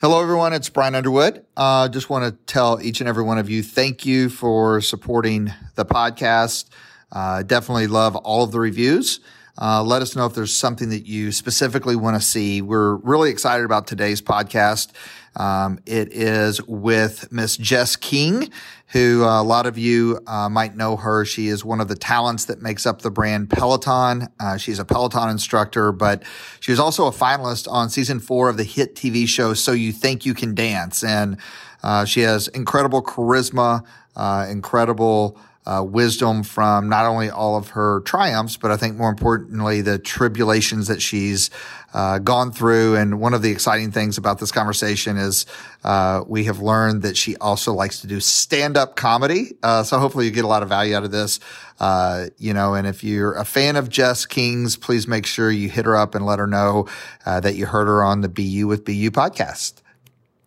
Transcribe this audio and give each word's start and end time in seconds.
Hello, 0.00 0.22
everyone. 0.22 0.52
It's 0.52 0.68
Brian 0.68 0.94
Underwood. 0.94 1.44
Uh, 1.56 1.88
just 1.88 2.08
want 2.08 2.24
to 2.24 2.30
tell 2.46 2.80
each 2.80 3.00
and 3.00 3.08
every 3.08 3.24
one 3.24 3.36
of 3.36 3.50
you 3.50 3.64
thank 3.64 4.06
you 4.06 4.28
for 4.28 4.80
supporting 4.80 5.52
the 5.74 5.84
podcast. 5.84 6.66
Uh, 7.10 7.42
definitely 7.42 7.88
love 7.88 8.14
all 8.14 8.44
of 8.44 8.52
the 8.52 8.60
reviews. 8.60 9.18
Uh, 9.60 9.82
let 9.82 10.00
us 10.00 10.14
know 10.14 10.24
if 10.24 10.34
there's 10.34 10.54
something 10.54 10.90
that 10.90 11.04
you 11.04 11.32
specifically 11.32 11.96
want 11.96 12.14
to 12.14 12.24
see. 12.24 12.62
We're 12.62 12.94
really 12.94 13.30
excited 13.30 13.64
about 13.64 13.88
today's 13.88 14.22
podcast. 14.22 14.92
Um, 15.34 15.80
it 15.84 16.12
is 16.12 16.62
with 16.62 17.32
Miss 17.32 17.56
Jess 17.56 17.96
King, 17.96 18.50
who 18.88 19.22
uh, 19.24 19.40
a 19.40 19.44
lot 19.44 19.66
of 19.66 19.76
you 19.76 20.18
uh, 20.26 20.48
might 20.48 20.74
know 20.74 20.96
her. 20.96 21.24
She 21.24 21.48
is 21.48 21.64
one 21.64 21.80
of 21.80 21.88
the 21.88 21.94
talents 21.94 22.46
that 22.46 22.62
makes 22.62 22.86
up 22.86 23.02
the 23.02 23.10
brand 23.10 23.50
Peloton. 23.50 24.28
Uh, 24.40 24.56
she's 24.56 24.78
a 24.78 24.84
Peloton 24.84 25.28
instructor, 25.28 25.92
but 25.92 26.22
she 26.60 26.72
was 26.72 26.80
also 26.80 27.06
a 27.06 27.10
finalist 27.10 27.70
on 27.70 27.90
season 27.90 28.18
four 28.18 28.48
of 28.48 28.56
the 28.56 28.64
hit 28.64 28.94
TV 28.94 29.28
show 29.28 29.52
So 29.52 29.72
You 29.72 29.92
Think 29.92 30.24
You 30.24 30.32
Can 30.32 30.54
Dance. 30.54 31.04
And 31.04 31.36
uh, 31.82 32.06
she 32.06 32.20
has 32.22 32.48
incredible 32.48 33.02
charisma, 33.02 33.84
uh, 34.16 34.46
incredible 34.48 35.38
uh, 35.66 35.82
wisdom 35.82 36.42
from 36.42 36.88
not 36.88 37.04
only 37.04 37.28
all 37.28 37.56
of 37.56 37.70
her 37.70 38.00
triumphs, 38.00 38.56
but 38.56 38.70
I 38.70 38.76
think 38.76 38.96
more 38.96 39.10
importantly, 39.10 39.82
the 39.82 39.98
tribulations 39.98 40.88
that 40.88 41.02
she's 41.02 41.50
uh, 41.92 42.18
gone 42.18 42.52
through. 42.52 42.96
And 42.96 43.20
one 43.20 43.34
of 43.34 43.42
the 43.42 43.50
exciting 43.50 43.92
things 43.92 44.16
about 44.16 44.38
this 44.38 44.50
conversation 44.50 45.16
is 45.16 45.46
uh, 45.84 46.24
we 46.26 46.44
have 46.44 46.60
learned 46.60 47.02
that 47.02 47.16
she 47.16 47.36
also 47.36 47.72
likes 47.72 48.00
to 48.00 48.06
do 48.06 48.20
stand 48.20 48.76
up 48.76 48.96
comedy. 48.96 49.56
Uh, 49.62 49.82
so 49.82 49.98
hopefully 49.98 50.24
you 50.24 50.30
get 50.30 50.44
a 50.44 50.48
lot 50.48 50.62
of 50.62 50.68
value 50.68 50.96
out 50.96 51.04
of 51.04 51.10
this. 51.10 51.38
Uh, 51.80 52.26
you 52.38 52.54
know, 52.54 52.74
and 52.74 52.86
if 52.86 53.04
you're 53.04 53.34
a 53.34 53.44
fan 53.44 53.76
of 53.76 53.88
Jess 53.88 54.26
King's, 54.26 54.76
please 54.76 55.06
make 55.06 55.26
sure 55.26 55.50
you 55.50 55.68
hit 55.68 55.84
her 55.84 55.96
up 55.96 56.14
and 56.14 56.24
let 56.24 56.38
her 56.38 56.46
know 56.46 56.86
uh, 57.26 57.40
that 57.40 57.56
you 57.56 57.66
heard 57.66 57.86
her 57.86 58.02
on 58.02 58.22
the 58.22 58.28
BU 58.28 58.66
with 58.66 58.84
BU 58.84 59.10
podcast. 59.10 59.82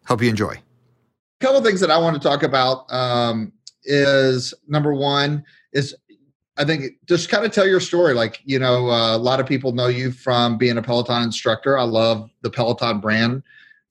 Hope 0.06 0.22
you 0.22 0.30
enjoy. 0.30 0.54
A 0.54 1.46
couple 1.46 1.62
things 1.62 1.80
that 1.80 1.90
I 1.90 1.98
want 1.98 2.22
to 2.22 2.28
talk 2.28 2.44
about. 2.44 2.92
Um, 2.92 3.54
is 3.84 4.54
number 4.68 4.94
one 4.94 5.44
is 5.74 5.96
I 6.58 6.66
think 6.66 6.94
just 7.08 7.30
kind 7.30 7.46
of 7.46 7.52
tell 7.52 7.68
your 7.68 7.80
story. 7.80 8.14
Like, 8.14 8.42
you 8.44 8.60
know, 8.60 8.90
uh, 8.90 9.16
a 9.16 9.18
lot 9.18 9.40
of 9.40 9.48
people 9.48 9.72
know 9.72 9.88
you 9.88 10.12
from 10.12 10.58
being 10.58 10.78
a 10.78 10.82
Peloton 10.82 11.24
instructor. 11.24 11.78
I 11.78 11.84
love 11.84 12.30
the 12.42 12.50
Peloton 12.50 13.00
brand 13.00 13.44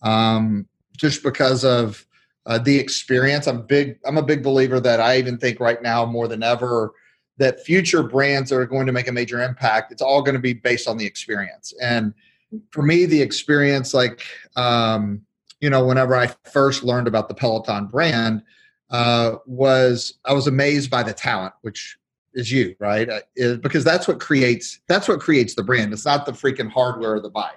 um, 0.03 0.67
just 0.97 1.23
because 1.23 1.65
of 1.65 2.07
uh, 2.47 2.59
the 2.59 2.79
experience. 2.79 3.47
I'm 3.47 3.67
big. 3.67 3.99
I'm 4.05 4.19
a 4.19 4.23
big 4.23 4.43
believer 4.43 4.79
that 4.81 5.01
I 5.01 5.19
even 5.19 5.39
think 5.39 5.59
right 5.59 5.83
now 5.83 6.05
more 6.05 6.29
than 6.29 6.43
ever 6.43 6.93
that 7.39 7.65
future 7.65 8.03
brands 8.03 8.51
that 8.51 8.57
are 8.57 8.67
going 8.67 8.87
to 8.87 8.93
make 8.93 9.09
a 9.09 9.13
major 9.13 9.43
impact. 9.43 9.91
It's 9.91 10.03
all 10.03 10.21
going 10.21 10.35
to 10.35 10.41
be 10.41 10.53
based 10.53 10.87
on 10.87 10.99
the 10.99 11.07
experience. 11.07 11.73
And 11.81 12.13
for 12.71 12.83
me, 12.83 13.07
the 13.07 13.21
experience, 13.21 13.95
like, 13.95 14.23
um, 14.57 15.23
you 15.61 15.71
know, 15.71 15.85
whenever 15.85 16.15
I 16.15 16.29
first 16.45 16.85
learned 16.85 17.09
about 17.09 17.29
the 17.29 17.35
Peloton 17.35 17.87
brand 17.87 18.43
uh, 18.91 19.37
was 19.47 20.15
I 20.25 20.33
was 20.33 20.47
amazed 20.47 20.91
by 20.91 21.03
the 21.03 21.13
talent, 21.13 21.55
which 21.63 21.97
is 22.35 22.51
you, 22.51 22.75
right? 22.79 23.09
Uh, 23.09 23.21
it, 23.35 23.63
because 23.63 23.85
that's 23.85 24.07
what 24.07 24.21
creates 24.21 24.81
that's 24.89 25.09
what 25.09 25.21
creates 25.21 25.55
the 25.55 25.63
brand. 25.63 25.93
It's 25.93 26.07
not 26.07 26.27
the 26.27 26.33
freaking 26.33 26.71
hardware 26.71 27.17
of 27.17 27.23
the 27.23 27.31
bike. 27.31 27.55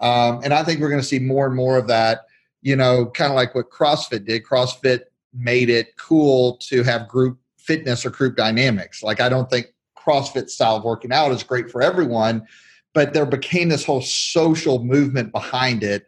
Um, 0.00 0.40
and 0.42 0.52
I 0.52 0.64
think 0.64 0.80
we're 0.80 0.88
going 0.88 1.00
to 1.00 1.06
see 1.06 1.18
more 1.18 1.46
and 1.46 1.54
more 1.54 1.78
of 1.78 1.86
that. 1.88 2.26
You 2.62 2.76
know, 2.76 3.06
kind 3.06 3.32
of 3.32 3.36
like 3.36 3.54
what 3.54 3.70
CrossFit 3.70 4.24
did. 4.24 4.44
CrossFit 4.44 5.00
made 5.34 5.68
it 5.68 5.96
cool 5.96 6.58
to 6.58 6.82
have 6.82 7.08
group 7.08 7.38
fitness 7.58 8.04
or 8.04 8.10
group 8.10 8.36
dynamics. 8.36 9.02
Like 9.02 9.20
I 9.20 9.28
don't 9.28 9.50
think 9.50 9.66
CrossFit 9.96 10.48
style 10.48 10.76
of 10.76 10.84
working 10.84 11.12
out 11.12 11.32
is 11.32 11.42
great 11.42 11.70
for 11.70 11.82
everyone, 11.82 12.46
but 12.92 13.14
there 13.14 13.26
became 13.26 13.68
this 13.68 13.84
whole 13.84 14.02
social 14.02 14.82
movement 14.84 15.32
behind 15.32 15.82
it, 15.82 16.06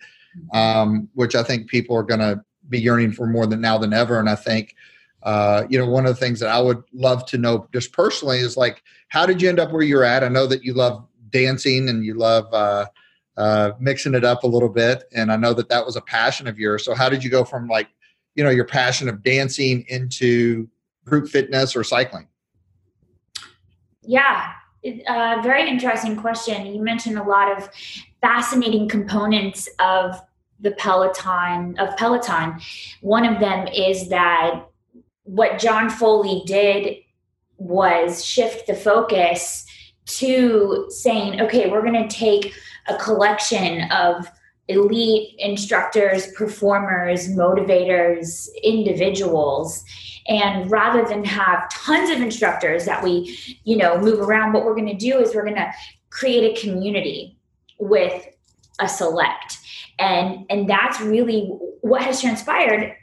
um, 0.53 1.09
which 1.15 1.35
I 1.35 1.43
think 1.43 1.69
people 1.69 1.97
are 1.97 2.03
going 2.03 2.21
to 2.21 2.45
be 2.69 2.81
yearning 2.81 3.13
for 3.13 3.27
more 3.27 3.47
than 3.47 3.61
now 3.61 3.79
than 3.79 3.93
ever. 3.93 4.19
And 4.19 4.29
I 4.29 4.35
think, 4.35 4.75
uh, 5.23 5.65
you 5.69 5.79
know, 5.79 5.87
one 5.87 6.07
of 6.07 6.15
the 6.15 6.21
things 6.21 6.41
that 6.41 6.51
I 6.51 6.61
would 6.61 6.83
love 6.93 7.25
to 7.27 7.39
know 7.39 7.69
just 7.73 7.93
personally 7.93 8.39
is 8.39 8.57
like, 8.57 8.83
how 9.09 9.27
did 9.27 9.41
you 9.41 9.49
end 9.49 9.61
up 9.61 9.73
where 9.73 9.83
you're 9.83 10.05
at? 10.05 10.25
I 10.25 10.29
know 10.29 10.47
that 10.47 10.65
you 10.65 10.75
love 10.75 11.07
dancing 11.31 11.89
and 11.89 12.05
you 12.05 12.15
love 12.15 12.53
uh, 12.53 12.87
uh, 13.37 13.73
mixing 13.81 14.15
it 14.15 14.25
up 14.25 14.45
a 14.45 14.47
little 14.47 14.69
bit, 14.69 15.05
and 15.13 15.33
I 15.33 15.37
know 15.37 15.53
that 15.55 15.69
that 15.69 15.85
was 15.85 15.97
a 15.97 16.01
passion 16.01 16.47
of 16.47 16.59
yours. 16.59 16.85
So 16.85 16.95
how 16.95 17.09
did 17.09 17.25
you 17.25 17.31
go 17.31 17.45
from 17.45 17.69
like, 17.69 17.89
you 18.35 18.45
know, 18.45 18.51
your 18.51 18.65
passion 18.65 19.09
of 19.09 19.23
dancing 19.23 19.85
into 19.89 20.69
group 21.05 21.29
fitness 21.29 21.75
or 21.75 21.85
cycling? 21.85 22.29
Yeah, 24.03 24.53
uh, 25.09 25.41
very 25.43 25.69
interesting 25.69 26.17
question. 26.17 26.67
You 26.67 26.83
mentioned 26.83 27.19
a 27.19 27.23
lot 27.23 27.57
of 27.57 27.69
fascinating 28.21 28.89
components 28.89 29.69
of 29.79 30.21
the 30.61 30.73
Peloton 30.73 31.79
of 31.79 31.97
Peloton. 31.97 32.61
One 33.01 33.27
of 33.27 33.41
them 33.41 33.67
is 33.69 34.09
that 34.09 34.67
what 35.25 35.59
John 35.59 35.91
Foley 35.91 36.43
did 36.47 36.99
was 37.57 38.25
shift 38.25 38.67
the 38.67 38.75
focus 38.75 39.67
to 40.07 40.87
saying, 40.91 41.41
okay, 41.41 41.71
we're 41.71 41.83
going 41.83 42.09
to 42.09 42.15
take 42.15 42.55
a 42.89 42.97
collection 42.97 43.91
of 43.91 44.27
elite 44.69 45.35
instructors, 45.39 46.33
performers, 46.33 47.29
motivators, 47.29 48.49
individuals. 48.63 49.85
And 50.27 50.71
rather 50.71 51.07
than 51.07 51.25
have 51.25 51.71
tons 51.71 52.11
of 52.11 52.21
instructors 52.21 52.85
that 52.87 53.03
we, 53.03 53.59
you 53.65 53.77
know, 53.77 53.99
move 53.99 54.21
around, 54.21 54.53
what 54.53 54.65
we're 54.65 54.75
going 54.75 54.87
to 54.87 54.95
do 54.95 55.19
is 55.19 55.35
we're 55.35 55.45
going 55.45 55.57
to 55.57 55.73
create 56.11 56.57
a 56.57 56.61
community 56.61 57.37
with 57.79 58.27
a 58.81 58.89
select 58.89 59.59
and 59.99 60.47
and 60.51 60.69
that's 60.69 61.01
really 61.01 61.47
what 61.81 62.03
has 62.03 62.21
transpired 62.21 62.95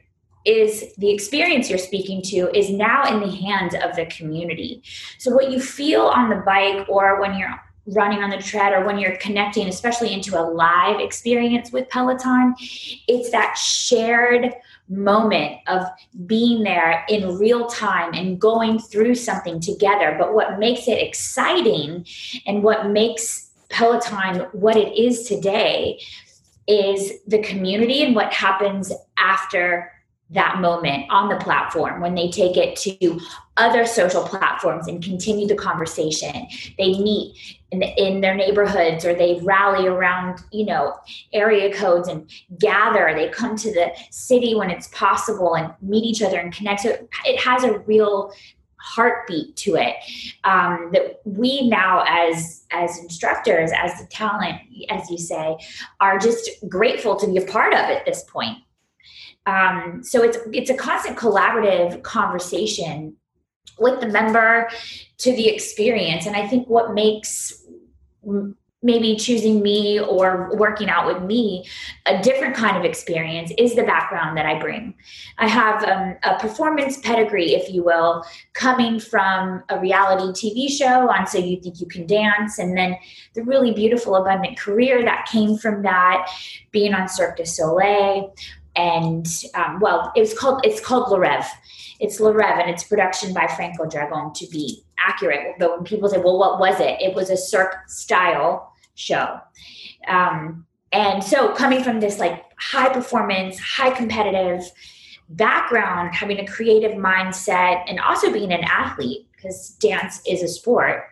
is 0.44 0.94
the 0.98 1.12
experience 1.12 1.70
you're 1.70 1.78
speaking 1.78 2.22
to 2.24 2.50
is 2.58 2.72
now 2.72 3.04
in 3.14 3.20
the 3.20 3.36
hands 3.36 3.76
of 3.76 3.96
the 3.96 4.06
community. 4.08 4.82
So 5.20 5.32
what 5.32 5.52
you 5.52 5.62
feel 5.62 6.02
on 6.02 6.30
the 6.30 6.38
bike 6.38 6.90
or 6.90 7.22
when 7.22 7.38
you're 7.38 7.62
running 7.86 8.24
on 8.24 8.32
the 8.32 8.38
tread 8.38 8.74
or 8.74 8.86
when 8.86 9.00
you're 9.00 9.18
connecting 9.18 9.68
especially 9.68 10.14
into 10.14 10.40
a 10.40 10.44
live 10.44 11.00
experience 11.00 11.72
with 11.72 11.90
peloton 11.90 12.54
it's 13.08 13.32
that 13.32 13.58
shared 13.58 14.54
moment 14.92 15.58
of 15.68 15.86
being 16.26 16.64
there 16.64 17.06
in 17.08 17.38
real 17.38 17.68
time 17.68 18.14
and 18.14 18.40
going 18.40 18.78
through 18.78 19.16
something 19.16 19.60
together. 19.60 20.16
But 20.20 20.34
what 20.34 20.60
makes 20.60 20.88
it 20.88 21.00
exciting 21.00 22.06
and 22.46 22.62
what 22.62 22.88
makes 22.88 23.50
Peloton 23.70 24.48
what 24.52 24.76
it 24.76 24.98
is 24.98 25.24
today 25.24 26.02
is 26.68 27.14
the 27.28 27.40
community 27.40 28.04
and 28.04 28.16
what 28.16 28.34
happens 28.34 28.92
after 29.18 29.92
that 30.32 30.62
moment 30.62 31.06
on 31.10 31.28
the 31.28 31.36
platform 31.36 32.00
when 32.00 32.16
they 32.16 32.30
take 32.30 32.56
it 32.56 32.76
to 32.78 33.20
other 33.58 33.86
social 33.86 34.24
platforms 34.24 34.88
and 34.88 35.04
continue 35.04 35.46
the 35.46 35.56
conversation. 35.56 36.48
They 36.78 36.98
meet 36.98 37.36
in, 37.72 37.84
in, 37.84 38.22
their 38.22 38.34
neighborhoods 38.34 39.06
or 39.06 39.14
they 39.14 39.40
rally 39.42 39.88
around 39.88 40.40
you 40.52 40.66
know 40.66 40.96
area 41.34 41.74
codes 41.74 42.08
and 42.08 42.30
gather. 42.58 43.14
They 43.14 43.30
come 43.30 43.58
to 43.58 43.74
the 43.74 43.92
city 44.10 44.56
when 44.56 44.70
it's 44.70 44.88
possible 44.88 45.56
and 45.56 45.74
meet 45.82 46.06
each 46.06 46.22
other 46.22 46.40
and 46.40 46.54
connect. 46.54 46.82
So 46.82 47.08
it 47.26 47.40
has 47.42 47.64
a 47.64 47.80
real 47.80 48.34
heartbeat 48.82 49.56
to 49.56 49.76
it 49.76 49.96
um, 50.44 50.90
that 50.94 51.22
we 51.26 51.68
now 51.70 52.04
as 52.08 52.66
as 52.72 52.98
instructors 53.00 53.72
as 53.76 54.00
the 54.00 54.06
talent 54.08 54.60
as 54.90 55.10
you 55.10 55.18
say 55.18 55.58
are 56.00 56.18
just 56.18 56.50
grateful 56.68 57.16
to 57.16 57.28
be 57.28 57.38
a 57.38 57.46
part 57.46 57.74
of 57.74 57.80
at 57.80 58.06
this 58.06 58.24
point. 58.24 58.58
Um, 59.46 60.02
so 60.04 60.24
it's 60.24 60.38
it's 60.52 60.70
a 60.70 60.76
constant 60.76 61.18
collaborative 61.18 62.02
conversation 62.04 63.16
with 63.80 64.00
the 64.00 64.08
member 64.08 64.70
to 65.20 65.32
the 65.32 65.48
experience. 65.48 66.26
And 66.26 66.36
i 66.36 66.48
think 66.48 66.68
what 66.68 66.94
makes 66.94 67.64
maybe 68.84 69.16
choosing 69.16 69.62
me 69.62 70.00
or 70.00 70.50
working 70.56 70.90
out 70.90 71.06
with 71.06 71.24
me 71.24 71.66
a 72.06 72.22
different 72.22 72.56
kind 72.56 72.76
of 72.78 72.84
experience 72.84 73.52
is 73.58 73.76
the 73.76 73.84
background 73.84 74.36
that 74.38 74.46
i 74.46 74.58
bring. 74.60 74.94
I 75.38 75.48
have 75.48 75.84
um, 75.84 76.16
a 76.24 76.40
performance 76.40 76.98
pedigree 76.98 77.54
if 77.54 77.72
you 77.72 77.84
will 77.84 78.24
coming 78.54 79.00
from 79.00 79.64
a 79.70 79.80
reality 79.80 80.50
tv 80.50 80.70
show 80.70 81.10
on 81.10 81.28
so 81.28 81.38
you 81.38 81.62
think 81.62 81.80
you 81.80 81.88
can 81.88 82.06
dance 82.08 82.60
and 82.60 82.76
then 82.76 82.98
the 83.34 83.44
really 83.44 83.72
beautiful 83.72 84.16
abundant 84.16 84.58
career 84.58 85.04
that 85.04 85.28
came 85.32 85.58
from 85.58 85.84
that 85.84 86.30
being 86.72 86.94
on 86.94 87.08
cirque 87.08 87.38
du 87.38 87.46
soleil 87.46 88.34
and 88.76 89.28
um, 89.56 89.80
well 89.80 90.12
it's 90.16 90.38
called 90.38 90.66
it's 90.66 90.80
called 90.80 91.12
le 91.12 91.18
rêve. 91.18 91.46
It's 92.00 92.20
le 92.20 92.34
rêve 92.34 92.60
and 92.60 92.70
it's 92.70 92.84
production 92.84 93.34
by 93.34 93.48
franco 93.48 93.86
dragone 93.86 94.34
to 94.36 94.48
be 94.48 94.84
accurate. 94.98 95.56
But 95.60 95.72
when 95.72 95.84
people 95.84 96.10
say 96.10 96.18
well 96.18 96.40
what 96.40 96.60
was 96.60 96.80
it? 96.80 97.02
It 97.02 97.14
was 97.14 97.30
a 97.30 97.38
cirque 97.38 97.76
style 97.88 98.71
show. 98.96 99.40
Um, 100.08 100.66
and 100.92 101.24
so 101.24 101.54
coming 101.54 101.84
from 101.84 102.00
this 102.00 102.20
like 102.20 102.44
high 102.60 102.90
performance, 102.90 103.58
high 103.60 103.92
competitive 103.92 104.64
background, 105.30 106.14
having 106.14 106.40
a 106.40 106.46
creative 106.46 106.92
mindset, 106.92 107.84
and 107.88 108.00
also 108.00 108.32
being 108.32 108.52
an 108.52 108.64
athlete 108.64 109.28
because 109.36 109.70
dance 109.80 110.22
is 110.28 110.44
a 110.44 110.48
sport, 110.48 111.06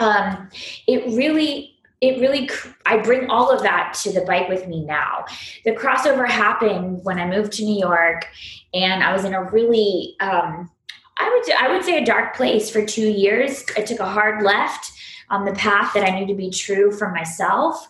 um, 0.00 0.48
it 0.86 1.06
really 1.16 1.70
it 2.00 2.20
really 2.20 2.50
i 2.86 2.96
bring 2.96 3.30
all 3.30 3.50
of 3.50 3.62
that 3.62 3.96
to 4.02 4.12
the 4.12 4.20
bike 4.22 4.48
with 4.48 4.66
me 4.66 4.84
now 4.84 5.24
the 5.64 5.70
crossover 5.70 6.28
happened 6.28 7.00
when 7.04 7.18
i 7.18 7.26
moved 7.26 7.52
to 7.52 7.64
new 7.64 7.78
york 7.78 8.26
and 8.74 9.02
i 9.02 9.12
was 9.12 9.24
in 9.24 9.32
a 9.32 9.42
really 9.50 10.16
um, 10.20 10.70
i 11.18 11.30
would 11.30 11.54
i 11.54 11.72
would 11.72 11.84
say 11.84 12.02
a 12.02 12.04
dark 12.04 12.34
place 12.34 12.68
for 12.68 12.84
two 12.84 13.08
years 13.08 13.64
i 13.76 13.80
took 13.80 14.00
a 14.00 14.08
hard 14.08 14.42
left 14.42 14.90
on 15.30 15.44
the 15.44 15.52
path 15.52 15.92
that 15.94 16.04
i 16.04 16.18
knew 16.18 16.26
to 16.26 16.34
be 16.34 16.50
true 16.50 16.92
for 16.92 17.10
myself. 17.10 17.88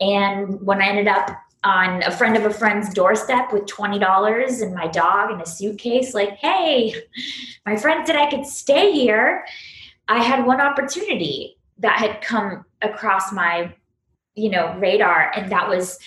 And 0.00 0.60
when 0.60 0.80
i 0.80 0.86
ended 0.86 1.08
up 1.08 1.30
on 1.64 2.02
a 2.02 2.10
friend 2.10 2.36
of 2.36 2.44
a 2.44 2.52
friend's 2.52 2.92
doorstep 2.92 3.50
with 3.50 3.64
$20 3.64 4.62
and 4.62 4.74
my 4.74 4.86
dog 4.86 5.30
and 5.30 5.40
a 5.40 5.46
suitcase 5.46 6.12
like 6.14 6.36
hey 6.36 6.94
my 7.66 7.74
friend 7.74 8.06
said 8.06 8.16
i 8.16 8.30
could 8.30 8.46
stay 8.46 8.92
here 8.92 9.44
i 10.08 10.22
had 10.22 10.44
one 10.44 10.60
opportunity 10.60 11.56
that 11.78 11.98
had 11.98 12.20
come 12.20 12.64
across 12.82 13.32
my 13.32 13.72
you 14.34 14.50
know 14.50 14.76
radar 14.78 15.32
and 15.34 15.50
that 15.50 15.68
was 15.68 15.98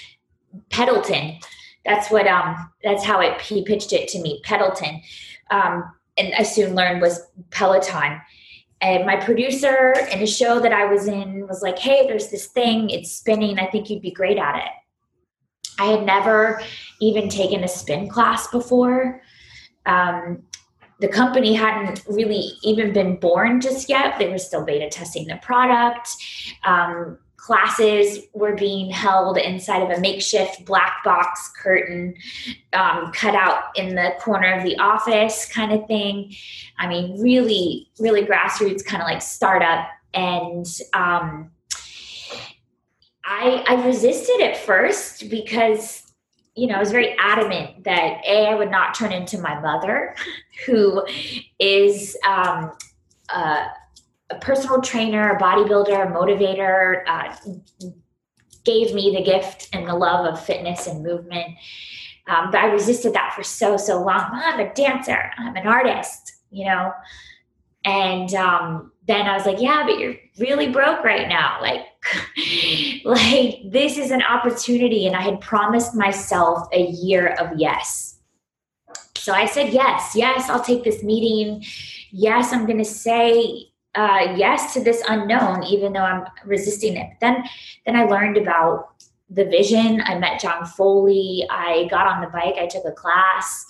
Peloton 0.69 1.39
that's 1.85 2.11
what 2.11 2.27
um 2.27 2.69
that's 2.83 3.03
how 3.03 3.19
it 3.19 3.39
he 3.41 3.63
pitched 3.63 3.93
it 3.93 4.07
to 4.09 4.21
me 4.21 4.39
Peloton 4.43 5.01
um 5.49 5.91
and 6.17 6.33
i 6.35 6.43
soon 6.43 6.75
learned 6.75 7.01
was 7.01 7.21
peloton 7.51 8.19
and 8.81 9.05
my 9.05 9.15
producer 9.15 9.93
in 10.11 10.21
a 10.21 10.27
show 10.27 10.59
that 10.59 10.73
i 10.73 10.85
was 10.85 11.07
in 11.07 11.47
was 11.47 11.61
like 11.61 11.79
hey 11.79 12.05
there's 12.07 12.29
this 12.29 12.47
thing 12.47 12.89
it's 12.89 13.11
spinning 13.11 13.59
i 13.59 13.65
think 13.65 13.89
you'd 13.89 14.01
be 14.01 14.11
great 14.11 14.37
at 14.37 14.55
it 14.57 14.71
i 15.79 15.85
had 15.85 16.05
never 16.05 16.61
even 16.99 17.29
taken 17.29 17.63
a 17.63 17.67
spin 17.67 18.07
class 18.07 18.47
before 18.47 19.21
um, 19.85 20.43
the 20.99 21.07
company 21.07 21.53
hadn't 21.53 22.03
really 22.07 22.51
even 22.63 22.91
been 22.91 23.17
born 23.17 23.61
just 23.61 23.87
yet. 23.87 24.17
They 24.17 24.29
were 24.29 24.37
still 24.37 24.65
beta 24.65 24.89
testing 24.89 25.27
the 25.27 25.37
product. 25.37 26.09
Um, 26.65 27.19
classes 27.47 28.19
were 28.33 28.55
being 28.55 28.91
held 28.91 29.37
inside 29.37 29.81
of 29.81 29.89
a 29.89 30.01
makeshift 30.01 30.65
black 30.65 31.01
box 31.01 31.49
curtain 31.57 32.13
um, 32.73 33.09
cut 33.13 33.35
out 33.35 33.63
in 33.77 33.95
the 33.95 34.13
corner 34.19 34.53
of 34.53 34.65
the 34.65 34.77
office, 34.79 35.45
kind 35.45 35.71
of 35.71 35.87
thing. 35.87 36.33
I 36.77 36.89
mean, 36.89 37.21
really, 37.21 37.89
really 37.99 38.23
grassroots, 38.23 38.83
kind 38.83 39.01
of 39.01 39.07
like 39.07 39.21
startup. 39.21 39.87
And 40.13 40.65
um, 40.93 41.51
I, 43.23 43.63
I 43.65 43.85
resisted 43.85 44.41
at 44.41 44.57
first 44.57 45.29
because 45.29 46.03
you 46.53 46.65
know, 46.67 46.75
I 46.75 46.79
was 46.79 46.91
very 46.91 47.15
adamant 47.19 47.83
that 47.83 48.23
A, 48.27 48.47
I 48.47 48.55
would 48.55 48.71
not 48.71 48.95
turn 48.95 49.13
into 49.13 49.37
my 49.37 49.59
mother, 49.59 50.15
who 50.65 51.05
is 51.59 52.17
um, 52.27 52.71
a, 53.29 53.67
a, 54.29 54.35
personal 54.35 54.81
trainer, 54.81 55.31
a 55.31 55.39
bodybuilder, 55.39 56.07
a 56.07 56.11
motivator, 56.11 57.03
uh, 57.07 57.35
gave 58.63 58.93
me 58.93 59.15
the 59.15 59.23
gift 59.23 59.69
and 59.73 59.87
the 59.87 59.95
love 59.95 60.25
of 60.25 60.43
fitness 60.43 60.87
and 60.87 61.03
movement. 61.03 61.55
Um, 62.27 62.51
but 62.51 62.59
I 62.59 62.65
resisted 62.67 63.13
that 63.13 63.33
for 63.33 63.43
so, 63.43 63.77
so 63.77 64.03
long. 64.03 64.29
I'm 64.33 64.59
a 64.59 64.73
dancer, 64.73 65.31
I'm 65.37 65.55
an 65.55 65.65
artist, 65.65 66.33
you 66.51 66.65
know. 66.65 66.91
And 67.85 68.33
um, 68.33 68.91
then 69.07 69.27
I 69.27 69.37
was 69.37 69.45
like, 69.45 69.61
yeah, 69.61 69.85
but 69.85 69.97
you're 69.97 70.15
really 70.39 70.69
broke 70.69 71.05
right 71.05 71.29
now. 71.29 71.59
Like, 71.61 71.85
like 73.05 73.71
this 73.71 73.97
is 73.97 74.11
an 74.11 74.21
opportunity. 74.23 75.07
And 75.07 75.15
I 75.15 75.21
had 75.21 75.39
promised 75.39 75.95
myself 75.95 76.67
a 76.73 76.87
year 76.87 77.29
of 77.39 77.57
yes. 77.57 78.19
So 79.15 79.31
I 79.31 79.45
said, 79.45 79.71
yes, 79.71 80.13
yes, 80.15 80.49
I'll 80.49 80.63
take 80.63 80.83
this 80.83 81.01
meeting. 81.01 81.63
Yes, 82.11 82.51
I'm 82.51 82.65
going 82.65 82.77
to 82.77 82.85
say 82.85 83.67
uh, 83.97 84.35
yes 84.37 84.73
to 84.75 84.79
this 84.79 85.01
unknown, 85.09 85.63
even 85.63 85.91
though 85.91 86.01
I'm 86.01 86.25
resisting 86.45 86.95
it. 86.97 87.09
But 87.09 87.19
then, 87.19 87.43
then 87.85 87.95
I 87.95 88.03
learned 88.03 88.37
about 88.37 88.89
the 89.31 89.45
vision. 89.45 90.01
I 90.05 90.19
met 90.19 90.39
John 90.39 90.65
Foley. 90.65 91.47
I 91.49 91.87
got 91.89 92.05
on 92.05 92.21
the 92.21 92.27
bike. 92.27 92.55
I 92.59 92.67
took 92.67 92.85
a 92.85 92.91
class. 92.91 93.65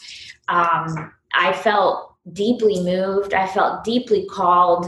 Um, 0.49 1.13
I 1.33 1.53
felt 1.53 2.15
deeply 2.33 2.83
moved. 2.83 3.33
I 3.33 3.47
felt 3.47 3.85
deeply 3.85 4.27
called, 4.29 4.87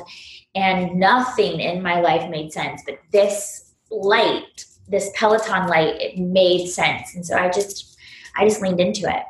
and 0.55 0.99
nothing 0.99 1.61
in 1.61 1.81
my 1.81 2.01
life 2.01 2.29
made 2.29 2.51
sense. 2.51 2.81
But 2.85 2.99
this 3.13 3.73
light, 3.89 4.65
this 4.89 5.09
Peloton 5.15 5.67
light, 5.67 6.01
it 6.01 6.19
made 6.19 6.67
sense, 6.67 7.15
and 7.15 7.25
so 7.25 7.37
I 7.37 7.49
just, 7.49 7.97
I 8.35 8.45
just 8.45 8.61
leaned 8.61 8.81
into 8.81 9.07
it. 9.09 9.23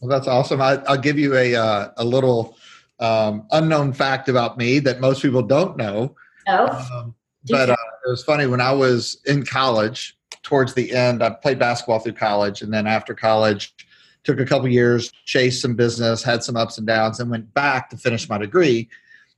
Well, 0.00 0.10
that's 0.10 0.28
awesome. 0.28 0.60
I, 0.60 0.76
will 0.76 0.98
give 0.98 1.18
you 1.18 1.34
a 1.36 1.54
uh, 1.54 1.92
a 1.96 2.04
little 2.04 2.56
um, 3.02 3.46
unknown 3.50 3.92
fact 3.92 4.28
about 4.28 4.56
me 4.56 4.78
that 4.78 5.00
most 5.00 5.22
people 5.22 5.42
don't 5.42 5.76
know. 5.76 6.14
Oh, 6.46 6.88
um, 6.94 7.14
but 7.50 7.70
uh, 7.70 7.76
it 8.06 8.08
was 8.08 8.22
funny 8.22 8.46
when 8.46 8.60
I 8.60 8.72
was 8.72 9.20
in 9.26 9.44
college. 9.44 10.16
Towards 10.42 10.74
the 10.74 10.92
end, 10.92 11.22
I 11.22 11.30
played 11.30 11.58
basketball 11.58 11.98
through 11.98 12.14
college, 12.14 12.62
and 12.62 12.72
then 12.72 12.86
after 12.86 13.14
college, 13.14 13.74
took 14.24 14.40
a 14.40 14.44
couple 14.44 14.68
years, 14.68 15.12
chased 15.24 15.60
some 15.60 15.74
business, 15.74 16.22
had 16.22 16.42
some 16.42 16.56
ups 16.56 16.78
and 16.78 16.86
downs, 16.86 17.20
and 17.20 17.30
went 17.30 17.52
back 17.54 17.90
to 17.90 17.96
finish 17.96 18.28
my 18.28 18.38
degree. 18.38 18.88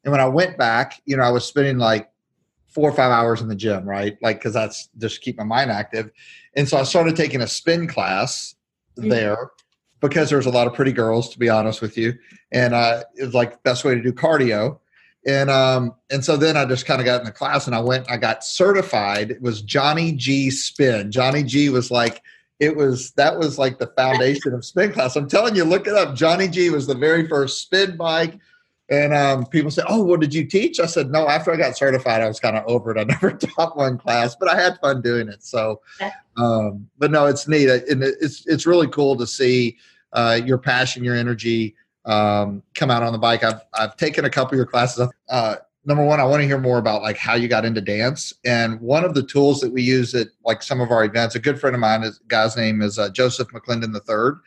And 0.05 0.13
when 0.13 0.21
I 0.21 0.29
went 0.29 0.59
back, 0.59 1.01
you 1.07 1.17
know, 1.17 1.23
I 1.23 1.31
was 1.31 1.45
spending 1.47 1.79
like 1.79 2.11
four 2.69 2.89
or 2.89 2.93
five 2.93 3.11
hours 3.11 3.41
in 3.41 3.49
the 3.49 3.55
gym, 3.55 3.89
right? 3.89 4.19
Like, 4.21 4.39
because 4.39 4.53
that's 4.53 4.89
just 4.99 5.21
keep 5.23 5.39
my 5.39 5.45
mind 5.45 5.71
active. 5.71 6.11
And 6.55 6.69
so 6.69 6.77
I 6.77 6.83
started 6.83 7.17
taking 7.17 7.41
a 7.41 7.47
spin 7.47 7.87
class 7.87 8.55
mm-hmm. 8.99 9.09
there 9.09 9.51
because 10.09 10.29
there 10.29 10.39
was 10.39 10.47
a 10.47 10.51
lot 10.51 10.67
of 10.67 10.75
pretty 10.75 10.93
girls, 10.93 11.29
to 11.31 11.39
be 11.39 11.49
honest 11.49 11.81
with 11.81 11.97
you. 11.97 12.15
And 12.53 12.75
uh, 12.75 13.03
it 13.17 13.25
was 13.25 13.35
like 13.35 13.63
best 13.63 13.85
way 13.85 13.95
to 13.95 14.03
do 14.03 14.13
cardio. 14.13 14.79
And 15.27 15.51
um, 15.51 15.95
and 16.11 16.25
so 16.25 16.37
then 16.37 16.57
I 16.57 16.67
just 16.67 16.87
kind 16.87 17.01
of 17.01 17.07
got 17.07 17.21
in 17.21 17.25
the 17.27 17.33
class 17.33 17.67
and 17.67 17.75
I 17.75 17.81
went, 17.81 18.11
I 18.11 18.19
got 18.19 18.45
certified. 18.45 19.31
It 19.31 19.41
was 19.41 19.63
Johnny 19.63 20.13
G 20.13 20.51
Spin. 20.51 21.11
Johnny 21.11 21.43
G 21.43 21.71
was 21.71 21.91
like 21.91 22.23
it 22.61 22.77
was 22.77 23.13
that 23.13 23.39
was 23.39 23.59
like 23.59 23.79
the 23.79 23.87
foundation 23.89 24.53
of 24.53 24.65
spin 24.65 24.93
class. 24.93 25.17
I'm 25.17 25.29
telling 25.29 25.57
you, 25.57 25.65
look 25.65 25.87
it 25.87 25.95
up. 25.95 26.15
Johnny 26.15 26.49
G 26.49 26.71
was 26.71 26.87
the 26.87 26.95
very 26.95 27.27
first 27.27 27.63
spin 27.63 27.97
bike. 27.97 28.39
And 28.91 29.15
um, 29.15 29.47
people 29.47 29.71
say, 29.71 29.83
"Oh, 29.89 30.05
what 30.05 30.21
did 30.21 30.35
you 30.35 30.45
teach?" 30.45 30.79
I 30.79 30.85
said, 30.85 31.11
"No. 31.11 31.27
After 31.27 31.51
I 31.51 31.57
got 31.57 31.75
certified, 31.75 32.21
I 32.21 32.29
was 32.29 32.39
kind 32.39 32.55
of 32.55 32.65
over 32.67 32.95
it. 32.95 33.01
I 33.01 33.05
never 33.09 33.33
taught 33.33 33.79
one 33.79 33.97
class, 33.97 34.37
but 34.37 34.49
I 34.49 34.61
had 34.61 34.79
fun 34.81 35.01
doing 35.01 35.29
it. 35.29 35.43
So, 35.43 35.81
um, 36.37 36.87
but 36.99 37.11
no, 37.11 37.25
it's 37.25 37.49
neat, 37.49 37.71
and 37.71 38.03
it's 38.03 38.47
it's 38.47 38.67
really 38.67 38.89
cool 38.89 39.17
to 39.17 39.27
see 39.27 39.79
uh, 40.15 40.41
your 40.45 40.59
passion, 40.59 41.05
your 41.05 41.17
energy 41.17 41.75
um, 42.07 42.63
come 42.75 42.91
out 42.91 43.03
on 43.03 43.13
the 43.13 43.19
bike. 43.19 43.45
I've 43.45 43.61
I've 43.75 43.97
taken 43.97 44.25
a 44.25 44.31
couple 44.31 44.55
of 44.55 44.57
your 44.57 44.67
classes. 44.67 45.09
Uh, 45.29 45.57
number 45.85 46.05
one, 46.05 46.21
I 46.21 46.25
want 46.25 46.43
to 46.43 46.47
hear 46.47 46.59
more 46.59 46.79
about 46.79 47.03
like 47.03 47.17
how 47.17 47.35
you 47.35 47.49
got 47.49 47.65
into 47.65 47.81
dance. 47.81 48.33
And 48.45 48.81
one 48.81 49.05
of 49.05 49.15
the 49.15 49.23
tools 49.23 49.61
that 49.61 49.73
we 49.73 49.83
use 49.83 50.15
at 50.15 50.29
like 50.45 50.63
some 50.63 50.81
of 50.81 50.91
our 50.91 51.05
events, 51.05 51.35
a 51.35 51.41
good 51.41 51.61
friend 51.61 51.75
of 51.75 51.81
mine, 51.81 52.03
is 52.03 52.21
guy's 52.29 52.57
name 52.57 52.83
is 52.83 52.99
uh, 52.99 53.11
Joseph 53.11 53.49
McClendon 53.49 53.95
III, 53.95 54.41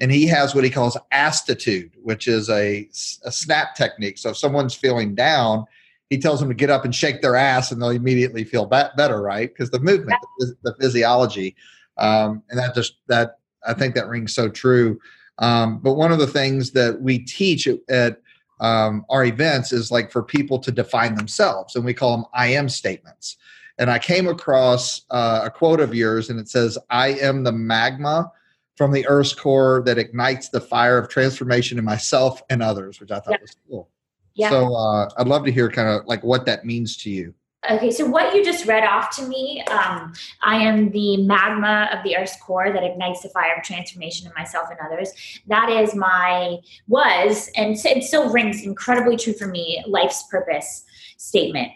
and 0.00 0.10
he 0.10 0.26
has 0.26 0.54
what 0.54 0.64
he 0.64 0.70
calls 0.70 0.96
astitude, 1.12 1.90
which 2.02 2.28
is 2.28 2.48
a, 2.48 2.88
a 3.24 3.32
snap 3.32 3.74
technique. 3.74 4.18
So 4.18 4.30
if 4.30 4.36
someone's 4.36 4.74
feeling 4.74 5.14
down, 5.14 5.64
he 6.10 6.18
tells 6.18 6.38
them 6.38 6.48
to 6.48 6.54
get 6.54 6.70
up 6.70 6.84
and 6.84 6.94
shake 6.94 7.22
their 7.22 7.36
ass, 7.36 7.72
and 7.72 7.80
they'll 7.80 7.90
immediately 7.90 8.44
feel 8.44 8.66
better, 8.66 9.20
right? 9.20 9.48
Because 9.48 9.70
the 9.70 9.80
movement, 9.80 10.18
the, 10.38 10.54
the 10.62 10.74
physiology, 10.80 11.56
um, 11.96 12.42
and 12.50 12.58
that 12.58 12.74
just 12.74 12.96
that 13.08 13.38
I 13.66 13.74
think 13.74 13.94
that 13.94 14.08
rings 14.08 14.34
so 14.34 14.48
true. 14.48 14.98
Um, 15.38 15.78
but 15.78 15.94
one 15.94 16.12
of 16.12 16.18
the 16.18 16.26
things 16.26 16.70
that 16.72 17.00
we 17.00 17.18
teach 17.18 17.66
at, 17.66 17.78
at 17.88 18.20
um, 18.60 19.04
our 19.10 19.24
events 19.24 19.72
is 19.72 19.90
like 19.90 20.10
for 20.10 20.22
people 20.22 20.58
to 20.60 20.70
define 20.70 21.14
themselves, 21.16 21.74
and 21.74 21.84
we 21.84 21.94
call 21.94 22.16
them 22.16 22.26
I 22.32 22.48
am 22.48 22.68
statements. 22.68 23.36
And 23.78 23.90
I 23.90 23.98
came 23.98 24.28
across 24.28 25.02
uh, 25.10 25.42
a 25.44 25.50
quote 25.50 25.80
of 25.80 25.94
yours, 25.94 26.30
and 26.30 26.38
it 26.38 26.48
says, 26.48 26.78
I 26.90 27.08
am 27.14 27.42
the 27.42 27.52
magma 27.52 28.30
from 28.76 28.92
the 28.92 29.06
Earth's 29.08 29.34
core 29.34 29.82
that 29.86 29.98
ignites 29.98 30.48
the 30.48 30.60
fire 30.60 30.98
of 30.98 31.08
transformation 31.08 31.78
in 31.78 31.84
myself 31.84 32.42
and 32.50 32.62
others, 32.62 33.00
which 33.00 33.10
I 33.10 33.20
thought 33.20 33.34
yeah. 33.34 33.40
was 33.40 33.56
cool. 33.68 33.88
Yeah. 34.34 34.50
So 34.50 34.74
uh, 34.74 35.08
I'd 35.16 35.28
love 35.28 35.44
to 35.44 35.52
hear 35.52 35.70
kind 35.70 35.88
of 35.88 36.06
like 36.06 36.22
what 36.22 36.46
that 36.46 36.64
means 36.64 36.96
to 36.98 37.10
you. 37.10 37.34
Okay, 37.70 37.90
so 37.90 38.06
what 38.06 38.34
you 38.34 38.44
just 38.44 38.66
read 38.66 38.84
off 38.84 39.14
to 39.16 39.26
me, 39.26 39.62
um, 39.70 40.12
I 40.42 40.56
am 40.56 40.90
the 40.90 41.16
magma 41.18 41.88
of 41.92 42.04
the 42.04 42.16
Earth's 42.16 42.36
core 42.42 42.70
that 42.70 42.84
ignites 42.84 43.22
the 43.22 43.30
fire 43.30 43.54
of 43.56 43.62
transformation 43.62 44.26
in 44.26 44.34
myself 44.36 44.68
and 44.70 44.78
others. 44.84 45.12
That 45.46 45.70
is 45.70 45.94
my, 45.94 46.58
was, 46.88 47.50
and 47.56 47.76
it 47.76 48.04
still 48.04 48.30
rings 48.30 48.64
incredibly 48.64 49.16
true 49.16 49.32
for 49.32 49.46
me, 49.46 49.82
life's 49.86 50.24
purpose 50.24 50.84
statement. 51.16 51.72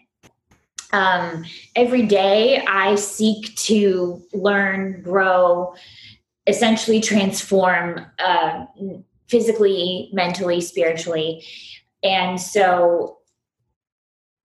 Um, 0.92 1.44
every 1.74 2.02
day 2.06 2.64
I 2.66 2.94
seek 2.94 3.54
to 3.56 4.22
learn, 4.32 5.02
grow, 5.02 5.74
essentially 6.46 7.00
transform 7.00 8.06
uh, 8.18 8.66
physically, 9.26 10.10
mentally, 10.12 10.60
spiritually. 10.60 11.44
And 12.02 12.40
so 12.40 13.17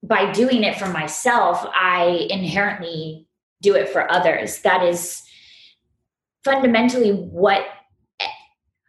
by 0.04 0.32
doing 0.32 0.64
it 0.64 0.78
for 0.78 0.90
myself, 0.90 1.66
I 1.74 2.28
inherently 2.30 3.26
do 3.62 3.74
it 3.76 3.90
for 3.90 4.12
others. 4.12 4.62
That 4.62 4.84
is 4.84 5.24
fundamentally 6.44 7.14
what 7.14 7.66
eh, 8.20 8.28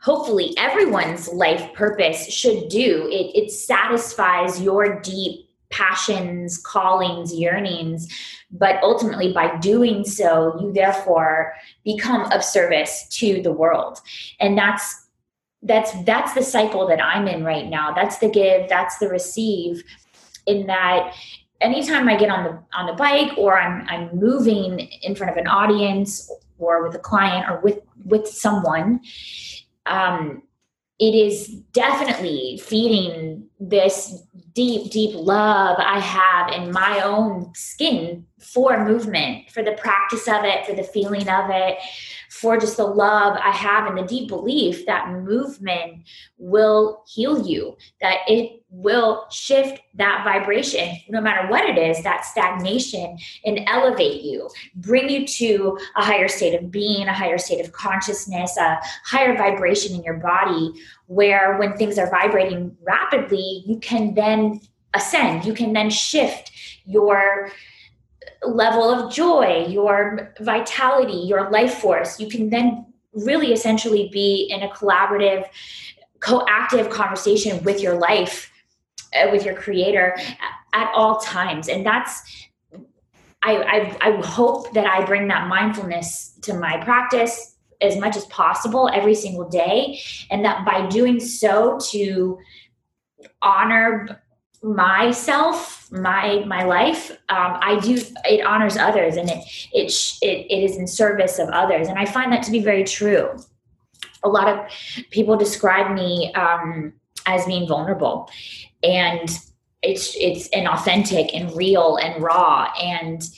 hopefully 0.02 0.52
everyone's 0.58 1.28
life 1.32 1.72
purpose 1.72 2.28
should 2.28 2.68
do. 2.68 3.08
It, 3.10 3.44
it 3.44 3.50
satisfies 3.52 4.60
your 4.60 5.00
deep 5.00 5.48
passions, 5.70 6.58
callings, 6.58 7.32
yearnings. 7.32 8.08
But 8.50 8.82
ultimately, 8.82 9.32
by 9.32 9.56
doing 9.58 10.04
so, 10.04 10.58
you 10.60 10.72
therefore 10.72 11.54
become 11.84 12.30
of 12.32 12.44
service 12.44 13.06
to 13.12 13.40
the 13.42 13.52
world. 13.52 14.00
And 14.40 14.58
that's 14.58 15.02
that's 15.62 15.92
that's 16.04 16.34
the 16.34 16.42
cycle 16.42 16.86
that 16.88 17.02
I'm 17.02 17.26
in 17.26 17.42
right 17.42 17.66
now. 17.66 17.92
That's 17.92 18.18
the 18.18 18.28
give, 18.28 18.68
that's 18.68 18.98
the 18.98 19.08
receive. 19.08 19.82
In 20.46 20.66
that 20.66 21.14
anytime 21.60 22.08
I 22.08 22.16
get 22.16 22.30
on 22.30 22.44
the 22.44 22.78
on 22.78 22.86
the 22.86 22.92
bike 22.92 23.36
or 23.38 23.58
I'm 23.58 23.86
I'm 23.88 24.16
moving 24.18 24.80
in 25.02 25.14
front 25.14 25.32
of 25.32 25.38
an 25.38 25.46
audience 25.46 26.30
or 26.58 26.82
with 26.82 26.94
a 26.94 26.98
client 26.98 27.50
or 27.50 27.60
with 27.60 27.80
with 28.04 28.28
someone, 28.28 29.00
um, 29.86 30.42
it 30.98 31.14
is 31.14 31.48
definitely 31.72 32.60
feeding 32.62 33.48
this 33.58 34.22
deep, 34.54 34.90
deep 34.92 35.14
love 35.14 35.76
I 35.80 35.98
have 35.98 36.52
in 36.52 36.70
my 36.70 37.00
own 37.02 37.52
skin 37.54 38.26
for 38.40 38.84
movement, 38.84 39.50
for 39.50 39.62
the 39.62 39.72
practice 39.72 40.28
of 40.28 40.44
it, 40.44 40.64
for 40.64 40.74
the 40.74 40.84
feeling 40.84 41.28
of 41.28 41.50
it, 41.50 41.78
for 42.40 42.58
just 42.58 42.76
the 42.76 42.84
love 42.84 43.38
I 43.40 43.50
have 43.52 43.86
and 43.86 43.96
the 43.96 44.02
deep 44.02 44.28
belief 44.28 44.86
that 44.86 45.10
movement 45.10 46.02
will 46.36 47.04
heal 47.06 47.46
you, 47.46 47.76
that 48.00 48.18
it 48.26 48.62
will 48.70 49.26
shift 49.30 49.80
that 49.94 50.22
vibration, 50.24 50.96
no 51.08 51.20
matter 51.20 51.48
what 51.48 51.64
it 51.64 51.78
is, 51.78 52.02
that 52.02 52.24
stagnation, 52.24 53.16
and 53.44 53.60
elevate 53.68 54.22
you, 54.22 54.50
bring 54.74 55.08
you 55.08 55.24
to 55.26 55.78
a 55.96 56.02
higher 56.02 56.26
state 56.26 56.60
of 56.60 56.72
being, 56.72 57.06
a 57.06 57.14
higher 57.14 57.38
state 57.38 57.64
of 57.64 57.70
consciousness, 57.70 58.56
a 58.56 58.80
higher 59.04 59.36
vibration 59.36 59.94
in 59.94 60.02
your 60.02 60.18
body, 60.18 60.72
where 61.06 61.56
when 61.58 61.76
things 61.76 61.98
are 61.98 62.10
vibrating 62.10 62.76
rapidly, 62.82 63.62
you 63.64 63.78
can 63.78 64.12
then 64.14 64.60
ascend, 64.92 65.44
you 65.44 65.54
can 65.54 65.72
then 65.72 65.88
shift 65.88 66.50
your 66.84 67.50
level 68.46 68.84
of 68.84 69.12
joy, 69.12 69.66
your 69.68 70.32
vitality, 70.40 71.18
your 71.26 71.50
life 71.50 71.74
force. 71.74 72.20
You 72.20 72.28
can 72.28 72.50
then 72.50 72.86
really 73.12 73.52
essentially 73.52 74.08
be 74.12 74.48
in 74.50 74.62
a 74.62 74.68
collaborative, 74.68 75.46
co-active 76.20 76.90
conversation 76.90 77.62
with 77.64 77.80
your 77.80 77.98
life, 77.98 78.50
uh, 79.14 79.28
with 79.30 79.44
your 79.44 79.54
creator 79.54 80.16
at 80.72 80.92
all 80.94 81.18
times. 81.18 81.68
And 81.68 81.86
that's 81.86 82.22
I, 83.42 83.56
I, 84.02 84.08
I 84.08 84.26
hope 84.26 84.72
that 84.72 84.86
I 84.86 85.04
bring 85.04 85.28
that 85.28 85.48
mindfulness 85.48 86.38
to 86.42 86.54
my 86.54 86.82
practice 86.82 87.56
as 87.82 87.98
much 87.98 88.16
as 88.16 88.24
possible 88.26 88.88
every 88.92 89.14
single 89.14 89.48
day. 89.48 90.00
And 90.30 90.44
that 90.46 90.64
by 90.64 90.86
doing 90.86 91.20
so 91.20 91.78
to 91.90 92.38
honor 93.42 94.22
myself 94.64 95.92
my 95.92 96.42
my 96.46 96.64
life 96.64 97.10
um, 97.28 97.58
i 97.60 97.78
do 97.80 98.00
it 98.24 98.44
honors 98.46 98.78
others 98.78 99.16
and 99.16 99.28
it, 99.28 99.44
it 99.74 99.92
it 100.22 100.46
it 100.50 100.64
is 100.64 100.78
in 100.78 100.86
service 100.86 101.38
of 101.38 101.48
others. 101.50 101.88
And 101.88 101.98
i 101.98 102.06
find 102.06 102.32
that 102.32 102.42
to 102.44 102.50
be 102.50 102.60
very 102.60 102.84
true. 102.84 103.36
A 104.22 104.28
lot 104.28 104.48
of 104.48 104.70
people 105.10 105.36
describe 105.36 105.94
me 105.94 106.32
um, 106.32 106.94
as 107.26 107.44
being 107.44 107.68
vulnerable 107.68 108.30
and 108.82 109.28
it's 109.82 110.16
it's 110.16 110.48
an 110.48 110.66
authentic 110.66 111.34
and 111.34 111.54
real 111.54 111.96
and 111.96 112.22
raw 112.22 112.72
and 112.82 113.28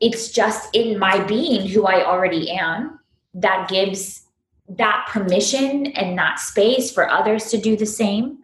it's 0.00 0.30
just 0.30 0.74
in 0.74 0.98
my 0.98 1.22
being 1.24 1.66
who 1.66 1.86
i 1.86 2.04
already 2.04 2.50
am 2.50 2.98
that 3.32 3.68
gives 3.68 4.26
that 4.68 5.06
permission 5.08 5.86
and 5.86 6.18
that 6.18 6.38
space 6.38 6.92
for 6.92 7.10
others 7.10 7.46
to 7.50 7.58
do 7.58 7.76
the 7.76 7.86
same 7.86 8.38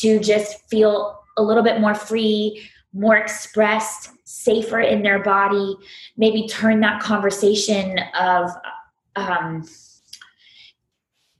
to 0.00 0.18
just 0.18 0.68
feel 0.68 1.20
a 1.36 1.42
little 1.42 1.62
bit 1.62 1.80
more 1.80 1.94
free, 1.94 2.68
more 2.92 3.16
expressed, 3.16 4.10
safer 4.24 4.80
in 4.80 5.02
their 5.02 5.22
body, 5.22 5.76
maybe 6.16 6.46
turn 6.48 6.80
that 6.80 7.02
conversation 7.02 7.98
of 8.18 8.50
um, 9.16 9.66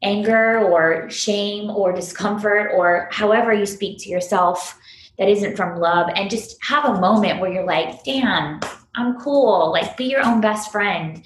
anger 0.02 0.58
or 0.58 1.08
shame 1.08 1.70
or 1.70 1.92
discomfort 1.92 2.70
or 2.74 3.08
however 3.10 3.52
you 3.52 3.66
speak 3.66 3.98
to 3.98 4.08
yourself 4.08 4.78
that 5.18 5.28
isn't 5.28 5.56
from 5.56 5.78
love 5.78 6.10
and 6.14 6.28
just 6.28 6.62
have 6.62 6.84
a 6.84 7.00
moment 7.00 7.40
where 7.40 7.52
you're 7.52 7.66
like, 7.66 8.02
damn, 8.04 8.60
I'm 8.96 9.18
cool. 9.20 9.70
Like 9.72 9.96
be 9.96 10.04
your 10.04 10.24
own 10.24 10.40
best 10.40 10.70
friend. 10.70 11.24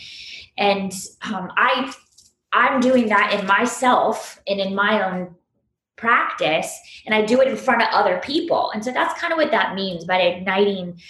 And 0.56 0.92
um, 1.22 1.50
I 1.56 1.92
I'm 2.52 2.80
doing 2.80 3.08
that 3.08 3.38
in 3.38 3.46
myself 3.46 4.40
and 4.46 4.58
in 4.58 4.74
my 4.74 5.04
own 5.04 5.34
practice 5.98 6.78
and 7.04 7.14
I 7.14 7.22
do 7.22 7.40
it 7.40 7.48
in 7.48 7.56
front 7.56 7.82
of 7.82 7.88
other 7.92 8.18
people. 8.20 8.70
And 8.72 8.84
so 8.84 8.90
that's 8.92 9.18
kind 9.20 9.32
of 9.32 9.38
what 9.38 9.50
that 9.50 9.74
means 9.74 10.04
by 10.04 10.20
igniting. 10.20 11.00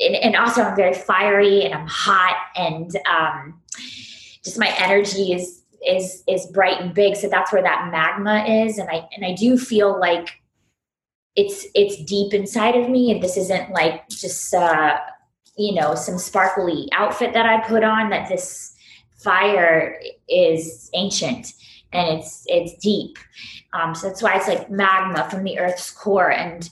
And, 0.00 0.14
and 0.16 0.36
also, 0.36 0.62
I'm 0.62 0.76
very 0.76 0.94
fiery 0.94 1.64
and 1.64 1.74
I'm 1.74 1.86
hot 1.86 2.36
and 2.54 2.90
um, 3.08 3.60
just 4.44 4.58
my 4.58 4.74
energy 4.78 5.32
is 5.32 5.62
is 5.86 6.22
is 6.26 6.46
bright 6.46 6.80
and 6.80 6.94
big. 6.94 7.16
So 7.16 7.28
that's 7.28 7.52
where 7.52 7.62
that 7.62 7.90
magma 7.90 8.44
is. 8.44 8.78
And 8.78 8.88
I 8.88 9.08
and 9.14 9.24
I 9.24 9.34
do 9.34 9.58
feel 9.58 9.98
like 9.98 10.40
it's 11.34 11.66
it's 11.74 12.02
deep 12.04 12.32
inside 12.32 12.76
of 12.76 12.88
me. 12.88 13.10
And 13.10 13.22
this 13.22 13.36
isn't 13.36 13.70
like 13.70 14.08
just 14.08 14.54
uh, 14.54 14.98
you 15.56 15.74
know 15.74 15.94
some 15.94 16.18
sparkly 16.18 16.88
outfit 16.92 17.32
that 17.34 17.46
I 17.46 17.66
put 17.66 17.84
on. 17.84 18.10
That 18.10 18.28
this 18.28 18.74
fire 19.16 20.00
is 20.28 20.90
ancient 20.94 21.52
and 21.92 22.18
it's 22.18 22.44
it's 22.46 22.74
deep. 22.74 23.18
Um, 23.72 23.94
so 23.94 24.08
that's 24.08 24.22
why 24.22 24.36
it's 24.36 24.48
like 24.48 24.70
magma 24.70 25.28
from 25.30 25.44
the 25.44 25.58
Earth's 25.58 25.90
core, 25.90 26.30
and 26.30 26.68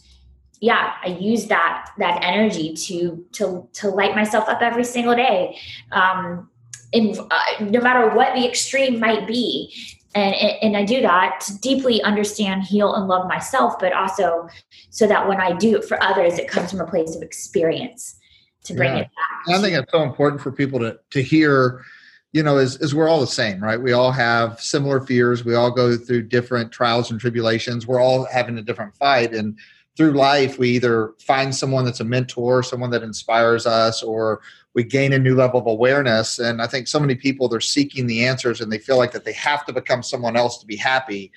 yeah, 0.61 0.94
I 1.04 1.09
use 1.09 1.47
that 1.47 1.90
that 1.99 2.21
energy 2.23 2.75
to 2.75 3.25
to 3.33 3.68
to 3.75 3.88
light 3.88 4.14
myself 4.14 4.49
up 4.49 4.62
every 4.62 4.85
single 4.85 5.14
day, 5.14 5.59
um, 5.92 6.49
and 6.92 7.18
uh, 7.18 7.64
no 7.64 7.80
matter 7.80 8.14
what 8.14 8.35
the 8.35 8.47
extreme 8.47 9.00
might 9.00 9.26
be. 9.26 9.73
And, 10.16 10.33
and 10.62 10.76
I 10.76 10.85
do 10.85 11.00
that 11.00 11.40
to 11.40 11.59
deeply 11.59 12.00
understand, 12.02 12.62
heal, 12.62 12.94
and 12.94 13.09
love 13.09 13.26
myself, 13.26 13.80
but 13.80 13.92
also 13.92 14.49
so 14.90 15.09
that 15.09 15.26
when 15.26 15.40
I 15.40 15.54
do 15.54 15.76
it 15.76 15.85
for 15.85 16.00
others, 16.00 16.38
it 16.38 16.47
comes 16.47 16.71
from 16.71 16.80
a 16.80 16.87
place 16.87 17.16
of 17.16 17.23
experience 17.23 18.14
to 18.62 18.75
bring 18.75 18.92
yeah. 18.92 19.00
it 19.00 19.11
back. 19.49 19.56
I 19.56 19.61
think 19.61 19.76
it's 19.76 19.90
so 19.90 20.04
important 20.04 20.40
for 20.40 20.52
people 20.52 20.78
to 20.78 21.00
to 21.11 21.21
hear 21.21 21.85
you 22.34 22.42
know, 22.42 22.58
is, 22.58 22.76
is 22.78 22.96
we're 22.96 23.08
all 23.08 23.20
the 23.20 23.28
same, 23.28 23.62
right? 23.62 23.80
We 23.80 23.92
all 23.92 24.10
have 24.10 24.60
similar 24.60 25.00
fears. 25.00 25.44
We 25.44 25.54
all 25.54 25.70
go 25.70 25.96
through 25.96 26.22
different 26.22 26.72
trials 26.72 27.12
and 27.12 27.20
tribulations. 27.20 27.86
We're 27.86 28.02
all 28.02 28.24
having 28.24 28.58
a 28.58 28.62
different 28.62 28.92
fight. 28.96 29.32
And 29.32 29.56
through 29.96 30.14
life, 30.14 30.58
we 30.58 30.70
either 30.70 31.14
find 31.20 31.54
someone 31.54 31.84
that's 31.84 32.00
a 32.00 32.04
mentor, 32.04 32.64
someone 32.64 32.90
that 32.90 33.04
inspires 33.04 33.66
us, 33.66 34.02
or 34.02 34.40
we 34.74 34.82
gain 34.82 35.12
a 35.12 35.18
new 35.18 35.36
level 35.36 35.60
of 35.60 35.68
awareness. 35.68 36.40
And 36.40 36.60
I 36.60 36.66
think 36.66 36.88
so 36.88 36.98
many 36.98 37.14
people, 37.14 37.48
they're 37.48 37.60
seeking 37.60 38.08
the 38.08 38.26
answers 38.26 38.60
and 38.60 38.70
they 38.70 38.78
feel 38.78 38.98
like 38.98 39.12
that 39.12 39.24
they 39.24 39.32
have 39.34 39.64
to 39.66 39.72
become 39.72 40.02
someone 40.02 40.36
else 40.36 40.58
to 40.58 40.66
be 40.66 40.74
happy. 40.74 41.30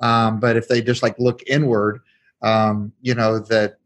Um, 0.00 0.38
but 0.38 0.58
if 0.58 0.68
they 0.68 0.82
just 0.82 1.02
like 1.02 1.18
look 1.18 1.42
inward, 1.46 2.00
um, 2.42 2.92
you 3.00 3.14
know, 3.14 3.38
that 3.38 3.78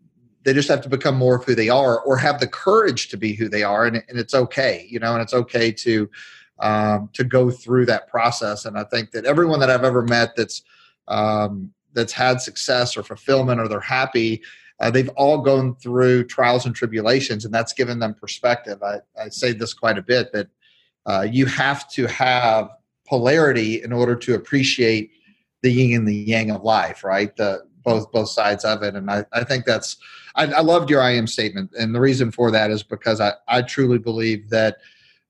they 0.43 0.53
just 0.53 0.69
have 0.69 0.81
to 0.81 0.89
become 0.89 1.17
more 1.17 1.37
of 1.37 1.45
who 1.45 1.55
they 1.55 1.69
are 1.69 2.01
or 2.01 2.17
have 2.17 2.41
the 2.41 2.49
courage 2.49 3.09
to 3.11 3.17
be 3.17 3.35
who 3.35 3.49
they 3.49 3.63
are. 3.63 3.87
And, 3.87 4.03
and 4.09 4.19
it's 4.19 4.35
okay, 4.35 4.89
you 4.91 4.99
know, 4.99 5.13
and 5.13 5.23
it's 5.23 5.35
okay 5.35 5.71
to, 5.71 6.11
um, 6.59 7.11
to 7.13 7.25
go 7.25 7.51
through 7.51 7.87
that 7.87 8.09
process. 8.09 8.65
And 8.65 8.79
I 8.79 8.85
think 8.85 9.11
that 9.13 9.25
everyone 9.25 9.61
that 9.61 9.71
I've 9.71 9.85
ever 9.85 10.03
met 10.03 10.37
that's 10.37 10.63
um, 11.09 11.73
that's 11.93 12.13
had 12.13 12.41
success 12.41 12.97
or 12.97 13.03
fulfillment 13.03 13.61
or 13.61 13.69
they're 13.69 13.81
happy, 13.81 14.43
uh, 14.81 14.91
they've 14.91 15.09
all 15.11 15.39
gone 15.39 15.75
through 15.77 16.25
trials 16.25 16.67
and 16.67 16.75
tribulations, 16.75 17.45
and 17.45 17.55
that's 17.55 17.73
given 17.73 17.99
them 17.99 18.15
perspective. 18.15 18.83
I, 18.83 18.99
I 19.21 19.29
say 19.29 19.53
this 19.53 19.73
quite 19.73 19.99
a 19.99 20.03
bit 20.03 20.33
that 20.33 20.49
uh, 21.07 21.27
you 21.31 21.47
have 21.47 21.89
to 21.93 22.07
have 22.07 22.71
polarity 23.07 23.83
in 23.83 23.93
order 23.93 24.17
to 24.17 24.35
appreciate 24.35 25.13
the 25.63 25.71
yin 25.71 26.01
and 26.01 26.09
the 26.09 26.15
yang 26.15 26.51
of 26.51 26.63
life, 26.63 27.05
right? 27.05 27.35
The 27.37 27.65
both 27.83 28.11
both 28.11 28.29
sides 28.29 28.65
of 28.65 28.83
it, 28.83 28.95
and 28.95 29.11
I, 29.11 29.25
I 29.33 29.45
think 29.45 29.65
that's 29.65 29.97
I, 30.35 30.47
I 30.47 30.61
loved 30.61 30.91
your 30.91 31.01
I 31.01 31.13
am 31.13 31.27
statement, 31.27 31.71
and 31.79 31.95
the 31.95 32.01
reason 32.01 32.31
for 32.31 32.51
that 32.51 32.71
is 32.71 32.83
because 32.83 33.21
I 33.21 33.33
I 33.49 33.63
truly 33.63 33.99
believe 33.99 34.51
that. 34.51 34.79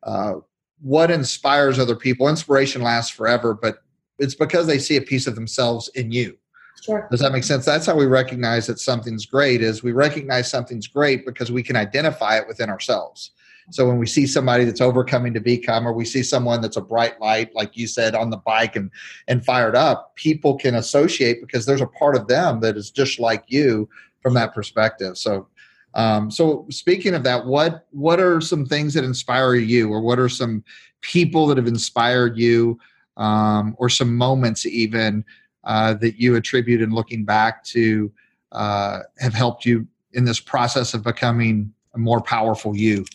Uh, 0.03 0.37
what 0.81 1.11
inspires 1.11 1.79
other 1.79 1.97
people. 1.97 2.29
Inspiration 2.29 2.83
lasts 2.83 3.11
forever, 3.11 3.55
but 3.55 3.83
it's 4.19 4.35
because 4.35 4.67
they 4.67 4.79
see 4.79 4.97
a 4.97 5.03
piece 5.03 5.27
of 5.27 5.35
themselves 5.35 5.89
in 5.95 6.11
you. 6.11 6.37
Sure. 6.83 7.09
Does 7.11 7.21
that 7.21 7.33
make 7.33 7.45
sense? 7.45 7.65
That's 7.65 7.87
how 7.87 7.97
we 7.97 8.07
recognize 8.07 8.67
that 8.67 8.79
something's 8.79 9.27
great 9.27 9.63
is 9.63 9.83
we 9.83 9.93
recognize 9.93 10.51
something's 10.51 10.87
great 10.87 11.25
because 11.25 11.51
we 11.51 11.63
can 11.63 11.75
identify 11.77 12.37
it 12.39 12.47
within 12.47 12.71
ourselves. 12.71 13.33
So 13.71 13.87
when 13.87 13.99
we 13.99 14.07
see 14.07 14.27
somebody 14.27 14.65
that's 14.65 14.81
overcoming 14.81 15.35
to 15.35 15.41
become, 15.41 15.89
or 15.89 15.93
we 15.93 16.05
see 16.05 16.23
someone 16.23 16.61
that's 16.61 16.77
a 16.77 16.83
bright 16.83 17.21
light, 17.21 17.53
like 17.55 17.77
you 17.77 17.89
said, 17.89 18.15
on 18.15 18.31
the 18.31 18.37
bike 18.37 18.77
and 18.77 18.91
and 19.27 19.45
fired 19.45 19.75
up, 19.75 20.15
people 20.15 20.57
can 20.57 20.77
associate 20.77 21.41
because 21.41 21.67
there's 21.67 21.81
a 21.81 21.87
part 21.87 22.15
of 22.15 22.29
them 22.29 22.61
that 22.61 22.77
is 22.77 22.91
just 22.91 23.19
like 23.19 23.45
you 23.49 23.89
from 24.21 24.35
that 24.35 24.55
perspective. 24.55 25.19
So 25.19 25.49
um, 25.97 26.31
so 26.31 26.67
speaking 26.71 27.15
of 27.15 27.25
that, 27.25 27.47
what 27.47 27.87
what 27.91 28.21
are 28.21 28.41
some 28.41 28.67
things 28.67 28.93
that 28.95 29.03
inspire 29.03 29.55
you, 29.55 29.91
or 29.91 30.03
what 30.03 30.19
are 30.19 30.29
some 30.29 30.63
people 31.01 31.47
that 31.47 31.57
have 31.57 31.67
inspired 31.67 32.37
you, 32.39 32.79
um, 33.17 33.75
or 33.79 33.89
some 33.89 34.15
moments 34.15 34.67
even 34.67 35.25
uh, 35.65 35.95
that 35.95 36.21
you 36.21 36.37
attribute 36.37 36.83
in 36.83 36.91
looking 36.91 37.25
back 37.25 37.65
to 37.65 38.13
uh, 38.53 39.01
have 39.19 39.33
helped 39.33 39.65
you 39.65 39.87
in 40.13 40.27
this 40.27 40.39
process 40.39 40.93
of 40.93 41.03
becoming 41.03 41.73
a 41.95 41.99
more 41.99 42.21
powerful 42.21 42.77
you? 42.77 43.07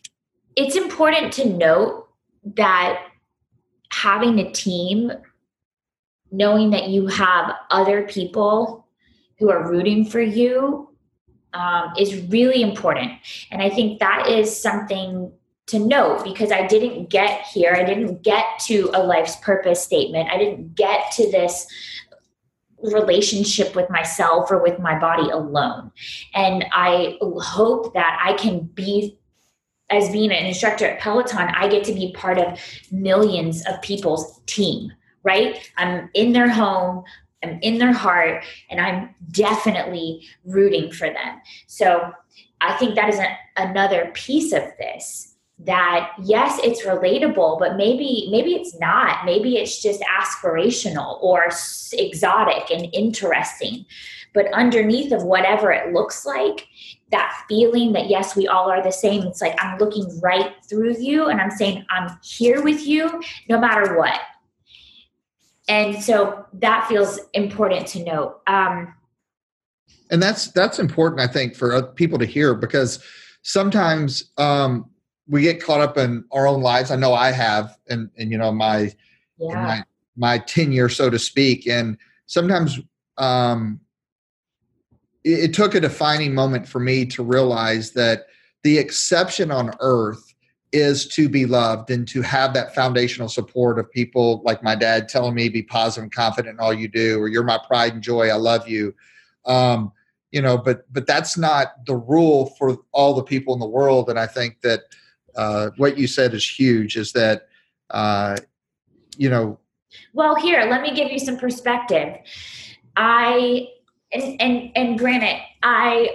It's 0.55 0.75
important 0.75 1.31
to 1.33 1.49
note 1.49 2.09
that 2.55 2.99
having 3.91 4.39
a 4.39 4.51
team, 4.51 5.11
knowing 6.31 6.71
that 6.71 6.89
you 6.89 7.05
have 7.05 7.53
other 7.69 8.07
people 8.07 8.87
who 9.37 9.51
are 9.51 9.69
rooting 9.69 10.03
for 10.03 10.21
you, 10.21 10.90
um, 11.53 11.93
is 11.97 12.23
really 12.27 12.61
important. 12.61 13.11
And 13.51 13.61
I 13.61 13.69
think 13.69 13.99
that 13.99 14.27
is 14.27 14.55
something 14.55 15.31
to 15.67 15.79
note 15.79 16.23
because 16.23 16.51
I 16.51 16.67
didn't 16.67 17.09
get 17.09 17.45
here. 17.47 17.73
I 17.73 17.83
didn't 17.83 18.23
get 18.23 18.45
to 18.65 18.89
a 18.93 19.03
life's 19.03 19.37
purpose 19.37 19.81
statement. 19.81 20.29
I 20.29 20.37
didn't 20.37 20.75
get 20.75 21.11
to 21.13 21.31
this 21.31 21.67
relationship 22.83 23.75
with 23.75 23.89
myself 23.89 24.51
or 24.51 24.61
with 24.61 24.79
my 24.79 24.97
body 24.97 25.29
alone. 25.29 25.91
And 26.33 26.65
I 26.71 27.17
hope 27.21 27.93
that 27.93 28.19
I 28.23 28.33
can 28.33 28.61
be 28.61 29.17
as 29.91 30.09
being 30.09 30.31
an 30.31 30.45
instructor 30.45 30.87
at 30.87 30.99
Peloton, 30.99 31.49
I 31.49 31.67
get 31.67 31.83
to 31.83 31.93
be 31.93 32.13
part 32.13 32.37
of 32.37 32.57
millions 32.91 33.65
of 33.67 33.81
people's 33.81 34.41
team, 34.45 34.91
right? 35.23 35.69
I'm 35.77 36.09
in 36.13 36.31
their 36.31 36.49
home, 36.49 37.03
I'm 37.43 37.59
in 37.61 37.77
their 37.77 37.93
heart, 37.93 38.43
and 38.69 38.79
I'm 38.79 39.13
definitely 39.31 40.27
rooting 40.45 40.91
for 40.91 41.09
them. 41.09 41.41
So 41.67 42.11
I 42.61 42.73
think 42.77 42.95
that 42.95 43.09
is 43.09 43.19
a, 43.19 43.37
another 43.57 44.11
piece 44.13 44.53
of 44.53 44.63
this 44.77 45.27
that 45.63 46.13
yes 46.23 46.59
it's 46.63 46.87
relatable 46.87 47.59
but 47.59 47.77
maybe 47.77 48.27
maybe 48.31 48.55
it's 48.55 48.79
not. 48.79 49.25
Maybe 49.25 49.57
it's 49.57 49.81
just 49.81 50.01
aspirational 50.01 51.21
or 51.21 51.49
exotic 51.93 52.71
and 52.71 52.87
interesting. 52.93 53.85
But 54.33 54.51
underneath 54.53 55.11
of 55.11 55.23
whatever 55.23 55.71
it 55.71 55.93
looks 55.93 56.25
like 56.25 56.67
that 57.11 57.43
feeling 57.47 57.91
that 57.93 58.09
yes 58.09 58.35
we 58.35 58.47
all 58.47 58.71
are 58.71 58.81
the 58.81 58.91
same 58.91 59.23
it's 59.23 59.41
like 59.41 59.55
i'm 59.63 59.77
looking 59.77 60.07
right 60.21 60.53
through 60.67 60.95
you 60.97 61.27
and 61.27 61.39
i'm 61.39 61.51
saying 61.51 61.85
i'm 61.89 62.17
here 62.23 62.63
with 62.63 62.87
you 62.87 63.21
no 63.49 63.59
matter 63.59 63.97
what 63.97 64.19
and 65.71 66.03
so 66.03 66.45
that 66.53 66.87
feels 66.87 67.19
important 67.33 67.87
to 67.87 68.03
note 68.03 68.41
um, 68.47 68.93
and 70.11 70.21
that's 70.21 70.51
that's 70.51 70.79
important 70.79 71.21
i 71.21 71.27
think 71.27 71.55
for 71.55 71.81
people 71.93 72.19
to 72.19 72.25
hear 72.25 72.53
because 72.53 73.03
sometimes 73.41 74.31
um, 74.37 74.89
we 75.27 75.41
get 75.41 75.63
caught 75.63 75.81
up 75.81 75.97
in 75.97 76.25
our 76.31 76.47
own 76.47 76.61
lives. 76.61 76.91
I 76.91 76.95
know 76.95 77.13
I 77.13 77.31
have, 77.31 77.77
and 77.89 78.09
and 78.17 78.31
you 78.31 78.37
know 78.37 78.51
my 78.51 78.91
yeah. 79.39 79.63
my 79.63 79.83
my 80.15 80.37
tenure, 80.39 80.89
so 80.89 81.09
to 81.09 81.19
speak. 81.19 81.67
And 81.67 81.97
sometimes 82.25 82.79
um, 83.17 83.79
it, 85.23 85.45
it 85.45 85.53
took 85.53 85.73
a 85.73 85.79
defining 85.79 86.35
moment 86.35 86.67
for 86.67 86.79
me 86.79 87.05
to 87.07 87.23
realize 87.23 87.91
that 87.93 88.25
the 88.63 88.77
exception 88.77 89.51
on 89.51 89.73
earth 89.79 90.30
is 90.71 91.07
to 91.07 91.27
be 91.27 91.45
loved 91.45 91.91
and 91.91 92.07
to 92.07 92.21
have 92.21 92.53
that 92.53 92.73
foundational 92.73 93.27
support 93.27 93.77
of 93.77 93.91
people 93.91 94.41
like 94.45 94.63
my 94.63 94.75
dad 94.75 95.09
telling 95.09 95.35
me 95.35 95.49
be 95.49 95.63
positive 95.63 96.03
and 96.03 96.11
confident 96.11 96.53
in 96.53 96.59
all 96.59 96.73
you 96.73 96.87
do 96.87 97.19
or 97.19 97.27
you're 97.27 97.43
my 97.43 97.59
pride 97.67 97.93
and 97.93 98.01
joy. 98.01 98.29
I 98.29 98.35
love 98.35 98.67
you. 98.67 98.93
Um, 99.45 99.91
you 100.31 100.41
know 100.41 100.57
but 100.57 100.91
but 100.91 101.05
that's 101.05 101.37
not 101.37 101.85
the 101.85 101.95
rule 101.95 102.47
for 102.57 102.77
all 102.91 103.13
the 103.13 103.23
people 103.23 103.53
in 103.53 103.59
the 103.59 103.67
world. 103.67 104.09
And 104.09 104.17
i 104.17 104.25
think 104.25 104.61
that 104.61 104.81
uh, 105.35 105.69
what 105.77 105.97
you 105.97 106.07
said 106.07 106.33
is 106.33 106.47
huge 106.47 106.97
is 106.97 107.13
that 107.13 107.47
uh, 107.89 108.37
you 109.17 109.29
know 109.29 109.59
well 110.13 110.35
here 110.35 110.65
let 110.69 110.81
me 110.81 110.93
give 110.95 111.11
you 111.11 111.19
some 111.19 111.37
perspective. 111.37 112.17
I 112.95 113.67
and 114.11 114.41
and 114.41 114.71
and 114.75 114.99
granted 114.99 115.41
i 115.63 116.09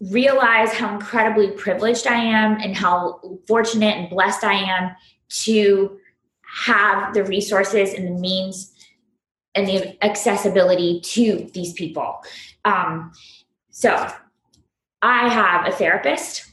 realize 0.00 0.72
how 0.72 0.94
incredibly 0.94 1.50
privileged 1.52 2.06
i 2.06 2.16
am 2.16 2.60
and 2.60 2.76
how 2.76 3.20
fortunate 3.46 3.96
and 3.96 4.10
blessed 4.10 4.44
i 4.44 4.54
am 4.54 4.90
to 5.28 5.98
have 6.42 7.14
the 7.14 7.24
resources 7.24 7.94
and 7.94 8.06
the 8.06 8.20
means 8.20 8.72
and 9.54 9.66
the 9.66 10.04
accessibility 10.04 11.00
to 11.00 11.50
these 11.52 11.72
people 11.74 12.22
um, 12.64 13.12
so 13.70 14.10
i 15.02 15.28
have 15.28 15.66
a 15.66 15.72
therapist 15.72 16.50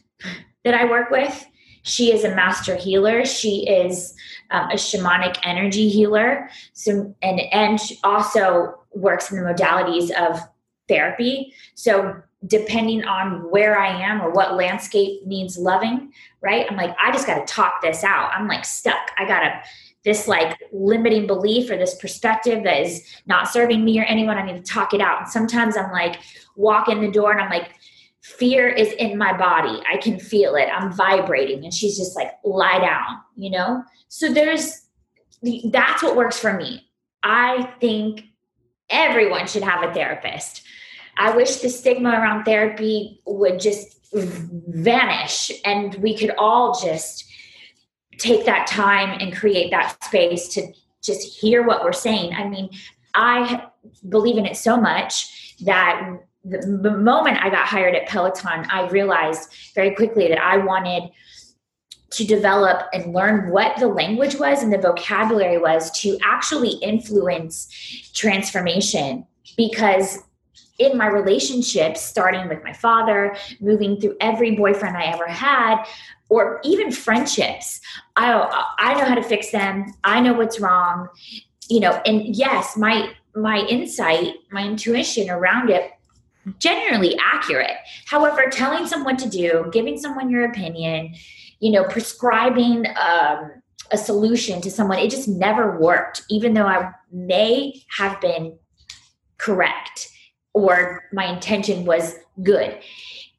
that 0.64 0.74
i 0.74 0.86
work 0.86 1.10
with 1.10 1.46
she 1.88 2.12
is 2.12 2.26
a 2.26 2.36
master 2.36 2.76
healer. 2.76 3.24
She 3.24 3.66
is 3.66 4.14
um, 4.52 4.70
a 4.70 4.76
shamanic 4.76 5.38
energy 5.44 5.88
healer. 5.88 6.50
So 6.74 7.16
and 7.22 7.40
and 7.54 7.80
also 8.04 8.78
works 8.94 9.32
in 9.32 9.42
the 9.42 9.50
modalities 9.50 10.12
of 10.12 10.38
therapy. 10.90 11.54
So 11.76 12.22
depending 12.48 13.04
on 13.04 13.50
where 13.52 13.80
I 13.80 13.90
am 14.02 14.22
or 14.22 14.32
what 14.32 14.56
landscape 14.56 15.26
needs 15.26 15.58
loving, 15.58 16.12
right? 16.42 16.66
I'm 16.70 16.78
like, 16.78 16.96
I 17.02 17.12
just 17.12 17.28
got 17.28 17.46
to 17.46 17.54
talk 17.54 17.82
this 17.82 18.04
out. 18.04 18.32
I'm 18.34 18.48
like 18.48 18.66
stuck. 18.66 19.12
I 19.18 19.28
got 19.28 19.42
to 19.42 19.62
this 20.04 20.28
like 20.28 20.58
limiting 20.72 21.28
belief 21.28 21.70
or 21.70 21.76
this 21.78 21.96
perspective 21.96 22.64
that 22.64 22.80
is 22.80 23.04
not 23.26 23.50
serving 23.50 23.84
me 23.84 24.00
or 24.00 24.04
anyone. 24.04 24.38
I 24.38 24.46
need 24.46 24.64
to 24.64 24.72
talk 24.72 24.94
it 24.94 25.02
out. 25.02 25.20
And 25.20 25.28
sometimes 25.28 25.76
I'm 25.76 25.92
like, 25.92 26.20
walk 26.56 26.88
in 26.88 27.02
the 27.02 27.12
door 27.12 27.34
and 27.34 27.42
I'm 27.42 27.50
like, 27.50 27.72
fear 28.22 28.70
is 28.70 28.94
in 28.94 29.18
my 29.18 29.36
body. 29.36 29.82
I 29.92 29.98
can 29.98 30.20
feel 30.20 30.56
it. 30.56 30.70
I'm 30.72 30.94
vibrating. 30.94 31.64
And 31.66 31.74
she's 31.74 31.98
just 31.98 32.16
like, 32.16 32.32
lie 32.46 32.80
down, 32.80 33.20
you 33.36 33.50
know? 33.50 33.84
So 34.08 34.32
there's, 34.32 34.86
that's 35.72 36.02
what 36.02 36.16
works 36.16 36.40
for 36.40 36.54
me. 36.54 36.88
I 37.24 37.74
think 37.82 38.24
everyone 38.90 39.48
should 39.48 39.64
have 39.64 39.84
a 39.84 39.94
therapist. 39.94 40.64
I 41.18 41.36
wish 41.36 41.58
the 41.58 41.70
stigma 41.70 42.12
around 42.12 42.44
therapy 42.44 43.22
would 43.26 43.60
just 43.60 43.98
vanish 44.14 45.52
and 45.66 45.96
we 45.96 46.16
could 46.18 46.32
all 46.38 46.80
just 46.80 47.26
take 48.18 48.46
that 48.46 48.68
time 48.68 49.18
and 49.20 49.36
create 49.36 49.72
that 49.72 50.04
space 50.04 50.48
to 50.50 50.74
just 51.04 51.40
hear 51.40 51.66
what 51.66 51.84
we're 51.84 51.94
saying. 51.94 52.34
I 52.34 52.48
mean, 52.48 52.70
I 53.14 53.68
believe 54.10 54.38
in 54.38 54.46
it 54.46 54.58
so 54.58 54.78
much 54.80 55.56
that 55.62 56.20
the, 56.44 56.98
moment 56.98 57.44
I 57.44 57.50
got 57.50 57.68
hired 57.68 57.96
at 57.96 58.08
Peloton, 58.08 58.66
I 58.72 58.88
realized 58.90 59.54
very 59.76 59.96
quickly 59.96 60.28
that 60.30 60.42
I 60.42 60.58
wanted 60.58 61.10
to 62.12 62.26
develop 62.26 62.88
and 62.94 63.14
learn 63.14 63.52
what 63.52 63.78
the 63.80 63.88
language 63.88 64.36
was 64.36 64.64
and 64.64 64.72
the 64.72 64.78
vocabulary 64.78 65.58
was 65.58 65.92
to 66.02 66.18
actually 66.24 66.72
influence 66.82 68.12
transformation 68.14 69.26
because 69.58 70.20
in 70.80 70.98
my 70.98 71.08
relationships 71.08 72.02
starting 72.02 72.48
with 72.48 72.63
my 72.63 72.74
father 72.74 73.36
moving 73.60 74.00
through 74.00 74.15
every 74.22 74.56
boyfriend 74.56 74.96
i 74.96 75.06
ever 75.06 75.28
had 75.28 75.84
or 76.30 76.60
even 76.63 76.91
friendships. 76.91 77.80
I 78.15 78.76
i 78.80 78.93
know 78.96 79.06
how 79.06 79.15
to 79.15 79.24
fix 79.24 79.52
them. 79.52 79.93
I 80.04 80.20
know 80.20 80.34
what's 80.34 80.60
wrong. 80.60 81.08
You 81.70 81.82
know 81.82 82.02
and 82.06 82.36
yes 82.36 82.78
my 82.78 83.12
my 83.36 83.60
insight 83.60 84.36
my 84.52 84.65
intuition 84.65 85.30
around 85.30 85.70
it 85.70 85.91
generally 86.60 87.17
accurate. 87.22 87.78
However, 88.06 88.48
telling 88.50 88.88
someone 88.88 89.17
to 89.17 89.28
do, 89.30 89.70
giving 89.74 89.98
someone 89.98 90.30
your 90.30 90.46
opinion, 90.46 91.13
you 91.60 91.72
know, 91.74 91.84
prescribing 91.84 92.86
um, 92.98 93.52
a 93.91 93.98
solution 93.98 94.62
to 94.62 94.72
someone, 94.72 94.98
it 94.98 95.12
just 95.12 95.28
never 95.28 95.78
worked, 95.78 96.22
even 96.30 96.54
though 96.54 96.65
I 96.65 96.91
may 97.12 97.84
have 97.98 98.22
been 98.22 98.58
correct 99.38 100.10
or 100.54 101.04
my 101.14 101.26
intention 101.26 101.86
was 101.86 102.16
good. 102.44 102.80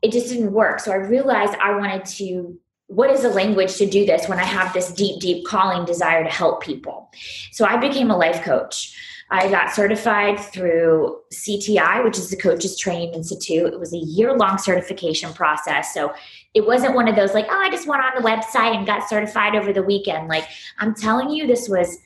It 0.03 0.13
just 0.13 0.29
didn't 0.29 0.53
work. 0.53 0.81
So 0.81 0.93
I 0.93 0.97
realized 0.97 1.55
I 1.61 1.75
wanted 1.77 2.05
to 2.07 2.59
what 2.89 3.11
is 3.11 3.21
the 3.21 3.29
language 3.29 3.77
to 3.77 3.87
do 3.87 4.07
this 4.07 4.29
when 4.29 4.39
I 4.39 4.45
have 4.45 4.73
this 4.73 4.91
deep, 4.93 5.21
deep 5.21 5.47
calling 5.47 5.85
desire 5.85 6.25
to 6.25 6.31
help 6.31 6.63
people? 6.63 7.11
So 7.53 7.67
I 7.67 7.77
became 7.77 8.11
a 8.11 8.17
life 8.17 8.43
coach. 8.43 8.95
I 9.31 9.51
got 9.51 9.75
certified 9.75 10.41
through 10.41 11.19
CTI, 11.31 12.03
which 12.03 12.17
is 12.17 12.31
the 12.31 12.37
Coaches 12.37 12.79
Training 12.79 13.13
Institute. 13.13 13.75
It 13.75 13.79
was 13.79 13.93
a 13.93 13.99
year 13.99 14.35
long 14.35 14.57
certification 14.57 15.35
process. 15.35 15.93
So 15.93 16.15
it 16.55 16.67
wasn't 16.67 16.95
one 16.95 17.09
of 17.09 17.15
those 17.15 17.35
like, 17.35 17.47
oh, 17.51 17.61
I 17.61 17.71
just 17.71 17.87
went 17.87 18.03
on 18.03 18.13
the 18.17 18.27
website 18.27 18.75
and 18.75 18.87
got 18.87 19.07
certified 19.07 19.55
over 19.55 19.71
the 19.71 19.83
weekend. 19.83 20.29
Like, 20.29 20.49
I'm 20.79 20.95
telling 20.95 21.29
you, 21.29 21.47
this 21.47 21.69
was 21.69 21.99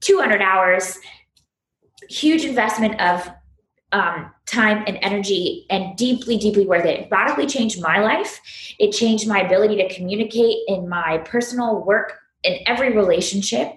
200 0.00 0.42
hours, 0.42 0.98
huge 2.10 2.44
investment 2.44 3.00
of 3.00 3.26
um, 3.92 4.30
time 4.46 4.84
and 4.86 4.98
energy 5.02 5.66
and 5.70 5.96
deeply, 5.96 6.36
deeply 6.36 6.66
worth 6.66 6.84
it. 6.84 7.00
It 7.00 7.08
radically 7.10 7.46
changed 7.46 7.80
my 7.80 7.98
life. 7.98 8.40
It 8.78 8.92
changed 8.92 9.28
my 9.28 9.40
ability 9.40 9.76
to 9.76 9.94
communicate 9.94 10.58
in 10.68 10.88
my 10.88 11.18
personal 11.18 11.84
work 11.84 12.18
in 12.42 12.58
every 12.66 12.96
relationship. 12.96 13.72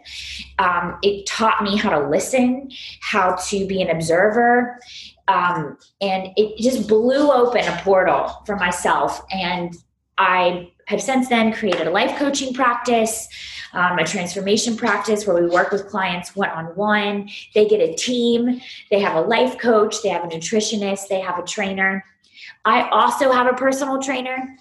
Um, 0.60 0.98
it 1.02 1.26
taught 1.26 1.64
me 1.64 1.78
how 1.78 1.90
to 1.90 2.08
listen, 2.08 2.70
how 3.02 3.36
to 3.36 3.68
be 3.68 3.82
an 3.82 3.90
observer. 3.90 4.80
Um, 5.28 5.78
and 6.02 6.30
it 6.38 6.58
just 6.62 6.88
blew 6.88 7.32
open 7.32 7.66
a 7.66 7.82
portal 7.84 8.42
for 8.46 8.56
myself. 8.56 9.22
And 9.32 9.76
I 10.18 10.72
have 10.88 11.02
since 11.02 11.30
then 11.30 11.54
created 11.54 11.88
a 11.88 11.92
life 11.92 12.18
coaching 12.18 12.54
practice, 12.54 13.28
um, 13.74 13.98
a 13.98 14.06
transformation 14.06 14.78
practice 14.78 15.26
where 15.26 15.42
we 15.42 15.50
work 15.50 15.72
with 15.72 15.88
clients 15.88 16.36
one 16.36 16.50
on 16.50 16.66
one. 16.76 17.30
They 17.54 17.68
get 17.68 17.82
a 17.82 17.96
team, 17.96 18.62
they 18.92 19.00
have 19.00 19.16
a 19.16 19.22
life 19.22 19.58
coach, 19.58 20.02
they 20.04 20.10
have 20.10 20.24
a 20.24 20.28
nutritionist, 20.28 21.08
they 21.08 21.20
have 21.20 21.40
a 21.40 21.44
trainer. 21.44 22.04
I 22.66 22.88
also 22.90 23.32
have 23.32 23.48
a 23.48 23.54
personal 23.54 24.02
trainer, 24.02 24.56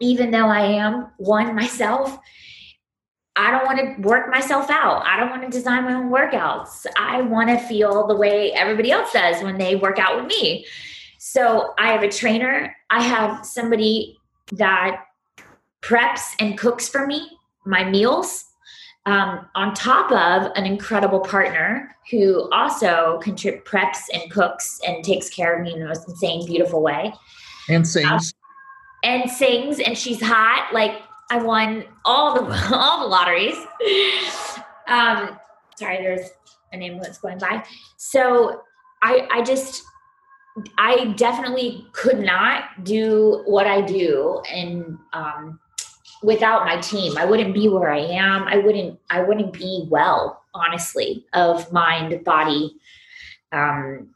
even 0.00 0.30
though 0.30 0.46
I 0.46 0.66
am 0.66 1.08
one 1.16 1.54
myself. 1.54 2.18
I 3.36 3.50
don't 3.50 3.64
want 3.64 3.78
to 3.78 4.08
work 4.08 4.30
myself 4.30 4.70
out. 4.70 5.04
I 5.04 5.18
don't 5.18 5.30
want 5.30 5.42
to 5.42 5.48
design 5.48 5.84
my 5.84 5.94
own 5.94 6.10
workouts. 6.10 6.86
I 6.96 7.20
want 7.22 7.48
to 7.48 7.58
feel 7.58 8.06
the 8.06 8.14
way 8.14 8.52
everybody 8.52 8.92
else 8.92 9.12
does 9.12 9.42
when 9.42 9.58
they 9.58 9.74
work 9.74 9.98
out 9.98 10.16
with 10.16 10.26
me. 10.26 10.64
So 11.18 11.74
I 11.76 11.90
have 11.90 12.04
a 12.04 12.08
trainer. 12.08 12.76
I 12.90 13.02
have 13.02 13.44
somebody 13.44 14.16
that 14.52 15.02
preps 15.82 16.34
and 16.38 16.56
cooks 16.56 16.88
for 16.88 17.08
me 17.08 17.28
my 17.64 17.84
meals 17.84 18.46
um, 19.06 19.46
on 19.54 19.74
top 19.74 20.10
of 20.10 20.52
an 20.56 20.64
incredible 20.64 21.20
partner 21.20 21.94
who 22.10 22.50
also 22.52 23.20
contrib- 23.22 23.64
preps 23.64 24.00
and 24.12 24.30
cooks 24.30 24.80
and 24.86 25.04
takes 25.04 25.28
care 25.28 25.56
of 25.56 25.62
me 25.62 25.72
in 25.72 25.80
the 25.80 25.86
most 25.86 26.08
insane, 26.08 26.46
beautiful 26.46 26.82
way. 26.82 27.12
And 27.68 27.86
sings. 27.86 28.06
Um, 28.06 28.20
and 29.02 29.30
sings, 29.30 29.80
and 29.80 29.96
she's 29.96 30.20
hot. 30.22 30.70
Like 30.72 31.02
I 31.30 31.42
won 31.42 31.84
all 32.04 32.34
the 32.34 32.68
all 32.74 33.00
the 33.00 33.06
lotteries. 33.06 33.56
Um, 34.88 35.38
sorry, 35.76 35.98
there's 35.98 36.30
an 36.72 36.82
ambulance 36.82 37.18
going 37.18 37.38
by. 37.38 37.64
So 37.96 38.62
I 39.02 39.28
I 39.30 39.42
just 39.42 39.82
I 40.78 41.14
definitely 41.16 41.86
could 41.92 42.20
not 42.20 42.84
do 42.84 43.42
what 43.46 43.66
I 43.66 43.80
do 43.80 44.40
and 44.50 44.98
um, 45.12 45.58
without 46.24 46.64
my 46.64 46.78
team. 46.78 47.16
I 47.18 47.24
wouldn't 47.24 47.54
be 47.54 47.68
where 47.68 47.92
I 47.92 48.00
am. 48.00 48.44
I 48.44 48.58
wouldn't 48.58 48.98
I 49.10 49.22
wouldn't 49.22 49.52
be 49.52 49.86
well, 49.90 50.42
honestly, 50.54 51.26
of 51.32 51.70
mind, 51.72 52.24
body. 52.24 52.76
Um, 53.52 54.14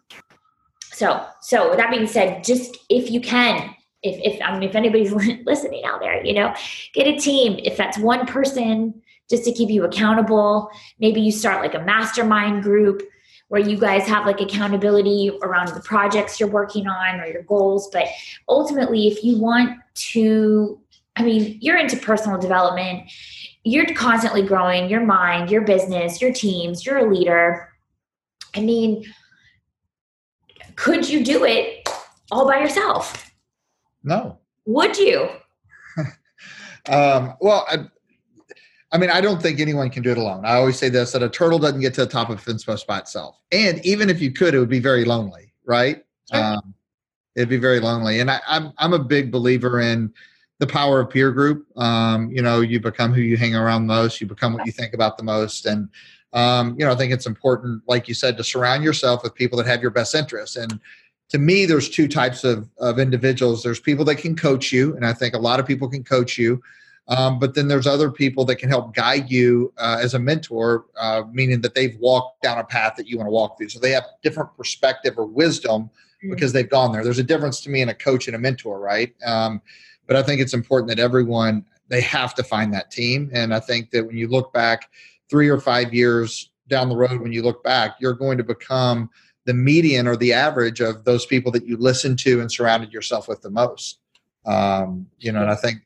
so 0.83 1.25
so 1.43 1.69
with 1.69 1.79
that 1.79 1.91
being 1.91 2.07
said, 2.07 2.43
just 2.43 2.77
if 2.89 3.11
you 3.11 3.21
can, 3.21 3.75
if 4.03 4.35
if 4.35 4.43
I 4.43 4.53
mean 4.59 4.69
if 4.69 4.75
anybody's 4.75 5.13
listening 5.45 5.85
out 5.85 6.01
there, 6.01 6.25
you 6.25 6.33
know, 6.33 6.55
get 6.95 7.07
a 7.07 7.17
team. 7.17 7.61
If 7.63 7.77
that's 7.77 7.99
one 7.99 8.27
person, 8.27 9.03
just 9.29 9.45
to 9.45 9.53
keep 9.53 9.69
you 9.69 9.85
accountable. 9.85 10.71
Maybe 10.99 11.21
you 11.21 11.33
start 11.33 11.63
like 11.63 11.75
a 11.75 11.85
mastermind 11.85 12.63
group 12.63 13.03
where 13.49 13.61
you 13.61 13.79
guys 13.79 14.07
have 14.07 14.27
like 14.27 14.41
accountability 14.41 15.31
around 15.43 15.69
the 15.75 15.81
projects 15.81 16.39
you're 16.39 16.51
working 16.51 16.87
on 16.87 17.21
or 17.21 17.27
your 17.27 17.43
goals. 17.43 17.89
But 17.93 18.07
ultimately, 18.49 19.09
if 19.09 19.25
you 19.25 19.39
want 19.39 19.79
to, 20.13 20.79
I 21.19 21.23
mean, 21.23 21.59
you're 21.61 21.77
into 21.77 21.97
personal 21.97 22.39
development, 22.39 23.11
you're 23.65 23.93
constantly 23.95 24.43
growing 24.43 24.89
your 24.89 25.05
mind, 25.05 25.51
your 25.51 25.63
business, 25.63 26.23
your 26.23 26.33
teams, 26.33 26.87
you're 26.87 26.99
a 26.99 27.13
leader. 27.13 27.69
I 28.55 28.61
mean, 28.61 29.05
could 30.77 31.09
you 31.09 31.25
do 31.25 31.45
it 31.45 31.89
all 32.31 32.47
by 32.47 32.61
yourself? 32.61 33.31
No. 34.05 34.39
Would 34.67 34.97
you? 34.97 35.29
um, 36.89 37.35
well, 37.41 37.67
I, 37.69 37.79
I, 38.93 38.99
mean, 38.99 39.11
I 39.11 39.21
don't 39.21 39.43
think 39.43 39.59
anyone 39.59 39.91
can 39.91 40.05
do 40.05 40.13
it 40.13 40.19
alone. 40.19 40.45
I 40.47 40.55
always 40.55 40.79
say 40.79 40.89
this 40.89 41.13
that 41.13 41.23
a 41.23 41.29
turtle 41.29 41.59
doesn't 41.59 41.81
get 41.81 41.95
to 41.95 42.05
the 42.05 42.11
top 42.11 42.31
of 42.31 42.39
a 42.39 42.41
fence 42.41 42.65
post 42.65 42.87
by 42.87 42.99
itself. 42.99 43.41
And 43.51 43.85
even 43.85 44.09
if 44.09 44.21
you 44.21 44.33
could, 44.33 44.55
it 44.55 44.61
would 44.61 44.69
be 44.69 44.79
very 44.79 45.05
lonely, 45.05 45.53
right? 45.65 46.05
Um, 46.33 46.75
it'd 47.35 47.49
be 47.49 47.57
very 47.57 47.81
lonely. 47.81 48.21
And 48.21 48.31
I, 48.31 48.41
I'm, 48.47 48.73
I'm 48.79 48.93
a 48.93 48.99
big 48.99 49.33
believer 49.33 49.81
in 49.81 50.13
the 50.59 50.67
power 50.67 51.01
of 51.01 51.11
peer 51.11 51.31
group. 51.31 51.67
Um, 51.77 52.31
you 52.31 52.43
know, 52.43 52.61
you 52.61 52.81
become 52.81 53.13
who 53.13 53.21
you 53.21 53.37
hang 53.37 53.55
around 53.55 53.87
most, 53.87 54.21
you 54.21 54.27
become 54.27 54.53
what 54.55 54.67
you 54.67 54.73
think 54.73 54.95
about 54.95 55.17
the 55.17 55.25
most. 55.25 55.67
And, 55.67 55.89
um, 56.33 56.77
you 56.79 56.85
know, 56.85 56.93
I 56.93 56.97
think 56.97 57.13
it's 57.13 57.27
important, 57.27 57.83
like 57.87 58.09
you 58.09 58.15
said, 58.15 58.37
to 58.37 58.45
surround 58.45 58.83
yourself 58.85 59.23
with 59.23 59.35
people 59.35 59.57
that 59.59 59.67
have 59.67 59.83
your 59.83 59.91
best 59.91 60.15
interests. 60.15 60.57
And 60.57 60.81
to 61.31 61.39
me, 61.39 61.67
there's 61.67 61.89
two 61.89 62.09
types 62.09 62.43
of, 62.45 62.69
of 62.79 62.99
individuals. 62.99 63.63
There's 63.63 63.81
people 63.81 64.05
that 64.07 64.17
can 64.17 64.35
coach 64.35 64.73
you, 64.73 64.97
and 64.97 65.07
I 65.07 65.13
think 65.13 65.35
a 65.35 65.39
lot 65.39 65.61
of 65.61 65.67
people 65.67 65.89
can 65.89 66.03
coach 66.03 66.39
you. 66.39 66.63
Um, 67.09 67.39
but 67.39 67.55
then 67.55 67.69
there's 67.69 67.87
other 67.87 68.11
people 68.11 68.45
that 68.47 68.57
can 68.57 68.69
help 68.69 68.95
guide 68.95 69.31
you 69.31 69.73
uh, 69.79 69.99
as 70.01 70.13
a 70.13 70.19
mentor, 70.19 70.85
uh, 71.01 71.23
meaning 71.33 71.63
that 71.63 71.75
they've 71.75 71.97
walked 71.99 72.43
down 72.43 72.59
a 72.59 72.65
path 72.65 72.97
that 72.97 73.07
you 73.07 73.17
want 73.17 73.29
to 73.29 73.31
walk 73.33 73.57
through. 73.57 73.71
So 73.71 73.79
they 73.79 73.93
have 73.93 74.05
different 74.23 74.55
perspective 74.57 75.15
or 75.17 75.25
wisdom 75.25 75.85
mm-hmm. 75.85 76.31
because 76.31 76.53
they've 76.53 76.69
gone 76.69 76.93
there. 76.93 77.03
There's 77.03 77.19
a 77.19 77.23
difference 77.23 77.61
to 77.63 77.71
me 77.71 77.81
in 77.81 77.89
a 77.89 77.95
coach 77.95 78.27
and 78.27 78.37
a 78.37 78.39
mentor, 78.39 78.79
right? 78.79 79.15
Um, 79.25 79.63
but 80.09 80.17
I 80.17 80.23
think 80.25 80.41
it's 80.41 80.55
important 80.55 80.89
that 80.89 80.99
everyone 80.99 81.65
they 81.89 82.01
have 82.01 82.35
to 82.35 82.43
find 82.43 82.75
that 82.75 82.91
team. 82.91 83.31
And 83.33 83.55
I 83.55 83.61
think 83.61 83.91
that 83.93 84.07
when 84.07 84.17
you 84.17 84.29
look 84.29 84.53
back 84.53 84.91
three 85.31 85.49
or 85.49 85.61
five 85.61 85.95
years 85.95 86.51
down 86.67 86.89
the 86.89 86.97
road, 86.97 87.21
when 87.21 87.33
you 87.33 87.43
look 87.43 87.63
back, 87.63 87.97
you're 88.01 88.15
going 88.15 88.39
to 88.39 88.45
become 88.45 89.09
the 89.47 89.55
median 89.55 90.07
or 90.07 90.17
the 90.17 90.33
average 90.33 90.81
of 90.81 91.05
those 91.05 91.25
people 91.25 91.51
that 91.53 91.67
you 91.67 91.77
listen 91.77 92.17
to 92.17 92.41
and 92.41 92.53
surrounded 92.53 92.93
yourself 92.93 93.29
with 93.29 93.41
the 93.41 93.51
most. 93.51 94.01
Um, 94.45 95.07
you 95.19 95.33
know, 95.33 95.41
and 95.41 95.51
I 95.51 95.55
think 95.55 95.79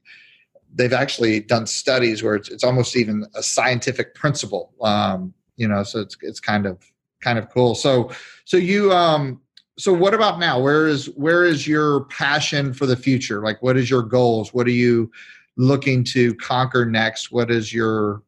they've 0.74 0.92
actually 0.92 1.40
done 1.40 1.66
studies 1.66 2.22
where 2.22 2.34
it's, 2.34 2.48
it's 2.48 2.64
almost 2.64 2.96
even 2.96 3.26
a 3.34 3.42
scientific 3.42 4.14
principle. 4.14 4.72
Um, 4.80 5.34
you 5.56 5.68
know, 5.68 5.82
so 5.82 6.00
it's 6.00 6.16
it's 6.22 6.40
kind 6.40 6.66
of 6.66 6.78
kind 7.20 7.38
of 7.38 7.50
cool. 7.50 7.74
So 7.74 8.10
so 8.44 8.56
you 8.56 8.92
um 8.92 9.40
so 9.78 9.92
what 9.92 10.14
about 10.14 10.38
now? 10.38 10.60
Where 10.60 10.86
is 10.86 11.06
where 11.16 11.44
is 11.44 11.66
your 11.66 12.04
passion 12.04 12.72
for 12.74 12.86
the 12.86 12.96
future? 12.96 13.42
Like 13.42 13.62
what 13.62 13.76
is 13.76 13.88
your 13.88 14.02
goals? 14.02 14.52
What 14.52 14.66
are 14.66 14.70
you 14.70 15.10
looking 15.56 16.04
to 16.04 16.34
conquer 16.36 16.84
next? 16.84 17.32
What 17.32 17.50
is 17.50 17.72
your 17.72 18.22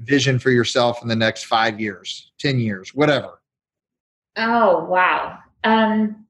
vision 0.00 0.38
for 0.38 0.50
yourself 0.50 1.02
in 1.02 1.08
the 1.08 1.16
next 1.16 1.44
5 1.44 1.80
years, 1.80 2.32
10 2.38 2.60
years, 2.60 2.94
whatever? 2.94 3.40
Oh, 4.36 4.84
wow. 4.84 5.38
Um, 5.64 6.26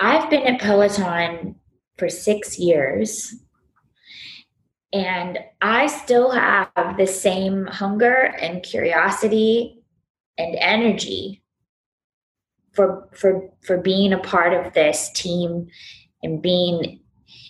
I've 0.00 0.30
been 0.30 0.42
at 0.42 0.60
Peloton 0.60 1.56
for 1.98 2.08
six 2.08 2.58
years, 2.58 3.34
and 4.92 5.38
I 5.60 5.88
still 5.88 6.30
have 6.30 6.96
the 6.96 7.06
same 7.06 7.66
hunger 7.66 8.34
and 8.40 8.62
curiosity 8.62 9.77
and 10.38 10.56
energy 10.58 11.42
for 12.72 13.08
for 13.12 13.50
for 13.62 13.78
being 13.78 14.12
a 14.12 14.18
part 14.18 14.54
of 14.54 14.72
this 14.72 15.10
team 15.12 15.68
and 16.22 16.40
being 16.40 17.00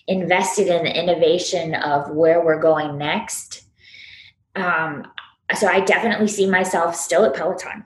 invested 0.07 0.69
in 0.69 0.85
the 0.85 0.99
innovation 0.99 1.75
of 1.75 2.11
where 2.11 2.45
we're 2.45 2.61
going 2.61 2.97
next. 2.97 3.63
Um, 4.57 5.07
so 5.55 5.69
I 5.69 5.81
definitely 5.81 6.29
see 6.29 6.49
myself 6.49 6.97
still 6.97 7.25
at 7.25 7.35
Peloton. 7.35 7.85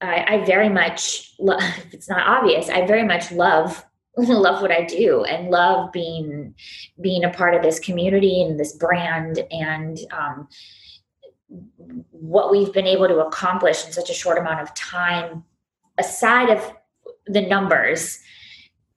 I, 0.00 0.36
I 0.36 0.44
very 0.44 0.68
much, 0.68 1.32
lo- 1.38 1.58
it's 1.92 2.08
not 2.08 2.26
obvious, 2.26 2.68
I 2.68 2.86
very 2.86 3.04
much 3.04 3.32
love 3.32 3.84
love 4.16 4.62
what 4.62 4.70
I 4.70 4.84
do 4.84 5.24
and 5.24 5.50
love 5.50 5.90
being 5.90 6.54
being 7.00 7.24
a 7.24 7.30
part 7.30 7.54
of 7.54 7.62
this 7.62 7.80
community 7.80 8.42
and 8.42 8.60
this 8.60 8.72
brand 8.76 9.40
and 9.50 9.98
um, 10.12 10.48
what 12.10 12.50
we've 12.50 12.72
been 12.72 12.86
able 12.86 13.08
to 13.08 13.18
accomplish 13.18 13.84
in 13.86 13.92
such 13.92 14.10
a 14.10 14.14
short 14.14 14.38
amount 14.38 14.60
of 14.60 14.74
time. 14.74 15.44
Aside 15.98 16.50
of 16.50 16.72
the 17.26 17.42
numbers, 17.42 18.18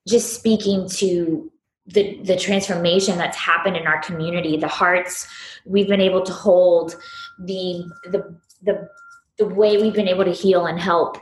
just 0.08 0.34
speaking 0.34 0.90
to 0.90 1.52
the 1.86 2.20
the 2.24 2.36
transformation 2.36 3.18
that's 3.18 3.38
happened 3.38 3.78
in 3.78 3.88
our 3.88 4.02
community, 4.02 4.58
the 4.58 4.68
hearts 4.68 5.28
we've 5.66 5.88
been 5.88 6.02
able 6.02 6.24
to 6.24 6.34
hold, 6.34 6.96
the 7.40 7.84
the 8.06 8.38
the 8.64 8.90
the 9.38 9.46
way 9.46 9.78
we've 9.78 9.94
been 9.94 10.08
able 10.08 10.26
to 10.26 10.32
heal 10.32 10.66
and 10.66 10.80
help 10.80 11.18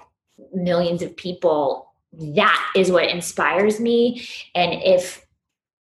millions 0.53 1.01
of 1.01 1.15
people 1.15 1.93
that 2.13 2.71
is 2.75 2.91
what 2.91 3.09
inspires 3.09 3.79
me 3.79 4.25
and 4.53 4.73
if 4.83 5.25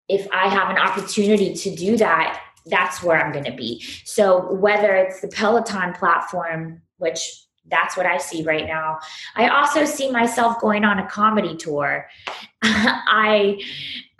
if 0.07 0.27
i 0.31 0.47
have 0.47 0.69
an 0.69 0.77
opportunity 0.77 1.53
to 1.53 1.75
do 1.75 1.97
that 1.97 2.41
that's 2.67 3.03
where 3.03 3.23
i'm 3.23 3.31
going 3.31 3.45
to 3.45 3.53
be 3.53 3.81
so 4.03 4.51
whether 4.53 4.95
it's 4.95 5.21
the 5.21 5.27
peloton 5.27 5.93
platform 5.93 6.81
which 6.97 7.43
that's 7.67 7.97
what 7.97 8.05
i 8.05 8.17
see 8.17 8.43
right 8.43 8.67
now 8.67 8.97
i 9.35 9.47
also 9.47 9.85
see 9.85 10.11
myself 10.11 10.59
going 10.61 10.83
on 10.83 10.99
a 10.99 11.07
comedy 11.07 11.55
tour 11.55 12.07
i 12.63 13.59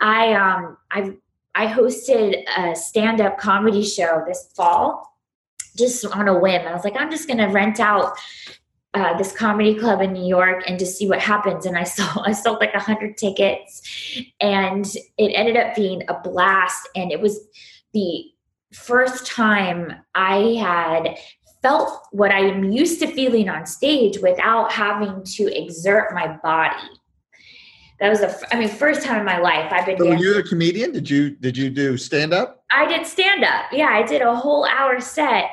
i 0.00 0.32
um 0.34 0.76
i 0.90 1.10
i 1.54 1.66
hosted 1.66 2.42
a 2.56 2.74
stand-up 2.74 3.38
comedy 3.38 3.84
show 3.84 4.22
this 4.26 4.50
fall 4.54 5.16
just 5.76 6.04
on 6.06 6.28
a 6.28 6.38
whim. 6.38 6.66
I 6.66 6.72
was 6.72 6.84
like, 6.84 6.96
I'm 6.96 7.10
just 7.10 7.28
going 7.28 7.38
to 7.38 7.46
rent 7.46 7.80
out 7.80 8.16
uh, 8.94 9.16
this 9.18 9.32
comedy 9.32 9.74
club 9.74 10.00
in 10.00 10.12
New 10.12 10.26
York 10.26 10.64
and 10.66 10.78
just 10.78 10.96
see 10.96 11.06
what 11.06 11.20
happens. 11.20 11.66
And 11.66 11.76
I 11.76 11.84
sold 11.84 12.26
I 12.26 12.32
sold 12.32 12.60
like 12.60 12.74
a 12.74 12.80
hundred 12.80 13.16
tickets, 13.16 13.82
and 14.40 14.86
it 15.18 15.32
ended 15.34 15.56
up 15.56 15.76
being 15.76 16.02
a 16.08 16.18
blast. 16.20 16.88
And 16.96 17.12
it 17.12 17.20
was 17.20 17.38
the 17.92 18.24
first 18.76 19.26
time 19.26 19.92
I 20.14 20.54
had 20.60 21.18
felt 21.62 22.06
what 22.12 22.30
I 22.30 22.40
am 22.40 22.64
used 22.70 23.00
to 23.00 23.06
feeling 23.08 23.48
on 23.48 23.66
stage 23.66 24.18
without 24.18 24.70
having 24.70 25.24
to 25.24 25.56
exert 25.56 26.14
my 26.14 26.36
body. 26.42 26.76
That 27.98 28.10
was 28.10 28.20
a, 28.20 28.54
I 28.54 28.58
mean, 28.58 28.68
first 28.68 29.02
time 29.02 29.20
in 29.20 29.24
my 29.24 29.38
life 29.38 29.72
I've 29.72 29.86
been. 29.86 29.98
So 29.98 30.06
were 30.06 30.16
you 30.16 30.38
a 30.38 30.42
comedian? 30.42 30.92
Did 30.92 31.08
you 31.08 31.30
did 31.30 31.56
you 31.56 31.70
do 31.70 31.96
stand 31.96 32.34
up? 32.34 32.64
I 32.70 32.86
did 32.86 33.06
stand 33.06 33.42
up. 33.42 33.66
Yeah, 33.72 33.88
I 33.88 34.02
did 34.02 34.20
a 34.20 34.34
whole 34.34 34.66
hour 34.66 35.00
set 35.00 35.50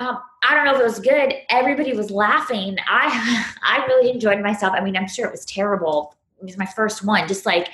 um, 0.00 0.18
I 0.42 0.54
don't 0.54 0.64
know 0.64 0.74
if 0.74 0.80
it 0.80 0.84
was 0.84 0.98
good. 0.98 1.34
Everybody 1.48 1.92
was 1.92 2.10
laughing. 2.10 2.76
I 2.86 3.54
I 3.62 3.84
really 3.86 4.10
enjoyed 4.10 4.40
myself. 4.40 4.74
I 4.74 4.80
mean, 4.80 4.96
I'm 4.96 5.08
sure 5.08 5.26
it 5.26 5.32
was 5.32 5.44
terrible. 5.44 6.14
It 6.40 6.44
was 6.44 6.58
my 6.58 6.66
first 6.66 7.04
one. 7.04 7.28
Just 7.28 7.46
like 7.46 7.68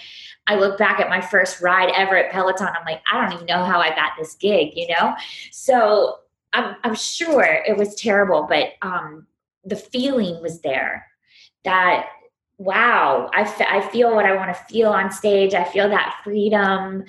I 0.50 0.56
look 0.56 0.76
back 0.78 0.98
at 0.98 1.08
my 1.08 1.20
first 1.20 1.60
ride 1.60 1.92
ever 1.94 2.16
at 2.16 2.32
Peloton, 2.32 2.66
I'm 2.66 2.84
like, 2.84 3.00
I 3.10 3.20
don't 3.20 3.34
even 3.34 3.46
know 3.46 3.64
how 3.64 3.78
I 3.78 3.94
got 3.94 4.12
this 4.18 4.34
gig, 4.34 4.72
you 4.74 4.88
know? 4.88 5.14
So 5.52 6.16
I'm 6.52 6.74
I'm 6.82 6.96
sure 6.96 7.44
it 7.44 7.76
was 7.76 7.94
terrible, 7.94 8.46
but 8.48 8.72
um 8.82 9.28
the 9.64 9.76
feeling 9.76 10.42
was 10.42 10.60
there 10.62 11.06
that 11.64 12.06
wow, 12.58 13.30
I, 13.32 13.42
f- 13.42 13.60
I 13.60 13.80
feel 13.88 14.14
what 14.14 14.26
I 14.26 14.34
want 14.34 14.54
to 14.54 14.64
feel 14.64 14.90
on 14.90 15.10
stage. 15.10 15.54
I 15.54 15.64
feel 15.64 15.88
that 15.88 16.20
freedom 16.22 17.04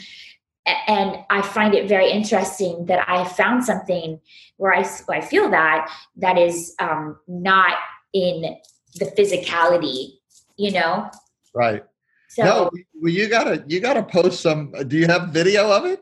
and 0.65 1.17
I 1.29 1.41
find 1.41 1.73
it 1.73 1.89
very 1.89 2.09
interesting 2.09 2.85
that 2.85 3.09
I 3.09 3.27
found 3.27 3.65
something 3.65 4.19
where 4.57 4.73
I, 4.73 4.87
I 5.09 5.19
feel 5.19 5.49
that 5.49 5.91
that 6.17 6.37
is 6.37 6.73
um, 6.79 7.19
not 7.27 7.73
in 8.13 8.55
the 8.95 9.05
physicality, 9.05 10.19
you 10.57 10.71
know. 10.71 11.09
Right. 11.53 11.83
So, 12.31 12.43
no, 12.45 12.71
well, 13.01 13.11
you 13.11 13.27
gotta 13.27 13.61
you 13.67 13.81
gotta 13.81 14.01
post 14.01 14.39
some. 14.39 14.71
Do 14.87 14.97
you 14.97 15.05
have 15.07 15.31
video 15.31 15.69
of 15.69 15.83
it? 15.83 15.99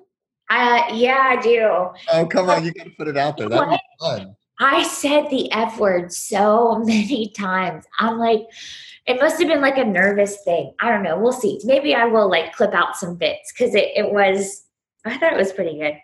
Uh, 0.48 0.84
yeah, 0.94 1.18
I 1.24 1.42
do. 1.42 1.90
Oh, 2.14 2.28
come 2.28 2.52
on, 2.52 2.64
you 2.64 2.72
gotta 2.72 2.92
put 2.92 3.08
it 3.08 3.18
out 3.18 3.38
there. 3.38 3.50
That'd 3.50 3.70
be 3.70 3.80
fun. 4.00 4.36
I 4.60 4.84
said 4.84 5.32
the 5.32 5.52
F 5.52 5.80
word 5.80 6.14
so 6.14 6.78
many 6.86 7.30
times. 7.30 7.84
I'm 7.98 8.20
like, 8.20 8.42
it 9.08 9.20
must 9.20 9.40
have 9.40 9.48
been 9.48 9.62
like 9.62 9.80
a 9.80 9.84
nervous 9.84 10.44
thing. 10.44 10.72
I 10.80 10.92
don't 10.92 11.02
know. 11.02 11.18
We'll 11.18 11.32
see. 11.32 11.60
Maybe 11.64 11.96
I 11.96 12.06
will 12.06 12.30
like 12.30 12.54
clip 12.54 12.76
out 12.76 12.96
some 12.96 13.16
bits 13.16 13.52
because 13.52 13.74
it, 13.74 13.90
it 13.96 14.12
was, 14.12 14.66
I 15.06 15.18
thought 15.18 15.34
it 15.34 15.40
was 15.40 15.52
pretty 15.52 15.80
good. 15.80 15.96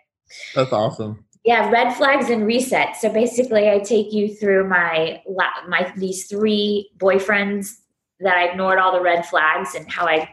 That's 0.56 0.72
awesome. 0.72 1.24
Yeah, 1.44 1.70
red 1.70 1.94
flags 1.94 2.30
and 2.30 2.44
reset. 2.44 2.96
So 2.96 3.12
basically, 3.12 3.70
I 3.70 3.78
take 3.78 4.12
you 4.12 4.34
through 4.34 4.68
my 4.68 5.22
my 5.68 5.92
these 5.96 6.26
three 6.26 6.90
boyfriends 6.98 7.76
that 8.20 8.36
I 8.36 8.44
ignored 8.46 8.78
all 8.78 8.92
the 8.92 9.00
red 9.00 9.26
flags 9.26 9.74
and 9.74 9.90
how 9.90 10.06
I 10.06 10.28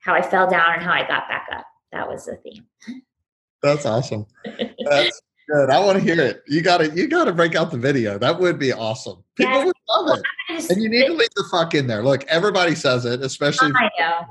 how 0.00 0.14
I 0.14 0.22
fell 0.22 0.48
down 0.48 0.74
and 0.74 0.82
how 0.82 0.92
I 0.92 1.06
got 1.06 1.28
back 1.28 1.46
up. 1.52 1.66
That 1.92 2.08
was 2.08 2.24
the 2.24 2.36
theme. 2.36 2.66
That's 3.62 3.84
awesome. 3.84 4.26
That's 4.44 5.20
good. 5.48 5.70
I 5.70 5.80
want 5.80 5.98
to 5.98 6.04
hear 6.04 6.20
it. 6.20 6.42
You 6.46 6.62
got 6.62 6.78
to 6.78 6.90
you 6.90 7.08
got 7.08 7.24
to 7.24 7.32
break 7.32 7.54
out 7.54 7.70
the 7.70 7.78
video. 7.78 8.18
That 8.18 8.38
would 8.38 8.58
be 8.58 8.72
awesome. 8.72 9.22
People 9.36 9.52
yes. 9.52 9.66
would 9.66 9.74
love 9.88 10.18
it. 10.18 10.70
And 10.70 10.82
you 10.82 10.88
need 10.88 11.06
to 11.06 11.12
leave 11.12 11.34
the 11.36 11.44
fuck 11.50 11.74
in 11.74 11.86
there. 11.86 12.02
Look, 12.02 12.24
everybody 12.24 12.74
says 12.74 13.04
it, 13.04 13.22
especially. 13.22 13.72
I 13.74 13.90
know. 13.98 14.26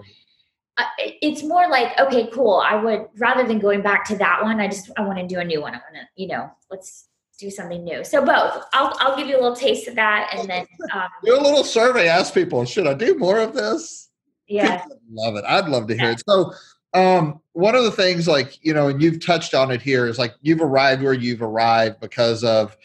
Uh, 0.78 0.84
it's 0.98 1.44
more 1.44 1.68
like 1.70 1.98
okay, 2.00 2.30
cool. 2.32 2.64
I 2.66 2.76
would 2.76 3.08
rather 3.18 3.46
than 3.46 3.60
going 3.60 3.82
back 3.82 4.06
to 4.06 4.18
that 4.18 4.42
one. 4.42 4.60
I 4.60 4.68
just 4.68 4.90
I 4.98 5.02
want 5.02 5.20
to 5.20 5.28
do 5.28 5.40
a 5.40 5.44
new 5.44 5.62
one. 5.62 5.74
I 5.74 5.78
want 5.78 5.96
to 5.96 6.02
you 6.16 6.28
know 6.28 6.50
let's 6.72 7.09
do 7.40 7.50
something 7.50 7.84
new. 7.84 8.04
So 8.04 8.24
both. 8.24 8.64
I'll 8.74 8.96
I'll 9.00 9.18
give 9.18 9.28
you 9.28 9.36
a 9.36 9.42
little 9.42 9.56
taste 9.56 9.88
of 9.88 9.96
that, 9.96 10.32
and 10.36 10.50
then 10.50 10.66
um, 10.94 11.08
do 11.24 11.36
a 11.36 11.42
little 11.42 11.64
survey. 11.64 12.08
Ask 12.08 12.34
people, 12.34 12.66
should 12.66 12.88
I 12.88 12.94
do 12.94 13.18
more 13.18 13.40
of 13.40 13.54
this? 13.54 14.10
Yeah, 14.48 14.84
love 15.12 15.36
it. 15.36 15.46
I'd 15.48 15.70
love 15.70 15.88
to 15.88 15.96
hear 15.96 16.06
yeah. 16.06 16.12
it. 16.12 16.24
So 16.28 16.54
um, 16.94 17.40
one 17.54 17.76
of 17.76 17.84
the 17.84 17.92
things 17.92 18.28
like 18.28 18.58
you 18.64 18.74
know 18.74 18.88
and 18.88 19.02
you've 19.02 19.24
touched 19.24 19.54
on 19.54 19.72
it 19.72 19.82
here 19.82 20.08
is 20.08 20.18
like 20.18 20.34
you've 20.42 20.62
arrived 20.62 21.04
where 21.04 21.14
you've 21.14 21.42
arrived 21.42 22.00
because 22.00 22.44
of 22.44 22.76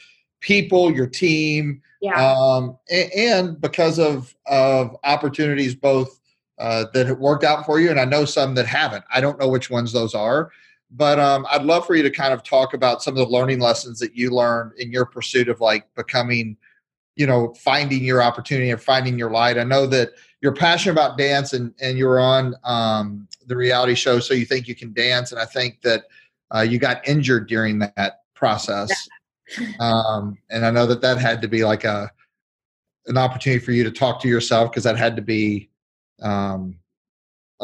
people 0.40 0.93
your 0.93 1.07
team 1.07 1.81
yeah. 2.03 2.23
um, 2.23 2.77
and, 2.90 3.12
and, 3.12 3.61
because 3.61 3.99
of 3.99 4.35
of 4.47 4.95
opportunities 5.05 5.75
both 5.75 6.21
uh, 6.59 6.85
that 6.93 7.07
have 7.07 7.19
worked 7.19 7.45
out 7.45 7.64
for 7.64 7.81
you 7.81 7.90
and 7.90 7.99
i 7.99 8.05
know 8.05 8.25
some 8.25 8.55
that 8.55 8.67
haven't 8.67 9.05
i 9.12 9.21
don't 9.21 9.40
know 9.40 9.49
which 9.49 9.71
ones 9.71 9.93
those 9.93 10.14
are 10.14 10.51
but 10.96 11.18
um, 11.18 11.46
i'd 11.50 11.62
love 11.62 11.87
for 11.87 11.94
you 11.94 12.02
to 12.02 12.11
kind 12.11 12.33
of 12.33 12.42
talk 12.42 12.74
about 12.74 13.02
some 13.02 13.14
of 13.14 13.18
the 13.18 13.33
learning 13.33 13.61
lessons 13.61 13.98
that 13.98 14.16
you 14.16 14.30
learned 14.30 14.72
in 14.78 14.90
your 14.90 15.04
pursuit 15.04 15.48
of 15.48 15.61
like 15.61 15.87
becoming 15.94 16.57
you 17.16 17.26
know 17.26 17.54
finding 17.54 18.04
your 18.04 18.22
opportunity 18.22 18.70
and 18.70 18.80
finding 18.80 19.18
your 19.18 19.30
light. 19.30 19.59
I 19.59 19.64
know 19.64 19.87
that 19.87 20.11
you're 20.40 20.54
passionate 20.54 20.92
about 20.92 21.18
dance 21.18 21.52
and 21.52 21.72
and 21.80 21.96
you're 21.96 22.20
on 22.20 22.54
um, 22.64 23.28
the 23.46 23.57
reality 23.57 23.94
show 23.94 24.20
so 24.20 24.35
you 24.35 24.46
think 24.46 24.66
you 24.66 24.74
can 24.74 24.92
dance 24.92 25.33
and 25.33 25.40
i 25.40 25.44
think 25.44 25.83
that 25.83 26.04
uh, 26.54 26.61
you 26.61 26.78
got 26.78 27.07
injured 27.07 27.48
during 27.48 27.78
that 27.78 28.22
process. 28.35 28.90
Um, 29.78 30.38
and 30.48 30.64
i 30.64 30.70
know 30.70 30.87
that 30.87 31.02
that 31.02 31.18
had 31.18 31.42
to 31.42 31.48
be 31.48 31.66
like 31.66 31.85
a 31.85 32.11
an 33.09 33.18
opportunity 33.18 33.62
for 33.62 33.72
you 33.72 33.85
to 33.85 33.90
talk 33.90 34.18
to 34.22 34.28
yourself 34.28 34.70
because 34.70 34.85
that 34.85 34.96
had 34.96 35.16
to 35.16 35.22
be 35.22 35.68
um, 36.22 36.78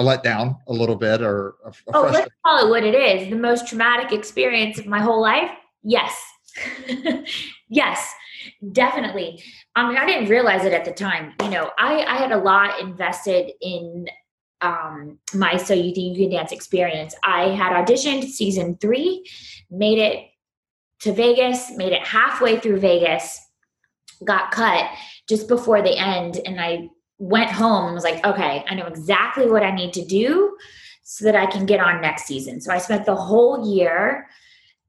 a 0.01 0.03
letdown 0.03 0.57
a 0.67 0.73
little 0.73 0.97
bit 0.97 1.21
or 1.21 1.55
a, 1.65 1.69
a 1.69 1.73
oh 1.95 2.11
let's 2.13 2.31
call 2.45 2.67
it 2.67 2.71
what 2.71 2.83
it 2.83 2.95
is 2.95 3.29
the 3.31 3.37
most 3.37 3.69
traumatic 3.69 4.13
experience 4.13 4.79
of 4.79 4.87
my 4.87 5.01
whole 5.01 5.21
life 5.21 5.51
yes 5.83 6.21
yes 7.69 8.13
definitely 8.73 9.43
I 9.77 9.89
mean, 9.89 9.97
I 9.97 10.07
didn't 10.07 10.29
realize 10.29 10.65
it 10.65 10.73
at 10.73 10.85
the 10.85 10.93
time. 10.93 11.33
You 11.43 11.51
know, 11.51 11.71
I, 11.79 12.03
I 12.05 12.17
had 12.17 12.33
a 12.33 12.39
lot 12.39 12.81
invested 12.81 13.53
in 13.61 14.07
um, 14.61 15.19
my 15.33 15.57
So 15.57 15.75
You 15.75 15.95
Think 15.95 16.17
You 16.19 16.25
Can 16.25 16.37
Dance 16.37 16.53
experience. 16.53 17.15
I 17.25 17.51
had 17.51 17.73
auditioned 17.73 18.25
season 18.25 18.77
three, 18.81 19.25
made 19.71 19.99
it 19.99 20.27
to 21.01 21.13
Vegas, 21.13 21.71
made 21.77 21.93
it 21.93 22.07
halfway 22.07 22.59
through 22.59 22.81
Vegas, 22.81 23.41
got 24.25 24.51
cut 24.51 24.87
just 25.29 25.49
before 25.49 25.83
the 25.83 25.97
end, 25.97 26.41
and 26.45 26.61
I 26.61 26.91
went 27.21 27.51
home 27.51 27.87
and 27.87 27.95
was 27.95 28.03
like, 28.03 28.25
okay, 28.25 28.65
I 28.69 28.75
know 28.75 28.87
exactly 28.87 29.47
what 29.47 29.63
I 29.63 29.71
need 29.71 29.93
to 29.93 30.05
do 30.05 30.57
so 31.05 31.25
that 31.27 31.37
I 31.37 31.47
can 31.47 31.67
get 31.67 31.79
on 31.79 32.01
next 32.01 32.25
season. 32.27 32.61
So 32.61 32.73
I 32.73 32.79
spent 32.79 33.05
the 33.05 33.15
whole 33.15 33.73
year 33.73 34.27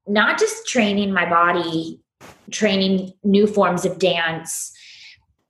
not 0.08 0.40
just 0.40 0.66
training 0.68 1.14
my 1.14 1.30
body 1.30 2.00
training 2.52 3.14
new 3.24 3.48
forms 3.48 3.86
of 3.86 4.00
dance 4.00 4.72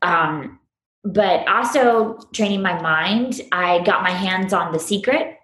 um, 0.02 0.60
but 1.04 1.48
also 1.48 2.20
training 2.34 2.62
my 2.62 2.80
mind. 2.82 3.42
I 3.52 3.82
got 3.84 4.04
my 4.04 4.12
hands 4.12 4.54
on 4.54 4.72
the 4.72 4.80
secret 4.80 5.38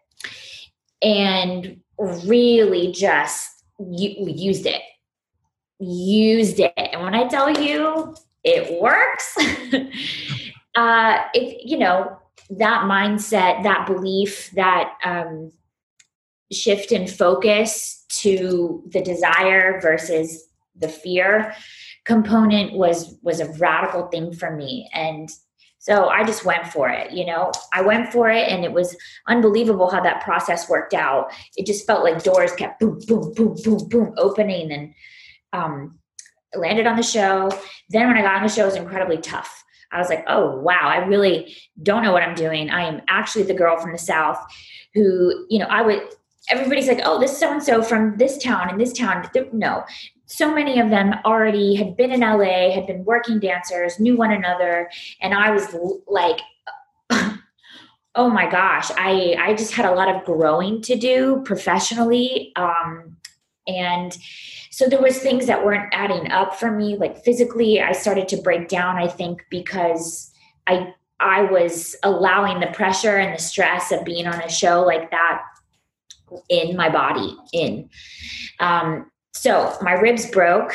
and 1.01 1.79
really 1.99 2.91
just 2.91 3.49
used 3.79 4.65
it 4.65 4.81
used 5.79 6.59
it. 6.59 6.73
And 6.75 7.03
when 7.03 7.13
i 7.13 7.27
tell 7.27 7.51
you 7.51 8.15
it 8.43 8.81
works 8.81 9.35
uh 10.77 11.23
if 11.33 11.65
you 11.65 11.77
know 11.77 12.17
that 12.51 12.83
mindset 12.83 13.63
that 13.63 13.85
belief 13.87 14.51
that 14.51 14.93
um 15.03 15.51
shift 16.51 16.93
in 16.93 17.07
focus 17.07 18.05
to 18.07 18.83
the 18.93 19.01
desire 19.01 19.81
versus 19.81 20.47
the 20.77 20.87
fear 20.87 21.53
component 22.05 22.73
was 22.73 23.17
was 23.21 23.41
a 23.41 23.51
radical 23.53 24.07
thing 24.07 24.31
for 24.31 24.55
me. 24.55 24.89
And 24.93 25.29
so 25.79 26.09
i 26.09 26.23
just 26.23 26.45
went 26.45 26.67
for 26.67 26.89
it 26.89 27.11
you 27.11 27.25
know? 27.25 27.51
I 27.73 27.81
went 27.81 28.11
for 28.11 28.29
it 28.29 28.47
and 28.47 28.63
it 28.63 28.71
was 28.71 28.95
unbelievable 29.27 29.89
how 29.89 30.01
that 30.01 30.23
process 30.23 30.69
worked 30.69 30.93
out. 30.93 31.31
It 31.55 31.65
just 31.65 31.87
felt 31.87 32.03
like 32.03 32.23
doors 32.23 32.53
kept 32.53 32.79
boom 32.79 32.99
boom 33.07 33.33
boom 33.33 33.55
boom 33.63 33.89
boom 33.89 34.13
opening 34.17 34.71
and 34.71 34.93
um 35.53 35.99
landed 36.55 36.87
on 36.87 36.97
the 36.97 37.03
show. 37.03 37.49
Then 37.89 38.07
when 38.07 38.17
i 38.17 38.21
got 38.21 38.35
on 38.35 38.43
the 38.43 38.49
show 38.49 38.63
it 38.63 38.67
was 38.67 38.75
incredibly 38.75 39.17
tough 39.17 39.63
i 39.91 39.99
was 39.99 40.09
like 40.09 40.23
oh 40.27 40.57
wow 40.59 40.81
i 40.83 40.97
really 41.05 41.55
don't 41.83 42.03
know 42.03 42.11
what 42.11 42.23
i'm 42.23 42.35
doing 42.35 42.69
i 42.69 42.81
am 42.81 43.01
actually 43.07 43.43
the 43.43 43.53
girl 43.53 43.77
from 43.77 43.91
the 43.91 43.97
south 43.97 44.39
who 44.93 45.45
you 45.49 45.59
know 45.59 45.67
i 45.67 45.81
would 45.81 46.01
everybody's 46.49 46.87
like, 46.87 47.01
oh, 47.03 47.19
this 47.19 47.37
so 47.37 47.51
and 47.51 47.63
so 47.63 47.81
from 47.81 48.17
this 48.17 48.37
town 48.37 48.69
and 48.69 48.79
this 48.79 48.93
town. 48.93 49.29
No, 49.51 49.83
so 50.25 50.53
many 50.53 50.79
of 50.79 50.89
them 50.89 51.13
already 51.25 51.75
had 51.75 51.95
been 51.97 52.11
in 52.11 52.21
LA, 52.21 52.71
had 52.71 52.87
been 52.87 53.03
working 53.05 53.39
dancers, 53.39 53.99
knew 53.99 54.17
one 54.17 54.31
another, 54.31 54.89
and 55.21 55.33
I 55.33 55.51
was 55.51 55.75
like, 56.07 56.39
oh 58.15 58.29
my 58.29 58.49
gosh, 58.49 58.91
I 58.97 59.35
I 59.39 59.53
just 59.55 59.73
had 59.73 59.85
a 59.85 59.93
lot 59.93 60.13
of 60.13 60.23
growing 60.25 60.81
to 60.83 60.95
do 60.95 61.41
professionally, 61.45 62.51
um, 62.55 63.16
and 63.67 64.17
so 64.71 64.87
there 64.87 65.01
was 65.01 65.17
things 65.17 65.47
that 65.47 65.65
weren't 65.65 65.91
adding 65.91 66.31
up 66.31 66.55
for 66.55 66.69
me. 66.69 66.97
Like 66.97 67.23
physically, 67.23 67.81
I 67.81 67.93
started 67.93 68.27
to 68.29 68.37
break 68.37 68.67
down. 68.67 68.97
I 68.97 69.07
think 69.07 69.43
because 69.49 70.31
I 70.67 70.93
I 71.19 71.43
was 71.43 71.95
allowing 72.03 72.59
the 72.59 72.67
pressure 72.67 73.17
and 73.17 73.33
the 73.33 73.41
stress 73.41 73.91
of 73.91 74.05
being 74.05 74.27
on 74.27 74.39
a 74.39 74.49
show 74.49 74.83
like 74.83 75.09
that 75.11 75.41
in 76.49 76.77
my 76.77 76.89
body 76.89 77.35
in. 77.53 77.89
Um, 78.59 79.09
so 79.33 79.75
my 79.81 79.93
ribs 79.93 80.29
broke 80.29 80.73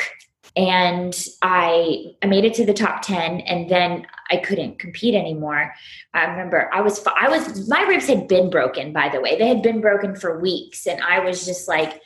and 0.55 1.25
I 1.41 2.13
I 2.21 2.27
made 2.27 2.45
it 2.45 2.53
to 2.55 2.65
the 2.65 2.73
top 2.73 3.01
10 3.01 3.41
and 3.41 3.69
then 3.69 4.05
I 4.29 4.37
couldn't 4.37 4.79
compete 4.79 5.15
anymore. 5.15 5.73
I 6.13 6.25
remember 6.25 6.69
I 6.73 6.81
was 6.81 7.05
I 7.05 7.29
was 7.29 7.67
my 7.67 7.81
ribs 7.83 8.07
had 8.07 8.27
been 8.27 8.49
broken 8.49 8.93
by 8.93 9.09
the 9.09 9.21
way. 9.21 9.37
They 9.37 9.47
had 9.47 9.61
been 9.61 9.81
broken 9.81 10.15
for 10.15 10.39
weeks 10.39 10.85
and 10.85 11.01
I 11.01 11.19
was 11.19 11.45
just 11.45 11.67
like 11.67 12.01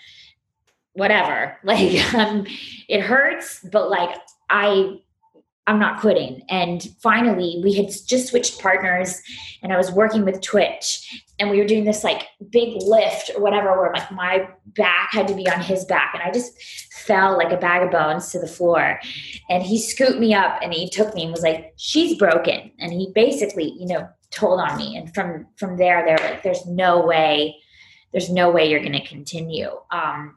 whatever. 0.98 1.58
Like 1.64 2.14
um 2.14 2.46
it 2.88 3.02
hurts 3.02 3.60
but 3.72 3.90
like 3.90 4.16
I 4.50 5.00
I'm 5.68 5.80
not 5.80 6.00
quitting. 6.00 6.44
And 6.48 6.82
finally, 7.02 7.60
we 7.62 7.74
had 7.74 7.88
just 8.08 8.30
switched 8.30 8.60
partners, 8.62 9.22
and 9.62 9.74
I 9.74 9.78
was 9.78 9.92
working 9.92 10.24
with 10.24 10.42
Twitch, 10.42 11.26
and 11.40 11.50
we 11.50 11.60
were 11.60 11.68
doing 11.68 11.84
this 11.84 12.06
like 12.06 12.24
big 12.50 12.82
lift 12.82 13.32
or 13.36 13.42
whatever, 13.42 13.78
where 13.78 13.92
like 13.94 14.10
my 14.12 14.48
back 14.68 15.10
had 15.12 15.28
to 15.28 15.36
be 15.36 15.48
on 15.50 15.60
his 15.60 15.84
back, 15.84 16.14
and 16.14 16.24
I 16.24 16.32
just 16.32 16.58
fell 16.94 17.38
like 17.38 17.52
a 17.52 17.58
bag 17.58 17.84
of 17.84 17.92
bones 17.92 18.32
to 18.32 18.40
the 18.40 18.48
floor. 18.48 19.00
And 19.50 19.62
he 19.62 19.78
scooped 19.78 20.20
me 20.20 20.34
up, 20.34 20.58
and 20.64 20.74
he 20.74 20.90
took 20.90 21.14
me 21.14 21.24
and 21.24 21.32
was 21.32 21.44
like, 21.44 21.74
"She's 21.76 22.18
broken," 22.18 22.72
and 22.80 22.94
he 22.94 23.12
basically, 23.14 23.76
you 23.78 23.88
know, 23.88 24.08
told 24.32 24.62
on 24.62 24.78
me. 24.78 24.96
And 24.96 25.14
from 25.14 25.48
from 25.58 25.76
there, 25.76 26.06
they're 26.06 26.32
like, 26.32 26.44
"There's 26.44 26.66
no 26.66 27.06
way, 27.06 27.58
there's 28.14 28.30
no 28.30 28.50
way 28.50 28.70
you're 28.70 28.80
going 28.80 28.94
to 28.94 29.06
continue." 29.06 29.70
Um, 29.92 30.37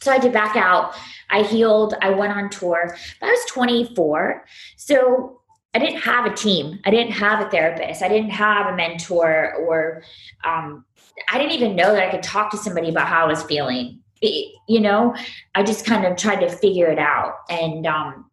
so 0.00 0.10
I 0.10 0.18
to 0.18 0.30
back 0.30 0.56
out. 0.56 0.94
I 1.28 1.42
healed. 1.42 1.94
I 2.00 2.10
went 2.10 2.32
on 2.32 2.50
tour. 2.50 2.96
I 3.22 3.26
was 3.26 3.44
24. 3.50 4.44
So 4.76 5.40
I 5.74 5.78
didn't 5.78 6.00
have 6.00 6.26
a 6.26 6.34
team. 6.34 6.80
I 6.84 6.90
didn't 6.90 7.12
have 7.12 7.46
a 7.46 7.50
therapist. 7.50 8.02
I 8.02 8.08
didn't 8.08 8.30
have 8.30 8.72
a 8.72 8.76
mentor 8.76 9.54
or 9.54 10.02
um, 10.44 10.84
I 11.28 11.38
didn't 11.38 11.52
even 11.52 11.76
know 11.76 11.92
that 11.92 12.02
I 12.02 12.10
could 12.10 12.22
talk 12.22 12.50
to 12.50 12.56
somebody 12.56 12.88
about 12.88 13.06
how 13.06 13.24
I 13.24 13.28
was 13.28 13.42
feeling. 13.42 14.00
It, 14.22 14.54
you 14.68 14.80
know, 14.80 15.14
I 15.54 15.62
just 15.62 15.86
kind 15.86 16.04
of 16.04 16.16
tried 16.16 16.40
to 16.40 16.48
figure 16.48 16.88
it 16.88 16.98
out 16.98 17.34
and 17.48 17.86
um, 17.86 18.30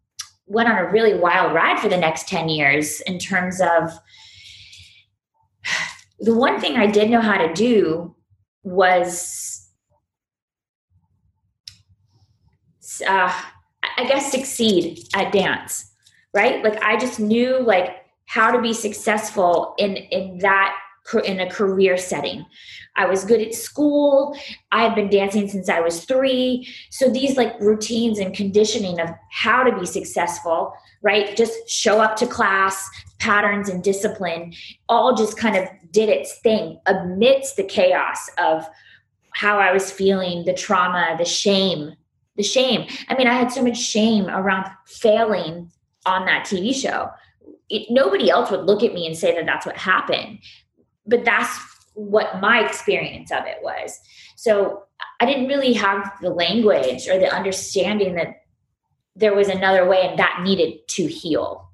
went 0.47 0.69
on 0.69 0.77
a 0.77 0.89
really 0.89 1.13
wild 1.13 1.53
ride 1.53 1.79
for 1.79 1.89
the 1.89 1.97
next 1.97 2.27
10 2.27 2.49
years 2.49 3.01
in 3.01 3.19
terms 3.19 3.61
of 3.61 3.91
the 6.19 6.33
one 6.33 6.59
thing 6.59 6.77
I 6.77 6.87
did 6.87 7.09
know 7.09 7.21
how 7.21 7.37
to 7.37 7.53
do 7.53 8.15
was 8.63 9.66
uh, 13.01 13.31
I 13.97 14.05
guess 14.05 14.31
succeed 14.31 15.07
at 15.15 15.31
dance, 15.31 15.91
right? 16.33 16.63
Like 16.63 16.81
I 16.83 16.97
just 16.97 17.19
knew 17.19 17.59
like 17.59 18.05
how 18.25 18.51
to 18.51 18.61
be 18.61 18.73
successful 18.73 19.73
in 19.77 19.95
in 19.95 20.39
that 20.39 20.75
in 21.23 21.39
a 21.39 21.49
career 21.49 21.97
setting. 21.97 22.45
I 22.97 23.05
was 23.05 23.23
good 23.23 23.41
at 23.41 23.53
school. 23.53 24.37
I 24.71 24.83
had 24.83 24.95
been 24.95 25.09
dancing 25.09 25.47
since 25.47 25.69
I 25.69 25.79
was 25.79 26.03
three. 26.03 26.67
So 26.89 27.09
these 27.09 27.37
like 27.37 27.59
routines 27.61 28.19
and 28.19 28.33
conditioning 28.33 28.99
of 28.99 29.09
how 29.31 29.63
to 29.63 29.77
be 29.79 29.85
successful, 29.85 30.73
right? 31.01 31.37
Just 31.37 31.69
show 31.69 32.01
up 32.01 32.15
to 32.17 32.27
class, 32.27 32.89
patterns 33.19 33.69
and 33.69 33.83
discipline, 33.83 34.53
all 34.89 35.15
just 35.15 35.37
kind 35.37 35.55
of 35.55 35.67
did 35.91 36.09
its 36.09 36.39
thing 36.39 36.79
amidst 36.85 37.55
the 37.55 37.63
chaos 37.63 38.29
of 38.37 38.67
how 39.33 39.59
I 39.59 39.71
was 39.71 39.91
feeling, 39.91 40.45
the 40.45 40.53
trauma, 40.53 41.15
the 41.17 41.25
shame, 41.25 41.95
the 42.37 42.43
shame. 42.43 42.87
I 43.09 43.15
mean, 43.15 43.27
I 43.27 43.33
had 43.33 43.51
so 43.51 43.63
much 43.63 43.77
shame 43.77 44.27
around 44.27 44.65
failing 44.85 45.71
on 46.05 46.25
that 46.25 46.45
TV 46.45 46.73
show. 46.73 47.09
It, 47.69 47.87
nobody 47.89 48.29
else 48.29 48.49
would 48.51 48.65
look 48.65 48.83
at 48.83 48.93
me 48.93 49.05
and 49.05 49.17
say 49.17 49.35
that 49.35 49.45
that's 49.45 49.65
what 49.65 49.75
happened, 49.75 50.39
but 51.05 51.25
that's 51.25 51.59
what 51.93 52.39
my 52.39 52.63
experience 52.63 53.31
of 53.31 53.45
it 53.45 53.57
was. 53.61 53.99
So 54.35 54.83
I 55.19 55.25
didn't 55.25 55.47
really 55.47 55.73
have 55.73 56.11
the 56.21 56.29
language 56.29 57.07
or 57.07 57.19
the 57.19 57.33
understanding 57.33 58.15
that 58.15 58.43
there 59.15 59.33
was 59.33 59.49
another 59.49 59.87
way 59.87 60.07
and 60.07 60.19
that 60.19 60.41
needed 60.43 60.87
to 60.89 61.07
heal. 61.07 61.69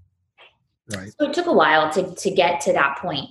Right. 0.96 1.12
So 1.20 1.30
it 1.30 1.34
took 1.34 1.48
a 1.48 1.54
while 1.54 1.92
to 1.94 2.16
to 2.16 2.32
get 2.32 2.62
to 2.62 2.74
that 2.74 2.98
point. 3.00 3.30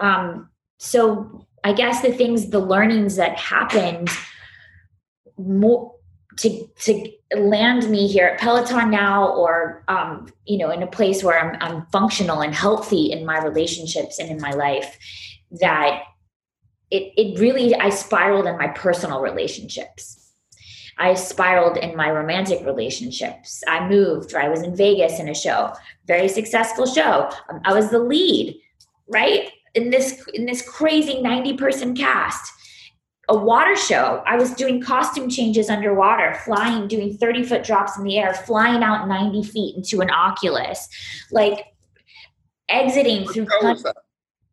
Um, 0.00 0.48
so 0.78 1.46
I 1.64 1.72
guess 1.72 2.02
the 2.02 2.12
things, 2.12 2.50
the 2.50 2.60
learnings 2.60 3.16
that 3.16 3.36
happened 3.38 4.08
more 5.36 5.95
to 6.36 6.66
to 6.80 7.10
land 7.34 7.88
me 7.90 8.06
here 8.06 8.26
at 8.26 8.40
Peloton 8.40 8.90
now, 8.90 9.28
or 9.28 9.84
um, 9.88 10.32
you 10.44 10.58
know, 10.58 10.70
in 10.70 10.82
a 10.82 10.86
place 10.86 11.22
where 11.22 11.38
I'm 11.38 11.56
I'm 11.60 11.86
functional 11.86 12.40
and 12.40 12.54
healthy 12.54 13.10
in 13.12 13.24
my 13.24 13.42
relationships 13.42 14.18
and 14.18 14.30
in 14.30 14.40
my 14.40 14.52
life, 14.52 14.98
that 15.60 16.02
it 16.90 17.12
it 17.16 17.38
really 17.38 17.74
I 17.74 17.90
spiraled 17.90 18.46
in 18.46 18.58
my 18.58 18.68
personal 18.68 19.20
relationships. 19.20 20.22
I 20.98 21.12
spiraled 21.12 21.76
in 21.76 21.94
my 21.94 22.10
romantic 22.10 22.64
relationships. 22.64 23.62
I 23.68 23.86
moved. 23.86 24.34
I 24.34 24.48
was 24.48 24.62
in 24.62 24.74
Vegas 24.74 25.20
in 25.20 25.28
a 25.28 25.34
show, 25.34 25.74
very 26.06 26.28
successful 26.28 26.86
show. 26.86 27.30
Um, 27.50 27.60
I 27.64 27.74
was 27.74 27.90
the 27.90 27.98
lead, 27.98 28.58
right 29.06 29.50
in 29.74 29.90
this 29.90 30.26
in 30.34 30.46
this 30.46 30.62
crazy 30.62 31.20
ninety 31.20 31.54
person 31.54 31.94
cast 31.94 32.52
a 33.28 33.36
water 33.36 33.76
show. 33.76 34.22
I 34.26 34.36
was 34.36 34.52
doing 34.52 34.80
costume 34.80 35.28
changes 35.28 35.68
underwater, 35.68 36.34
flying, 36.44 36.86
doing 36.86 37.16
30 37.16 37.44
foot 37.44 37.64
drops 37.64 37.96
in 37.98 38.04
the 38.04 38.18
air, 38.18 38.34
flying 38.34 38.82
out 38.82 39.08
90 39.08 39.42
feet 39.42 39.76
into 39.76 40.00
an 40.00 40.10
Oculus, 40.10 40.88
like 41.32 41.66
exiting 42.68 43.24
what 43.24 43.34
through 43.34 43.46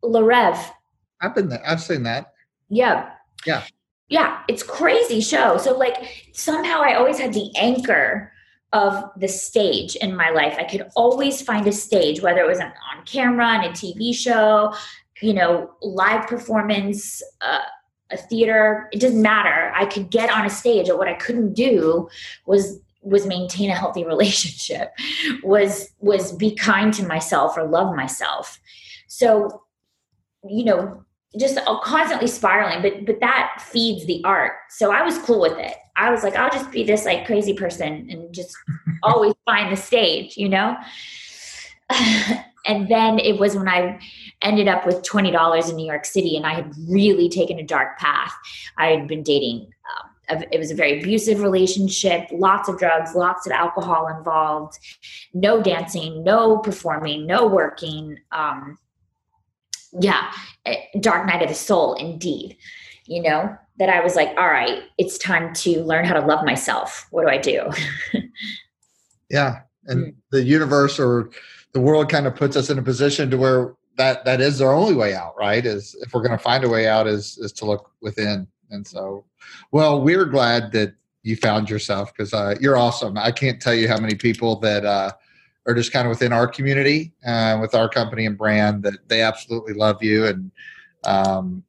Le 0.02 0.20
Rêve. 0.20 0.70
I've 1.20 1.34
been 1.34 1.48
there. 1.48 1.62
I've 1.66 1.80
seen 1.80 2.02
that. 2.02 2.32
Yeah. 2.68 3.10
Yeah. 3.46 3.62
Yeah. 4.08 4.42
It's 4.48 4.62
crazy 4.62 5.20
show. 5.20 5.56
So 5.58 5.76
like 5.76 6.28
somehow 6.32 6.82
I 6.82 6.94
always 6.94 7.18
had 7.18 7.32
the 7.32 7.50
anchor 7.56 8.32
of 8.72 9.04
the 9.16 9.28
stage 9.28 9.94
in 9.96 10.16
my 10.16 10.30
life. 10.30 10.56
I 10.58 10.64
could 10.64 10.88
always 10.96 11.40
find 11.40 11.66
a 11.68 11.72
stage, 11.72 12.20
whether 12.20 12.40
it 12.40 12.48
was 12.48 12.58
on 12.58 12.72
camera 13.06 13.54
in 13.54 13.70
a 13.70 13.72
TV 13.72 14.12
show, 14.12 14.74
you 15.22 15.32
know, 15.32 15.70
live 15.80 16.26
performance, 16.26 17.22
uh, 17.40 17.60
a 18.14 18.16
theater 18.16 18.88
it 18.92 19.00
doesn't 19.00 19.20
matter. 19.20 19.72
I 19.74 19.86
could 19.86 20.10
get 20.10 20.30
on 20.30 20.46
a 20.46 20.50
stage 20.50 20.88
but 20.88 20.98
what 20.98 21.08
i 21.08 21.14
couldn't 21.14 21.54
do 21.54 22.08
was 22.46 22.80
was 23.02 23.26
maintain 23.26 23.70
a 23.70 23.74
healthy 23.74 24.04
relationship 24.14 24.92
was 25.42 25.90
was 26.00 26.32
be 26.32 26.54
kind 26.54 26.92
to 26.94 27.06
myself 27.06 27.56
or 27.56 27.64
love 27.66 27.94
myself. 27.94 28.58
So 29.08 29.62
you 30.48 30.64
know 30.64 31.04
just 31.38 31.58
constantly 31.82 32.28
spiraling 32.28 32.80
but 32.80 33.04
but 33.06 33.20
that 33.20 33.60
feeds 33.60 34.06
the 34.06 34.22
art. 34.24 34.52
So 34.70 34.92
i 34.92 35.02
was 35.02 35.18
cool 35.18 35.40
with 35.40 35.58
it. 35.58 35.74
I 35.96 36.10
was 36.10 36.22
like 36.22 36.36
i'll 36.36 36.50
just 36.50 36.70
be 36.70 36.84
this 36.84 37.04
like 37.04 37.26
crazy 37.26 37.54
person 37.54 38.08
and 38.10 38.32
just 38.32 38.56
always 39.02 39.34
find 39.44 39.70
the 39.70 39.76
stage 39.76 40.36
you 40.36 40.48
know? 40.48 40.76
And 42.66 42.88
then 42.88 43.18
it 43.18 43.38
was 43.38 43.56
when 43.56 43.68
I 43.68 44.00
ended 44.44 44.68
up 44.68 44.86
with 44.86 45.02
twenty 45.02 45.30
dollars 45.30 45.68
in 45.68 45.76
New 45.76 45.86
York 45.86 46.04
City, 46.04 46.36
and 46.36 46.46
I 46.46 46.54
had 46.54 46.72
really 46.88 47.28
taken 47.28 47.58
a 47.58 47.64
dark 47.64 47.98
path. 47.98 48.32
I 48.76 48.88
had 48.88 49.08
been 49.08 49.22
dating. 49.22 49.72
Um, 50.30 50.44
it 50.52 50.58
was 50.58 50.70
a 50.70 50.74
very 50.74 51.00
abusive 51.00 51.42
relationship, 51.42 52.28
lots 52.32 52.68
of 52.68 52.78
drugs, 52.78 53.14
lots 53.14 53.46
of 53.46 53.52
alcohol 53.52 54.08
involved, 54.08 54.78
no 55.34 55.62
dancing, 55.62 56.22
no 56.22 56.58
performing, 56.58 57.26
no 57.26 57.46
working. 57.46 58.18
Um, 58.32 58.78
yeah, 60.00 60.32
dark 61.00 61.26
night 61.26 61.42
of 61.42 61.48
the 61.48 61.54
soul, 61.54 61.94
indeed. 61.94 62.56
You 63.06 63.22
know, 63.22 63.56
that 63.78 63.88
I 63.88 64.00
was 64.00 64.16
like, 64.16 64.28
all 64.38 64.48
right, 64.48 64.84
it's 64.98 65.18
time 65.18 65.52
to 65.54 65.82
learn 65.84 66.04
how 66.04 66.14
to 66.14 66.24
love 66.26 66.44
myself. 66.44 67.06
What 67.10 67.22
do 67.22 67.28
I 67.28 67.38
do? 67.38 67.70
yeah. 69.30 69.60
And 69.86 70.06
mm. 70.06 70.14
the 70.30 70.42
universe 70.42 70.98
or 70.98 71.30
the 71.72 71.80
world 71.80 72.08
kind 72.08 72.26
of 72.26 72.34
puts 72.36 72.56
us 72.56 72.70
in 72.70 72.78
a 72.78 72.82
position 72.82 73.30
to 73.30 73.36
where 73.36 73.74
that 73.96 74.24
that 74.24 74.40
is 74.40 74.60
our 74.60 74.72
only 74.72 74.94
way 74.94 75.14
out 75.14 75.34
right 75.38 75.64
is 75.64 75.94
if 76.02 76.12
we're 76.12 76.22
going 76.22 76.36
to 76.36 76.38
find 76.38 76.64
a 76.64 76.68
way 76.68 76.86
out 76.86 77.06
is 77.06 77.38
is 77.38 77.52
to 77.52 77.64
look 77.64 77.90
within 78.00 78.46
and 78.70 78.86
so 78.86 79.24
well 79.72 80.00
we're 80.00 80.24
glad 80.24 80.72
that 80.72 80.94
you 81.22 81.36
found 81.36 81.70
yourself 81.70 82.12
because 82.12 82.32
uh, 82.32 82.54
you're 82.60 82.76
awesome 82.76 83.16
i 83.18 83.30
can't 83.30 83.60
tell 83.60 83.74
you 83.74 83.88
how 83.88 83.98
many 83.98 84.14
people 84.14 84.56
that 84.56 84.84
uh, 84.84 85.10
are 85.66 85.74
just 85.74 85.92
kind 85.92 86.06
of 86.06 86.10
within 86.10 86.32
our 86.32 86.46
community 86.46 87.12
uh, 87.26 87.58
with 87.60 87.74
our 87.74 87.88
company 87.88 88.26
and 88.26 88.36
brand 88.36 88.82
that 88.82 89.08
they 89.08 89.22
absolutely 89.22 89.74
love 89.74 90.02
you 90.02 90.26
and 90.26 90.50
um, 91.04 91.62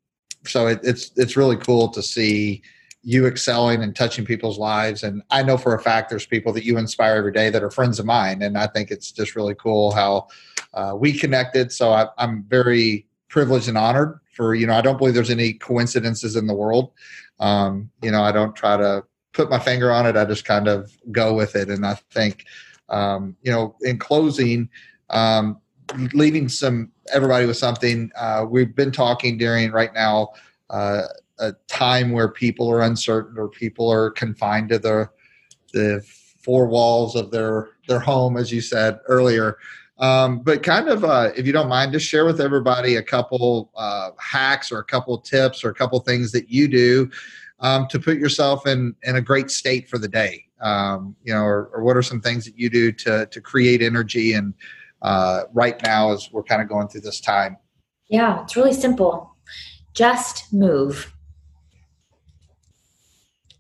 so 0.47 0.67
it, 0.67 0.79
it's 0.83 1.11
it's 1.15 1.35
really 1.35 1.57
cool 1.57 1.89
to 1.89 2.01
see 2.01 2.61
you 3.05 3.27
excelling 3.27 3.83
and 3.83 3.95
touching 3.95 4.25
people's 4.25 4.57
lives. 4.57 5.03
And 5.03 5.21
I 5.29 5.43
know 5.43 5.57
for 5.57 5.75
a 5.75 5.81
fact 5.81 6.09
there's 6.09 6.25
people 6.25 6.51
that 6.53 6.65
you 6.65 6.79
inspire 6.79 7.15
every 7.17 7.31
day 7.31 7.51
that 7.51 7.63
are 7.63 7.69
friends 7.69 7.99
of 7.99 8.05
mine. 8.07 8.41
And 8.41 8.57
I 8.57 8.65
think 8.65 8.89
it's 8.89 9.11
just 9.11 9.35
really 9.35 9.53
cool 9.53 9.91
how 9.91 10.27
uh, 10.75 10.95
we 10.97 11.11
connected. 11.17 11.71
So 11.71 11.91
I, 11.91 12.07
I'm 12.17 12.43
very 12.43 13.07
privileged 13.29 13.67
and 13.67 13.77
honored 13.77 14.19
for, 14.33 14.53
you 14.53 14.67
know, 14.67 14.73
I 14.73 14.81
don't 14.81 14.97
believe 14.97 15.13
there's 15.13 15.29
any 15.29 15.53
coincidences 15.53 16.35
in 16.35 16.47
the 16.47 16.53
world. 16.53 16.91
Um, 17.39 17.89
you 18.01 18.11
know, 18.11 18.21
I 18.21 18.31
don't 18.31 18.55
try 18.55 18.77
to 18.77 19.03
put 19.33 19.49
my 19.49 19.59
finger 19.59 19.91
on 19.91 20.05
it. 20.05 20.15
I 20.15 20.25
just 20.25 20.45
kind 20.45 20.67
of 20.67 20.95
go 21.11 21.33
with 21.33 21.55
it. 21.55 21.69
And 21.69 21.85
I 21.85 21.95
think, 22.11 22.45
um, 22.89 23.35
you 23.41 23.51
know, 23.51 23.75
in 23.81 23.97
closing, 23.97 24.69
um, 25.09 25.59
leaving 26.13 26.49
some 26.49 26.91
everybody 27.13 27.45
with 27.45 27.57
something, 27.57 28.11
uh, 28.17 28.45
we've 28.47 28.75
been 28.75 28.91
talking 28.91 29.38
during 29.38 29.71
right 29.71 29.93
now, 29.93 30.29
uh, 30.69 31.04
a 31.39 31.54
time 31.67 32.12
where 32.12 32.29
people 32.29 32.69
are 32.71 32.81
uncertain 32.81 33.37
or 33.37 33.50
people 33.50 33.91
are 33.91 34.10
confined 34.12 34.69
to 34.69 34.79
the 34.79 35.10
the 35.73 36.02
four 36.41 36.67
walls 36.67 37.15
of 37.15 37.31
their 37.31 37.69
their 37.87 38.00
home, 38.00 38.37
as 38.37 38.52
you 38.52 38.62
said 38.62 39.00
earlier. 39.08 39.58
Um, 39.98 40.39
but 40.39 40.62
kind 40.62 40.89
of, 40.89 41.06
uh, 41.06 41.31
if 41.37 41.48
you 41.48 41.54
don't 41.54 41.69
mind, 41.69 41.93
just 41.93 42.06
share 42.06 42.25
with 42.25 42.41
everybody 42.41 42.96
a 42.96 43.04
couple 43.04 43.71
uh, 43.75 44.12
hacks 44.19 44.71
or 44.71 44.79
a 44.79 44.83
couple 44.83 45.17
tips 45.19 45.63
or 45.63 45.69
a 45.69 45.73
couple 45.73 45.98
things 46.00 46.31
that 46.33 46.50
you 46.50 46.67
do 46.67 47.10
um, 47.60 47.87
to 47.87 48.00
put 48.00 48.17
yourself 48.17 48.67
in 48.67 48.93
in 49.04 49.15
a 49.15 49.21
great 49.21 49.50
state 49.50 49.87
for 49.87 49.98
the 49.98 50.08
day? 50.08 50.46
Um, 50.62 51.15
you 51.23 51.33
know, 51.33 51.43
or, 51.43 51.69
or, 51.73 51.83
what 51.83 51.98
are 51.98 52.02
some 52.02 52.21
things 52.21 52.46
that 52.46 52.58
you 52.58 52.69
do 52.69 52.91
to 52.91 53.25
to 53.25 53.41
create 53.41 53.81
energy 53.81 54.33
and 54.33 54.54
uh, 55.02 55.43
right 55.54 55.81
now 55.83 56.12
as 56.12 56.29
we're 56.31 56.43
kind 56.43 56.62
of 56.62 56.69
going 56.69 56.87
through 56.87 57.02
this 57.02 57.19
time? 57.19 57.58
Yeah, 58.10 58.43
it's 58.43 58.56
really 58.56 58.73
simple. 58.73 59.35
Just 59.93 60.54
move. 60.54 61.13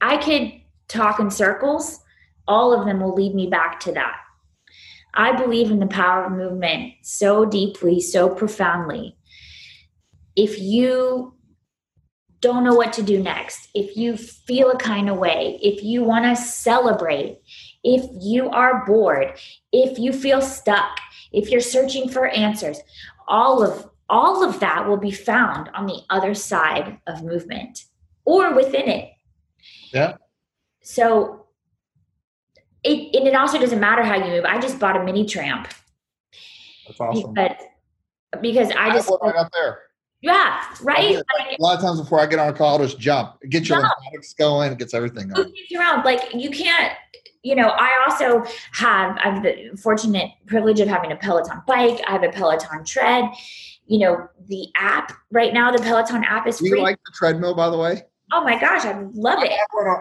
I 0.01 0.17
could 0.17 0.53
talk 0.87 1.19
in 1.19 1.31
circles, 1.31 1.99
all 2.47 2.73
of 2.73 2.85
them 2.85 3.01
will 3.01 3.13
lead 3.13 3.33
me 3.33 3.47
back 3.47 3.79
to 3.81 3.91
that. 3.93 4.17
I 5.15 5.31
believe 5.31 5.71
in 5.71 5.79
the 5.79 5.87
power 5.87 6.25
of 6.25 6.31
movement 6.33 6.93
so 7.01 7.45
deeply, 7.45 7.99
so 7.99 8.29
profoundly. 8.29 9.17
If 10.35 10.59
you 10.59 11.33
don't 12.41 12.63
know 12.63 12.75
what 12.75 12.93
to 12.93 13.01
do 13.01 13.23
next, 13.23 13.69
if 13.73 13.95
you 13.95 14.17
feel 14.17 14.71
a 14.71 14.77
kind 14.77 15.09
of 15.09 15.17
way, 15.17 15.59
if 15.63 15.83
you 15.83 16.03
want 16.03 16.25
to 16.25 16.35
celebrate, 16.35 17.39
if 17.83 18.05
you 18.21 18.49
are 18.49 18.85
bored, 18.85 19.39
if 19.71 19.97
you 19.97 20.11
feel 20.11 20.41
stuck, 20.41 20.99
if 21.31 21.49
you're 21.49 21.61
searching 21.61 22.09
for 22.09 22.27
answers, 22.27 22.79
all 23.27 23.63
of 23.63 23.89
all 24.07 24.43
of 24.43 24.59
that 24.59 24.87
will 24.87 24.97
be 24.97 25.11
found 25.11 25.69
on 25.73 25.87
the 25.87 26.01
other 26.11 26.35
side 26.35 26.99
of 27.07 27.23
movement 27.23 27.85
or 28.23 28.53
within 28.53 28.87
it. 28.87 29.09
Yeah. 29.91 30.17
So 30.83 31.44
it 32.85 33.15
and 33.15 33.27
it 33.27 33.35
also 33.35 33.59
doesn't 33.59 33.79
matter 33.79 34.03
how 34.03 34.15
you 34.15 34.31
move. 34.31 34.45
I 34.45 34.59
just 34.59 34.79
bought 34.79 34.95
a 34.95 35.03
mini 35.03 35.25
tramp. 35.25 35.67
That's 36.87 36.99
awesome. 36.99 37.33
But 37.33 37.59
because 38.41 38.71
I, 38.71 38.89
I 38.89 38.93
just 38.93 39.09
right 39.21 39.35
up 39.35 39.51
there. 39.51 39.79
Yeah, 40.21 40.63
right. 40.81 41.15
Like, 41.15 41.59
a 41.59 41.61
lot 41.61 41.75
of 41.75 41.81
times 41.81 41.99
before 41.99 42.19
I 42.19 42.25
get 42.25 42.39
on 42.39 42.49
a 42.49 42.53
call, 42.53 42.79
I'll 42.79 42.87
just 42.87 42.99
jump. 42.99 43.37
It 43.41 43.49
gets 43.49 43.69
your 43.69 43.79
lymphatics 43.79 44.33
going. 44.33 44.71
It 44.71 44.79
gets 44.79 44.93
everything 44.93 45.27
going. 45.27 45.53
around. 45.77 46.03
Like 46.03 46.33
you 46.33 46.49
can't. 46.49 46.93
You 47.43 47.55
know, 47.55 47.67
I 47.67 48.03
also 48.07 48.43
have. 48.71 49.17
I 49.17 49.29
have 49.29 49.43
the 49.43 49.77
fortunate 49.77 50.31
privilege 50.47 50.79
of 50.79 50.87
having 50.87 51.11
a 51.11 51.15
Peloton 51.15 51.61
bike. 51.67 52.01
I 52.07 52.11
have 52.11 52.23
a 52.23 52.29
Peloton 52.29 52.83
tread. 52.85 53.25
You 53.85 53.99
know, 53.99 54.27
the 54.47 54.67
app 54.75 55.11
right 55.31 55.53
now. 55.53 55.71
The 55.71 55.83
Peloton 55.83 56.23
app 56.23 56.47
is. 56.47 56.57
Do 56.57 56.65
you 56.65 56.71
free. 56.71 56.81
like 56.81 56.97
the 57.05 57.11
treadmill, 57.13 57.53
by 57.53 57.69
the 57.69 57.77
way? 57.77 58.01
Oh 58.31 58.43
my 58.43 58.59
gosh, 58.59 58.85
I 58.85 58.99
love 59.13 59.43
it. 59.43 59.51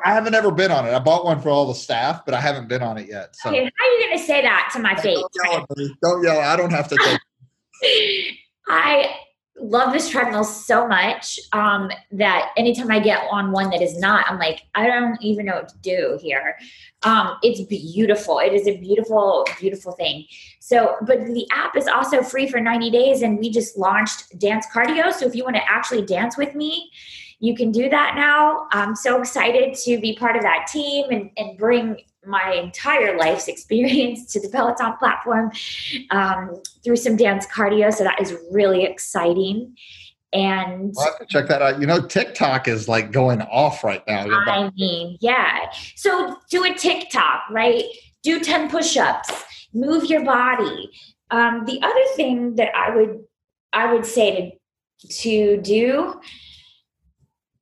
I 0.04 0.12
haven't 0.12 0.34
ever 0.34 0.50
been 0.50 0.70
on 0.70 0.86
it. 0.86 0.94
I 0.94 0.98
bought 0.98 1.24
one 1.24 1.40
for 1.40 1.50
all 1.50 1.66
the 1.66 1.74
staff, 1.74 2.24
but 2.24 2.34
I 2.34 2.40
haven't 2.40 2.68
been 2.68 2.82
on 2.82 2.96
it 2.96 3.08
yet. 3.08 3.36
So. 3.36 3.50
Okay, 3.50 3.64
how 3.64 3.86
are 3.86 3.90
you 3.90 4.06
going 4.06 4.18
to 4.18 4.24
say 4.24 4.40
that 4.42 4.70
to 4.72 4.78
my 4.78 4.94
face? 4.96 5.22
Don't 5.44 5.52
yell, 5.52 5.66
don't 6.02 6.24
yell. 6.24 6.40
I 6.40 6.56
don't 6.56 6.70
have 6.70 6.88
to 6.88 6.96
take. 6.96 8.38
I 8.66 9.14
love 9.60 9.92
this 9.92 10.08
treadmill 10.08 10.44
so 10.44 10.86
much 10.86 11.38
um, 11.52 11.90
that 12.12 12.50
anytime 12.56 12.90
I 12.90 12.98
get 12.98 13.26
on 13.30 13.52
one 13.52 13.70
that 13.70 13.82
is 13.82 13.98
not, 13.98 14.24
I'm 14.28 14.38
like, 14.38 14.62
I 14.74 14.86
don't 14.86 15.20
even 15.22 15.46
know 15.46 15.56
what 15.56 15.68
to 15.68 15.78
do 15.78 16.18
here. 16.20 16.56
Um, 17.02 17.36
it's 17.42 17.60
beautiful. 17.62 18.38
It 18.38 18.52
is 18.52 18.66
a 18.66 18.78
beautiful, 18.78 19.46
beautiful 19.60 19.92
thing. 19.92 20.24
So, 20.60 20.96
but 21.02 21.26
the 21.26 21.46
app 21.52 21.76
is 21.76 21.86
also 21.86 22.22
free 22.22 22.48
for 22.48 22.58
90 22.58 22.90
days, 22.90 23.22
and 23.22 23.38
we 23.38 23.50
just 23.50 23.76
launched 23.76 24.38
Dance 24.38 24.66
Cardio. 24.74 25.12
So, 25.12 25.26
if 25.26 25.34
you 25.34 25.44
want 25.44 25.56
to 25.56 25.70
actually 25.70 26.02
dance 26.02 26.36
with 26.38 26.54
me, 26.54 26.90
you 27.40 27.54
can 27.54 27.70
do 27.72 27.88
that 27.88 28.14
now. 28.16 28.66
I'm 28.72 28.94
so 28.94 29.20
excited 29.20 29.74
to 29.84 30.00
be 30.00 30.16
part 30.16 30.36
of 30.36 30.42
that 30.42 30.66
team 30.70 31.06
and, 31.10 31.30
and 31.36 31.58
bring 31.58 31.96
my 32.26 32.52
entire 32.52 33.16
life's 33.16 33.48
experience 33.48 34.32
to 34.32 34.40
the 34.40 34.48
Peloton 34.48 34.96
platform 34.98 35.52
um, 36.10 36.62
through 36.82 36.96
some 36.96 37.16
dance 37.16 37.46
cardio. 37.46 37.92
So 37.92 38.04
that 38.04 38.20
is 38.20 38.36
really 38.50 38.84
exciting. 38.84 39.76
And 40.32 40.92
we'll 40.96 41.04
have 41.04 41.18
to 41.20 41.26
check 41.28 41.46
that 41.46 41.62
out. 41.62 41.80
You 41.80 41.86
know, 41.86 42.04
TikTok 42.04 42.66
is 42.66 42.88
like 42.88 43.12
going 43.12 43.40
off 43.42 43.84
right 43.84 44.02
now. 44.08 44.26
I 44.28 44.70
mean, 44.76 45.16
yeah. 45.20 45.70
So 45.94 46.36
do 46.50 46.64
a 46.64 46.74
TikTok, 46.74 47.42
right? 47.50 47.84
Do 48.24 48.40
10 48.40 48.68
push 48.68 48.96
ups, 48.96 49.30
move 49.72 50.06
your 50.06 50.24
body. 50.24 50.90
Um, 51.30 51.64
the 51.66 51.80
other 51.82 52.04
thing 52.16 52.56
that 52.56 52.74
I 52.74 52.94
would 52.94 53.20
I 53.72 53.92
would 53.92 54.06
say 54.06 54.58
to 55.00 55.08
to 55.08 55.56
do 55.58 56.20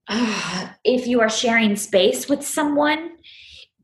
uh, 0.09 0.69
if 0.85 1.07
you 1.07 1.21
are 1.21 1.31
sharing 1.31 1.77
space 1.77 2.29
with 2.29 2.45
someone 2.45 3.13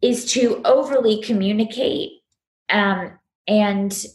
is 0.03 0.31
to 0.33 0.61
overly 0.65 1.23
communicate 1.23 2.11
um, 2.71 3.19
and 3.47 4.07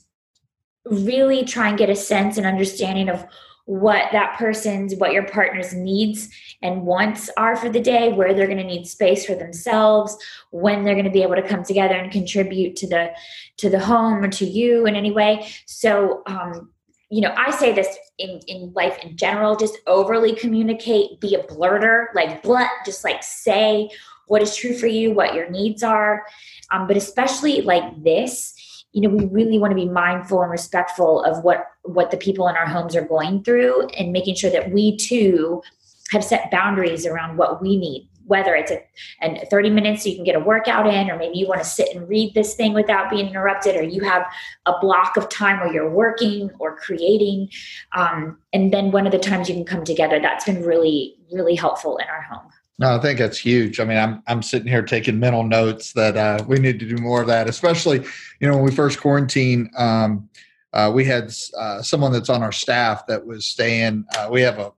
really 0.85 1.43
try 1.45 1.69
and 1.69 1.77
get 1.77 1.89
a 1.89 1.95
sense 1.95 2.37
and 2.37 2.45
understanding 2.45 3.09
of 3.09 3.25
what 3.65 4.11
that 4.11 4.37
person's 4.37 4.93
what 4.95 5.13
your 5.13 5.25
partner's 5.25 5.73
needs 5.73 6.27
and 6.61 6.81
wants 6.81 7.29
are 7.37 7.55
for 7.55 7.69
the 7.69 7.79
day 7.79 8.11
where 8.11 8.33
they're 8.33 8.47
going 8.47 8.57
to 8.57 8.63
need 8.63 8.85
space 8.85 9.25
for 9.25 9.35
themselves 9.35 10.17
when 10.51 10.83
they're 10.83 10.95
going 10.95 11.05
to 11.05 11.11
be 11.11 11.23
able 11.23 11.35
to 11.35 11.47
come 11.47 11.63
together 11.63 11.95
and 11.95 12.11
contribute 12.11 12.75
to 12.75 12.87
the 12.87 13.09
to 13.55 13.69
the 13.69 13.79
home 13.79 14.21
or 14.21 14.27
to 14.27 14.45
you 14.45 14.85
in 14.85 14.95
any 14.95 15.11
way. 15.11 15.47
So 15.65 16.23
um, 16.25 16.72
you 17.13 17.21
know, 17.21 17.31
I 17.37 17.51
say 17.51 17.71
this 17.71 17.95
in, 18.17 18.39
in 18.47 18.73
life 18.73 18.97
in 19.03 19.15
general, 19.15 19.55
just 19.55 19.77
overly 19.85 20.33
communicate, 20.33 21.19
be 21.19 21.35
a 21.35 21.43
blurter, 21.43 22.07
like 22.15 22.41
blunt, 22.41 22.71
just 22.87 23.03
like 23.03 23.21
say 23.21 23.91
what 24.25 24.41
is 24.41 24.55
true 24.55 24.75
for 24.75 24.87
you, 24.87 25.11
what 25.11 25.35
your 25.35 25.47
needs 25.51 25.83
are. 25.83 26.25
Um, 26.71 26.87
but 26.87 26.97
especially 26.97 27.61
like 27.61 27.83
this, 28.03 28.55
you 28.93 29.01
know, 29.01 29.09
we 29.09 29.25
really 29.25 29.59
want 29.59 29.69
to 29.69 29.75
be 29.75 29.87
mindful 29.87 30.41
and 30.41 30.49
respectful 30.49 31.23
of 31.23 31.43
what 31.43 31.67
what 31.83 32.09
the 32.09 32.17
people 32.17 32.47
in 32.47 32.55
our 32.55 32.65
homes 32.65 32.95
are 32.95 33.05
going 33.05 33.43
through 33.43 33.87
and 33.89 34.11
making 34.11 34.33
sure 34.33 34.49
that 34.49 34.71
we 34.71 34.97
too 34.97 35.61
have 36.09 36.23
set 36.23 36.49
boundaries 36.49 37.05
around 37.05 37.37
what 37.37 37.61
we 37.61 37.77
need 37.77 38.09
whether 38.25 38.55
it's 38.55 38.71
a 38.71 38.81
and 39.21 39.39
30 39.49 39.69
minutes 39.69 40.03
so 40.03 40.09
you 40.09 40.15
can 40.15 40.23
get 40.23 40.35
a 40.35 40.39
workout 40.39 40.87
in 40.87 41.09
or 41.09 41.17
maybe 41.17 41.37
you 41.37 41.47
want 41.47 41.61
to 41.61 41.67
sit 41.67 41.93
and 41.95 42.07
read 42.07 42.33
this 42.33 42.55
thing 42.55 42.73
without 42.73 43.09
being 43.09 43.27
interrupted 43.27 43.75
or 43.75 43.83
you 43.83 44.03
have 44.03 44.25
a 44.65 44.73
block 44.79 45.17
of 45.17 45.29
time 45.29 45.59
where 45.59 45.73
you're 45.73 45.89
working 45.89 46.49
or 46.59 46.75
creating 46.77 47.49
um, 47.95 48.37
and 48.53 48.73
then 48.73 48.91
one 48.91 49.05
of 49.05 49.11
the 49.11 49.19
times 49.19 49.49
you 49.49 49.55
can 49.55 49.65
come 49.65 49.83
together 49.83 50.19
that's 50.19 50.45
been 50.45 50.63
really 50.63 51.15
really 51.31 51.55
helpful 51.55 51.97
in 51.97 52.07
our 52.07 52.21
home 52.21 52.49
no, 52.79 52.95
I 52.95 52.99
think 52.99 53.19
that's 53.19 53.37
huge. 53.37 53.79
I 53.79 53.85
mean, 53.85 53.97
I'm 53.97 54.23
I'm 54.25 54.41
sitting 54.41 54.67
here 54.67 54.81
taking 54.81 55.19
mental 55.19 55.43
notes 55.43 55.93
that 55.93 56.17
uh, 56.17 56.43
we 56.47 56.57
need 56.57 56.79
to 56.79 56.87
do 56.87 56.97
more 56.97 57.21
of 57.21 57.27
that. 57.27 57.47
Especially, 57.47 58.03
you 58.39 58.47
know, 58.47 58.55
when 58.55 58.65
we 58.65 58.71
first 58.71 58.99
quarantine, 58.99 59.69
um, 59.77 60.27
uh, 60.73 60.91
we 60.93 61.05
had 61.05 61.31
uh, 61.57 61.81
someone 61.83 62.11
that's 62.11 62.29
on 62.29 62.41
our 62.41 62.51
staff 62.51 63.05
that 63.07 63.25
was 63.25 63.45
staying. 63.45 64.05
Uh, 64.17 64.27
we 64.31 64.41
have 64.41 64.57
a 64.57 64.71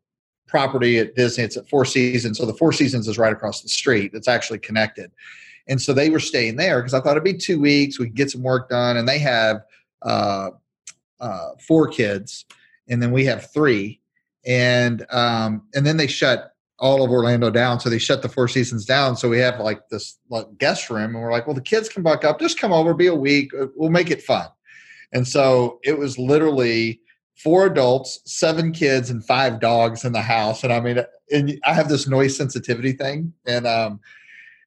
property 0.56 0.99
at 0.99 1.16
Disney. 1.16 1.43
It's 1.43 1.58
at 1.58 1.68
Four 1.68 1.84
Seasons. 1.84 2.38
So 2.38 2.45
the 2.45 2.53
Four 2.53 2.72
Seasons 2.72 3.10
is 3.10 3.18
right 3.18 3.34
across 3.34 3.60
the 3.60 3.68
street. 3.68 4.12
It's 4.14 4.30
actually 4.30 4.60
connected. 4.60 5.12
And 5.68 5.82
so 5.82 5.91
they 5.91 6.10
were 6.10 6.22
staying 6.22 6.56
there 6.56 6.80
because 6.80 6.93
I 6.93 7.01
thought 7.01 7.12
it'd 7.12 7.26
be 7.26 7.34
two 7.34 7.60
weeks. 7.60 7.99
We 7.99 8.06
could 8.06 8.16
get 8.16 8.32
some 8.32 8.41
work 8.41 8.70
done. 8.70 8.95
And 8.95 9.06
they 9.06 9.20
have 9.20 9.64
uh, 10.01 10.51
uh, 11.20 11.49
four 11.60 11.89
kids, 11.89 12.45
and 12.88 13.03
then 13.03 13.12
we 13.12 13.26
have 13.26 13.51
three. 13.51 13.99
And 14.45 15.06
um, 15.12 15.64
and 15.74 15.86
then 15.86 15.97
they 15.97 16.08
shut 16.08 16.53
all 16.80 17.03
of 17.03 17.12
Orlando 17.12 17.49
down. 17.49 17.82
So 17.82 17.89
they 17.89 17.99
shut 17.99 18.22
the 18.22 18.30
Four 18.30 18.47
Seasons 18.47 18.86
down. 18.86 19.18
So 19.18 19.28
we 19.28 19.39
have 19.39 19.60
like 19.60 19.89
this 19.89 20.20
like 20.30 20.45
guest 20.58 20.89
room, 20.89 21.16
and 21.16 21.22
we're 21.22 21.34
like, 21.34 21.47
well, 21.47 21.53
the 21.53 21.60
kids 21.60 21.89
can 21.89 22.01
buck 22.01 22.24
up. 22.24 22.39
Just 22.39 22.62
come 22.62 22.72
over, 22.72 22.93
be 22.93 23.08
a 23.08 23.14
week. 23.14 23.51
Uh, 23.53 23.68
we'll 23.76 23.89
make 23.89 24.10
it 24.10 24.24
fun. 24.24 24.47
And 25.12 25.28
so 25.28 25.82
it 25.84 25.97
was 25.99 26.18
literally 26.18 27.01
four 27.36 27.66
adults, 27.66 28.20
seven 28.26 28.72
kids, 28.72 29.10
and 29.10 29.24
five 29.24 29.60
dogs 29.60 30.06
in 30.06 30.14
the 30.14 30.22
house. 30.22 30.64
And 30.64 30.74
I 30.74 30.80
mean, 30.80 31.00
and 31.32 31.60
I 31.66 31.74
have 31.74 31.90
this 31.90 32.08
noise 32.08 32.36
sensitivity 32.36 32.94
thing, 32.94 33.34
and 33.46 33.68
um, 33.68 34.00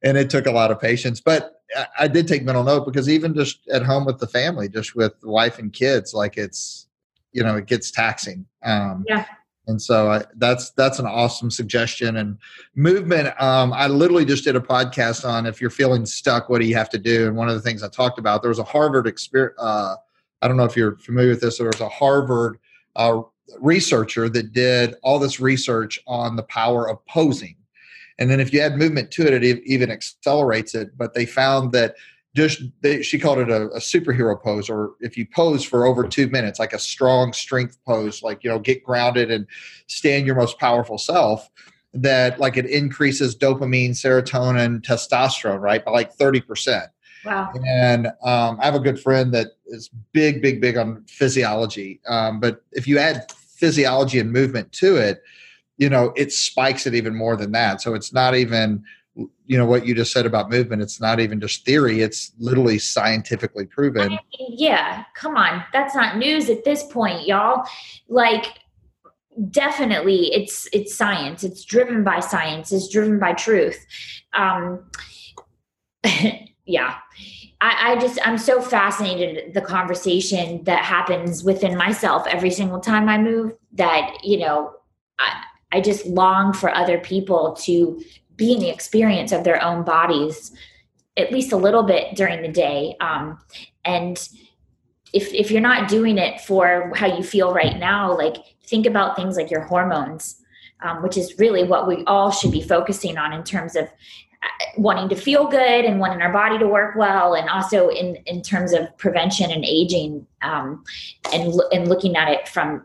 and 0.03 0.17
it 0.17 0.31
took 0.31 0.47
a 0.47 0.53
lot 0.53 0.71
of 0.71 0.81
patience. 0.81 1.21
But 1.21 1.55
I, 1.99 2.09
did 2.09 2.27
take 2.27 2.45
mental 2.45 2.65
note 2.65 2.87
because 2.87 3.09
even 3.09 3.35
just 3.35 3.69
at 3.69 3.83
home 3.83 4.07
with 4.07 4.19
the 4.19 4.27
family, 4.27 4.69
just 4.69 4.95
with 4.95 5.13
wife 5.23 5.59
and 5.59 5.73
kids, 5.73 6.15
like 6.15 6.37
it's 6.37 6.87
you 7.33 7.43
know 7.43 7.57
it 7.57 7.67
gets 7.67 7.91
taxing. 7.91 8.47
Um, 8.63 9.05
yeah. 9.09 9.25
And 9.67 9.81
so 9.81 10.11
I, 10.11 10.25
that's 10.37 10.71
that's 10.71 10.99
an 10.99 11.07
awesome 11.07 11.51
suggestion 11.51 12.17
and 12.17 12.39
movement. 12.75 13.29
Um, 13.41 13.73
I 13.75 13.87
literally 13.87 14.25
just 14.25 14.45
did 14.45 14.57
a 14.57 14.61
podcast 14.61 15.29
on 15.29 15.45
if 15.45 15.61
you're 15.61 15.69
feeling 15.69 16.07
stuck, 16.07 16.49
what 16.49 16.61
do 16.61 16.67
you 16.67 16.75
have 16.75 16.89
to 16.91 16.99
do? 16.99 17.27
And 17.27 17.37
one 17.37 17.51
of 17.51 17.55
the 17.55 17.61
things 17.61 17.83
I 17.83 17.89
talked 17.89 18.19
about 18.19 18.41
there 18.41 18.49
was 18.49 18.59
a 18.59 18.65
Harvard 18.65 19.07
experience. 19.07 19.55
Uh, 19.59 19.97
I 20.43 20.49
don't 20.49 20.57
know 20.57 20.65
if 20.65 20.77
you're 20.77 20.97
familiar 20.97 21.31
with 21.31 21.41
this. 21.41 21.59
There 21.59 21.67
was 21.67 21.81
a 21.81 21.89
Harvard 21.89 22.59
uh, 22.97 23.23
researcher 23.61 24.29
that 24.29 24.53
did 24.53 24.95
all 25.03 25.19
this 25.19 25.41
research 25.41 25.99
on 26.07 26.37
the 26.37 26.43
power 26.45 26.89
of 26.89 27.05
posing. 27.07 27.57
And 28.19 28.31
then 28.31 28.41
if 28.41 28.53
you 28.53 28.61
add 28.61 28.77
movement 28.77 29.11
to 29.13 29.27
it, 29.27 29.43
it 29.43 29.63
even 29.65 29.91
accelerates 29.91 30.75
it. 30.75 30.97
But 30.97 31.15
they 31.15 31.25
found 31.27 31.73
that 31.73 31.95
just 32.35 32.63
they, 32.83 33.03
she 33.03 33.19
called 33.19 33.39
it 33.39 33.51
a, 33.51 33.69
a, 33.71 33.79
superhero 33.79 34.41
pose, 34.41 34.69
or 34.69 34.93
if 35.01 35.17
you 35.17 35.27
pose 35.27 35.65
for 35.65 35.87
over 35.87 36.07
two 36.07 36.29
minutes, 36.29 36.59
like 36.59 36.73
a 36.73 36.79
strong 36.79 37.33
strength 37.33 37.79
pose, 37.85 38.23
like 38.23 38.45
you 38.45 38.51
know, 38.51 38.59
get 38.59 38.85
grounded 38.85 39.31
and 39.31 39.47
stand 39.87 40.27
your 40.27 40.37
most 40.37 40.59
powerful 40.59 40.99
self. 40.99 41.49
That 41.95 42.39
like 42.39 42.59
it 42.59 42.67
increases 42.67 43.35
dopamine, 43.35 43.91
serotonin, 43.91 44.83
testosterone, 44.83 45.61
right, 45.61 45.83
by 45.83 45.91
like 45.91 46.13
thirty 46.13 46.41
percent. 46.41 46.91
Wow. 47.25 47.53
And 47.67 48.09
um, 48.23 48.59
I 48.61 48.65
have 48.65 48.75
a 48.75 48.81
good 48.81 49.01
friend 49.01 49.33
that 49.35 49.49
is 49.67 49.91
big, 50.13 50.41
big, 50.43 50.61
big 50.61 50.77
on 50.77 51.05
physiology. 51.09 52.01
Um, 52.09 52.41
but 52.41 52.63
if 52.73 52.87
you 52.87 52.99
add 52.99 53.31
physiology 53.33 54.19
and 54.19 54.33
movement 54.33 54.73
to 54.73 54.97
it, 54.97 55.23
you 55.77 55.89
know, 55.89 56.13
it 56.17 56.33
spikes 56.33 56.87
it 56.87 56.95
even 56.95 57.15
more 57.15 57.37
than 57.37 57.53
that. 57.53 57.81
So 57.81 57.95
it's 57.95 58.13
not 58.13 58.35
even, 58.35 58.83
you 59.15 59.59
know, 59.59 59.67
what 59.67 59.87
you 59.87 59.95
just 59.95 60.13
said 60.13 60.27
about 60.27 60.51
movement. 60.51 60.83
It's 60.83 61.01
not 61.01 61.21
even 61.21 61.41
just 61.41 61.65
theory. 61.65 62.01
It's 62.03 62.33
literally 62.39 62.79
scientifically 62.79 63.67
proven. 63.67 64.13
I 64.13 64.21
mean, 64.39 64.57
yeah, 64.57 65.05
come 65.15 65.37
on, 65.37 65.65
that's 65.73 65.95
not 65.95 66.19
news 66.19 66.51
at 66.51 66.65
this 66.65 66.85
point, 66.85 67.27
y'all. 67.27 67.65
Like 68.09 68.59
definitely 69.51 70.33
it's 70.35 70.69
it's 70.73 70.95
science 70.95 71.45
it's 71.45 71.65
driven 71.65 72.03
by 72.03 72.19
science 72.19 72.73
it's 72.73 72.89
driven 72.89 73.19
by 73.19 73.33
truth 73.33 73.87
um 74.33 74.83
yeah. 76.69 76.97
I, 77.61 77.93
I, 77.93 78.01
just 78.01 78.21
i'm 78.25 78.39
so 78.39 78.63
fascinated 78.63 79.53
the 79.53 79.61
conversation 79.61 80.63
that 80.63 80.85
happens 80.85 81.43
within 81.43 81.77
myself 81.77 82.25
every 82.29 82.53
single 82.53 82.79
time 82.79 83.09
i 83.09 83.19
move 83.19 83.53
that 83.73 84.17
you 84.23 84.39
know 84.39 84.75
i 85.19 85.43
i 85.73 85.81
just 85.81 86.07
long 86.07 86.53
for 86.53 86.73
other 86.73 86.99
people 86.99 87.55
to 87.65 88.01
be 88.37 88.53
in 88.53 88.61
the 88.61 88.69
experience 88.69 89.33
of 89.33 89.43
their 89.43 89.61
own 89.61 89.83
bodies 89.83 90.53
at 91.17 91.33
least 91.33 91.51
a 91.51 91.57
little 91.57 91.83
bit 91.83 92.15
during 92.15 92.43
the 92.43 92.49
day. 92.49 92.95
Um 93.01 93.41
and 93.85 94.17
if 95.13 95.35
if 95.35 95.51
you're 95.51 95.61
not 95.61 95.89
doing 95.89 96.17
it 96.17 96.41
for 96.41 96.93
how 96.95 97.07
you 97.07 97.25
feel 97.25 97.53
right 97.53 97.77
now 97.79 98.17
like 98.17 98.37
think 98.67 98.87
about 98.87 99.17
things 99.17 99.37
like 99.37 99.51
your 99.51 99.63
hormones 99.63 100.37
um, 100.81 101.03
which 101.03 101.17
is 101.17 101.39
really 101.39 101.65
what 101.65 101.89
we 101.89 102.05
all 102.05 102.31
should 102.31 102.53
be 102.53 102.63
focusing 102.63 103.19
on 103.19 103.33
in 103.33 103.43
terms 103.43 103.75
of 103.75 103.89
wanting 104.77 105.09
to 105.09 105.17
feel 105.17 105.47
good 105.47 105.85
and 105.85 106.01
wanting 106.01 106.23
our 106.23 106.33
body 106.33 106.59
to 106.59 106.67
work 106.67 106.97
well 106.97 107.35
and 107.35 107.49
also 107.49 107.89
in 107.89 108.17
in 108.27 108.43
terms 108.43 108.73
of 108.73 108.97
prevention 108.99 109.51
and 109.51 109.65
aging 109.65 110.27
um, 110.43 110.85
and 111.33 111.53
and 111.73 111.89
looking 111.89 112.17
at 112.17 112.29
it 112.29 112.49
from 112.49 112.85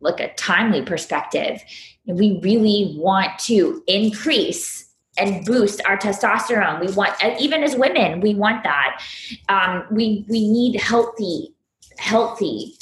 like 0.00 0.20
a 0.20 0.32
timely 0.34 0.82
perspective 0.82 1.62
we 2.06 2.40
really 2.42 2.94
want 2.98 3.38
to 3.38 3.82
increase 3.86 4.90
and 5.18 5.44
boost 5.44 5.82
our 5.86 5.96
testosterone. 5.96 6.80
We 6.80 6.92
want, 6.92 7.14
even 7.40 7.62
as 7.62 7.76
women, 7.76 8.20
we 8.20 8.34
want 8.34 8.64
that. 8.64 9.02
Um, 9.48 9.84
we 9.90 10.24
we 10.28 10.48
need 10.48 10.80
healthy, 10.80 11.54
healthy 11.98 12.74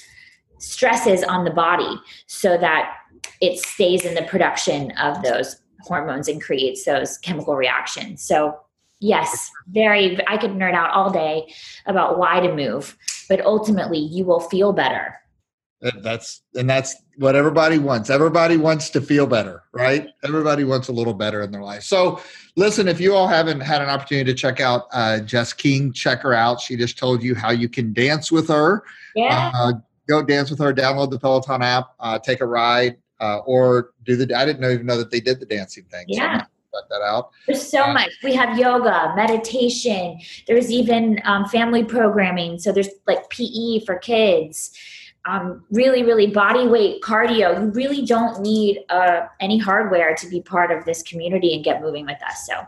stresses 0.58 1.22
on 1.24 1.44
the 1.44 1.50
body 1.50 2.00
so 2.26 2.56
that 2.58 2.94
it 3.40 3.58
stays 3.58 4.04
in 4.04 4.14
the 4.14 4.22
production 4.22 4.92
of 4.92 5.22
those 5.22 5.60
hormones 5.80 6.28
and 6.28 6.42
creates 6.42 6.84
those 6.84 7.18
chemical 7.18 7.56
reactions. 7.56 8.22
So 8.22 8.58
yes, 9.00 9.50
very. 9.68 10.18
I 10.28 10.36
could 10.36 10.52
nerd 10.52 10.74
out 10.74 10.90
all 10.90 11.10
day 11.10 11.52
about 11.86 12.18
why 12.18 12.40
to 12.40 12.54
move, 12.54 12.96
but 13.28 13.40
ultimately, 13.44 13.98
you 13.98 14.24
will 14.24 14.40
feel 14.40 14.72
better 14.72 15.18
that's 16.02 16.42
and 16.56 16.68
that's 16.68 16.96
what 17.16 17.36
everybody 17.36 17.78
wants. 17.78 18.10
Everybody 18.10 18.56
wants 18.56 18.90
to 18.90 19.00
feel 19.00 19.26
better, 19.26 19.62
right? 19.72 20.08
Everybody 20.24 20.64
wants 20.64 20.88
a 20.88 20.92
little 20.92 21.14
better 21.14 21.42
in 21.42 21.52
their 21.52 21.62
life. 21.62 21.84
So, 21.84 22.20
listen, 22.56 22.88
if 22.88 23.00
you 23.00 23.14
all 23.14 23.28
haven't 23.28 23.60
had 23.60 23.80
an 23.80 23.88
opportunity 23.88 24.32
to 24.32 24.36
check 24.36 24.60
out 24.60 24.86
uh, 24.92 25.20
Jess 25.20 25.52
King, 25.52 25.92
check 25.92 26.20
her 26.22 26.34
out. 26.34 26.60
She 26.60 26.76
just 26.76 26.98
told 26.98 27.22
you 27.22 27.34
how 27.34 27.50
you 27.50 27.68
can 27.68 27.92
dance 27.92 28.32
with 28.32 28.48
her. 28.48 28.82
Yeah. 29.14 29.52
Uh, 29.54 29.72
go 30.08 30.22
dance 30.22 30.50
with 30.50 30.58
her. 30.58 30.72
Download 30.72 31.10
the 31.10 31.18
Peloton 31.18 31.62
app. 31.62 31.90
Uh, 32.00 32.18
take 32.18 32.40
a 32.40 32.46
ride, 32.46 32.96
uh, 33.20 33.38
or 33.38 33.92
do 34.04 34.16
the. 34.16 34.34
I 34.36 34.44
didn't 34.44 34.64
even 34.70 34.86
know 34.86 34.98
that 34.98 35.10
they 35.10 35.20
did 35.20 35.40
the 35.40 35.46
dancing 35.46 35.84
thing. 35.84 36.06
Yeah. 36.08 36.42
So 36.42 36.46
check 36.80 36.88
that 36.90 37.02
out. 37.02 37.30
There's 37.46 37.66
so 37.66 37.84
uh, 37.84 37.92
much. 37.92 38.10
We 38.22 38.34
have 38.34 38.58
yoga, 38.58 39.12
meditation. 39.16 40.20
There's 40.46 40.70
even 40.70 41.20
um, 41.24 41.46
family 41.46 41.84
programming. 41.84 42.58
So 42.58 42.72
there's 42.72 42.90
like 43.06 43.28
PE 43.30 43.80
for 43.84 43.96
kids 43.96 44.76
um, 45.28 45.64
really, 45.70 46.02
really 46.02 46.26
body 46.26 46.66
weight 46.66 47.02
cardio. 47.02 47.60
You 47.60 47.70
really 47.70 48.04
don't 48.04 48.40
need 48.40 48.80
uh, 48.88 49.26
any 49.40 49.58
hardware 49.58 50.14
to 50.14 50.28
be 50.28 50.40
part 50.40 50.70
of 50.70 50.84
this 50.84 51.02
community 51.02 51.54
and 51.54 51.62
get 51.62 51.82
moving 51.82 52.06
with 52.06 52.22
us. 52.26 52.46
So 52.46 52.66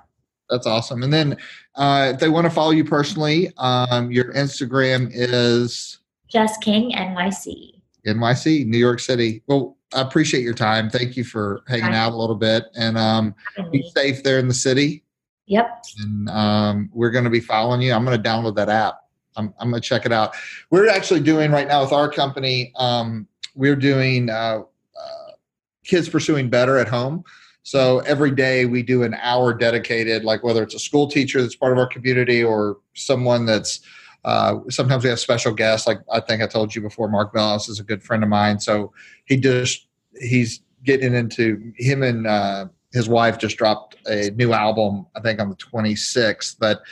that's 0.48 0.66
awesome. 0.66 1.02
And 1.02 1.12
then 1.12 1.38
uh, 1.76 2.12
if 2.14 2.20
they 2.20 2.28
want 2.28 2.44
to 2.44 2.50
follow 2.50 2.72
you 2.72 2.84
personally, 2.84 3.52
um, 3.56 4.10
your 4.10 4.32
Instagram 4.34 5.10
is 5.12 6.00
Jess 6.28 6.56
King 6.58 6.92
NYC. 6.92 7.80
NYC, 8.06 8.66
New 8.66 8.78
York 8.78 9.00
City. 9.00 9.42
Well, 9.46 9.76
I 9.92 10.02
appreciate 10.02 10.42
your 10.42 10.54
time. 10.54 10.88
Thank 10.90 11.16
you 11.16 11.24
for 11.24 11.62
hanging 11.66 11.94
out 11.94 12.12
a 12.12 12.16
little 12.16 12.36
bit 12.36 12.64
and 12.76 12.96
um, 12.96 13.34
be 13.72 13.82
safe 13.94 14.22
there 14.22 14.38
in 14.38 14.48
the 14.48 14.54
city. 14.54 15.04
Yep. 15.46 15.84
And 15.98 16.28
um, 16.30 16.90
we're 16.92 17.10
going 17.10 17.24
to 17.24 17.30
be 17.30 17.40
following 17.40 17.82
you. 17.82 17.92
I'm 17.92 18.04
going 18.04 18.20
to 18.20 18.28
download 18.28 18.54
that 18.56 18.68
app. 18.68 19.00
I'm, 19.36 19.52
I'm 19.58 19.70
going 19.70 19.82
to 19.82 19.88
check 19.88 20.06
it 20.06 20.12
out. 20.12 20.34
We're 20.70 20.88
actually 20.88 21.20
doing 21.20 21.50
right 21.50 21.66
now 21.66 21.82
with 21.82 21.92
our 21.92 22.10
company, 22.10 22.72
um, 22.76 23.26
we're 23.54 23.76
doing 23.76 24.30
uh, 24.30 24.62
uh, 24.62 25.30
kids 25.84 26.08
pursuing 26.08 26.48
better 26.48 26.78
at 26.78 26.88
home. 26.88 27.24
So 27.62 27.98
every 28.00 28.30
day 28.30 28.64
we 28.64 28.82
do 28.82 29.02
an 29.02 29.14
hour 29.14 29.52
dedicated, 29.52 30.24
like 30.24 30.42
whether 30.42 30.62
it's 30.62 30.74
a 30.74 30.78
school 30.78 31.08
teacher 31.08 31.42
that's 31.42 31.56
part 31.56 31.72
of 31.72 31.78
our 31.78 31.86
community 31.86 32.42
or 32.42 32.78
someone 32.94 33.44
that's 33.44 33.80
uh, 34.24 34.58
sometimes 34.68 35.04
we 35.04 35.10
have 35.10 35.20
special 35.20 35.52
guests. 35.52 35.86
Like 35.86 36.00
I 36.12 36.20
think 36.20 36.42
I 36.42 36.46
told 36.46 36.74
you 36.74 36.82
before, 36.82 37.08
Mark 37.08 37.32
Ballas 37.32 37.68
is 37.68 37.80
a 37.80 37.84
good 37.84 38.02
friend 38.02 38.22
of 38.22 38.28
mine. 38.28 38.60
So 38.60 38.92
he 39.24 39.36
just 39.36 39.86
he's 40.20 40.60
getting 40.84 41.14
into 41.14 41.72
him 41.76 42.02
and 42.02 42.26
uh, 42.26 42.66
his 42.92 43.08
wife 43.08 43.38
just 43.38 43.56
dropped 43.56 43.96
a 44.06 44.30
new 44.30 44.52
album. 44.52 45.06
I 45.16 45.20
think 45.20 45.40
on 45.40 45.48
the 45.48 45.56
26th, 45.56 46.56
but 46.58 46.82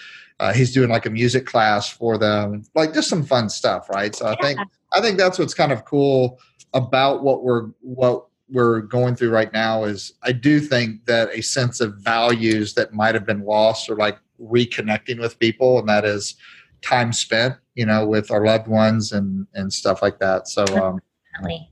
uh, 0.40 0.52
he's 0.52 0.72
doing 0.72 0.88
like 0.88 1.06
a 1.06 1.10
music 1.10 1.46
class 1.46 1.88
for 1.88 2.16
them, 2.16 2.62
like 2.74 2.94
just 2.94 3.08
some 3.08 3.24
fun 3.24 3.48
stuff, 3.48 3.90
right? 3.90 4.14
So 4.14 4.26
I 4.26 4.30
yeah. 4.30 4.36
think 4.42 4.60
I 4.92 5.00
think 5.00 5.18
that's 5.18 5.38
what's 5.38 5.54
kind 5.54 5.72
of 5.72 5.84
cool 5.84 6.38
about 6.74 7.22
what 7.22 7.42
we're 7.42 7.66
what 7.80 8.26
we're 8.50 8.80
going 8.80 9.14
through 9.14 9.30
right 9.30 9.52
now 9.52 9.84
is 9.84 10.14
I 10.22 10.32
do 10.32 10.58
think 10.58 11.04
that 11.04 11.28
a 11.34 11.42
sense 11.42 11.80
of 11.80 11.96
values 11.96 12.74
that 12.74 12.94
might 12.94 13.14
have 13.14 13.26
been 13.26 13.44
lost 13.44 13.90
or 13.90 13.96
like 13.96 14.18
reconnecting 14.40 15.20
with 15.20 15.38
people, 15.38 15.78
and 15.78 15.88
that 15.88 16.04
is 16.04 16.36
time 16.82 17.12
spent, 17.12 17.54
you 17.74 17.86
know, 17.86 18.06
with 18.06 18.30
our 18.30 18.44
loved 18.44 18.68
ones 18.68 19.12
and 19.12 19.46
and 19.54 19.72
stuff 19.72 20.02
like 20.02 20.18
that. 20.18 20.48
So 20.48 20.62
um, 20.76 21.00
Definitely. 21.34 21.70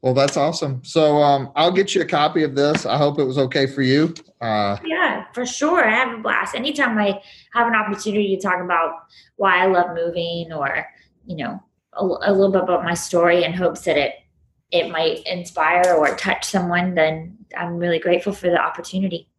Well, 0.00 0.14
that's 0.14 0.36
awesome. 0.36 0.84
So 0.84 1.16
um, 1.16 1.50
I'll 1.56 1.72
get 1.72 1.94
you 1.94 2.02
a 2.02 2.04
copy 2.04 2.44
of 2.44 2.54
this. 2.54 2.86
I 2.86 2.96
hope 2.96 3.18
it 3.18 3.24
was 3.24 3.36
okay 3.38 3.66
for 3.66 3.82
you. 3.82 4.14
Uh, 4.40 4.76
yeah, 4.84 5.24
for 5.32 5.44
sure. 5.44 5.84
I 5.84 5.90
have 5.90 6.18
a 6.18 6.22
blast. 6.22 6.54
Anytime 6.54 6.96
I 6.98 7.20
have 7.52 7.66
an 7.66 7.74
opportunity 7.74 8.36
to 8.36 8.40
talk 8.40 8.62
about 8.62 8.92
why 9.36 9.62
I 9.62 9.66
love 9.66 9.96
moving 9.96 10.52
or, 10.52 10.86
you 11.26 11.36
know, 11.36 11.60
a, 11.94 12.04
a 12.04 12.32
little 12.32 12.52
bit 12.52 12.62
about 12.62 12.84
my 12.84 12.94
story 12.94 13.42
in 13.42 13.52
hopes 13.52 13.82
that 13.82 13.96
it 13.96 14.14
it 14.70 14.90
might 14.90 15.26
inspire 15.26 15.94
or 15.94 16.14
touch 16.16 16.44
someone, 16.44 16.94
then 16.94 17.38
I'm 17.56 17.78
really 17.78 17.98
grateful 17.98 18.34
for 18.34 18.50
the 18.50 18.60
opportunity. 18.60 19.30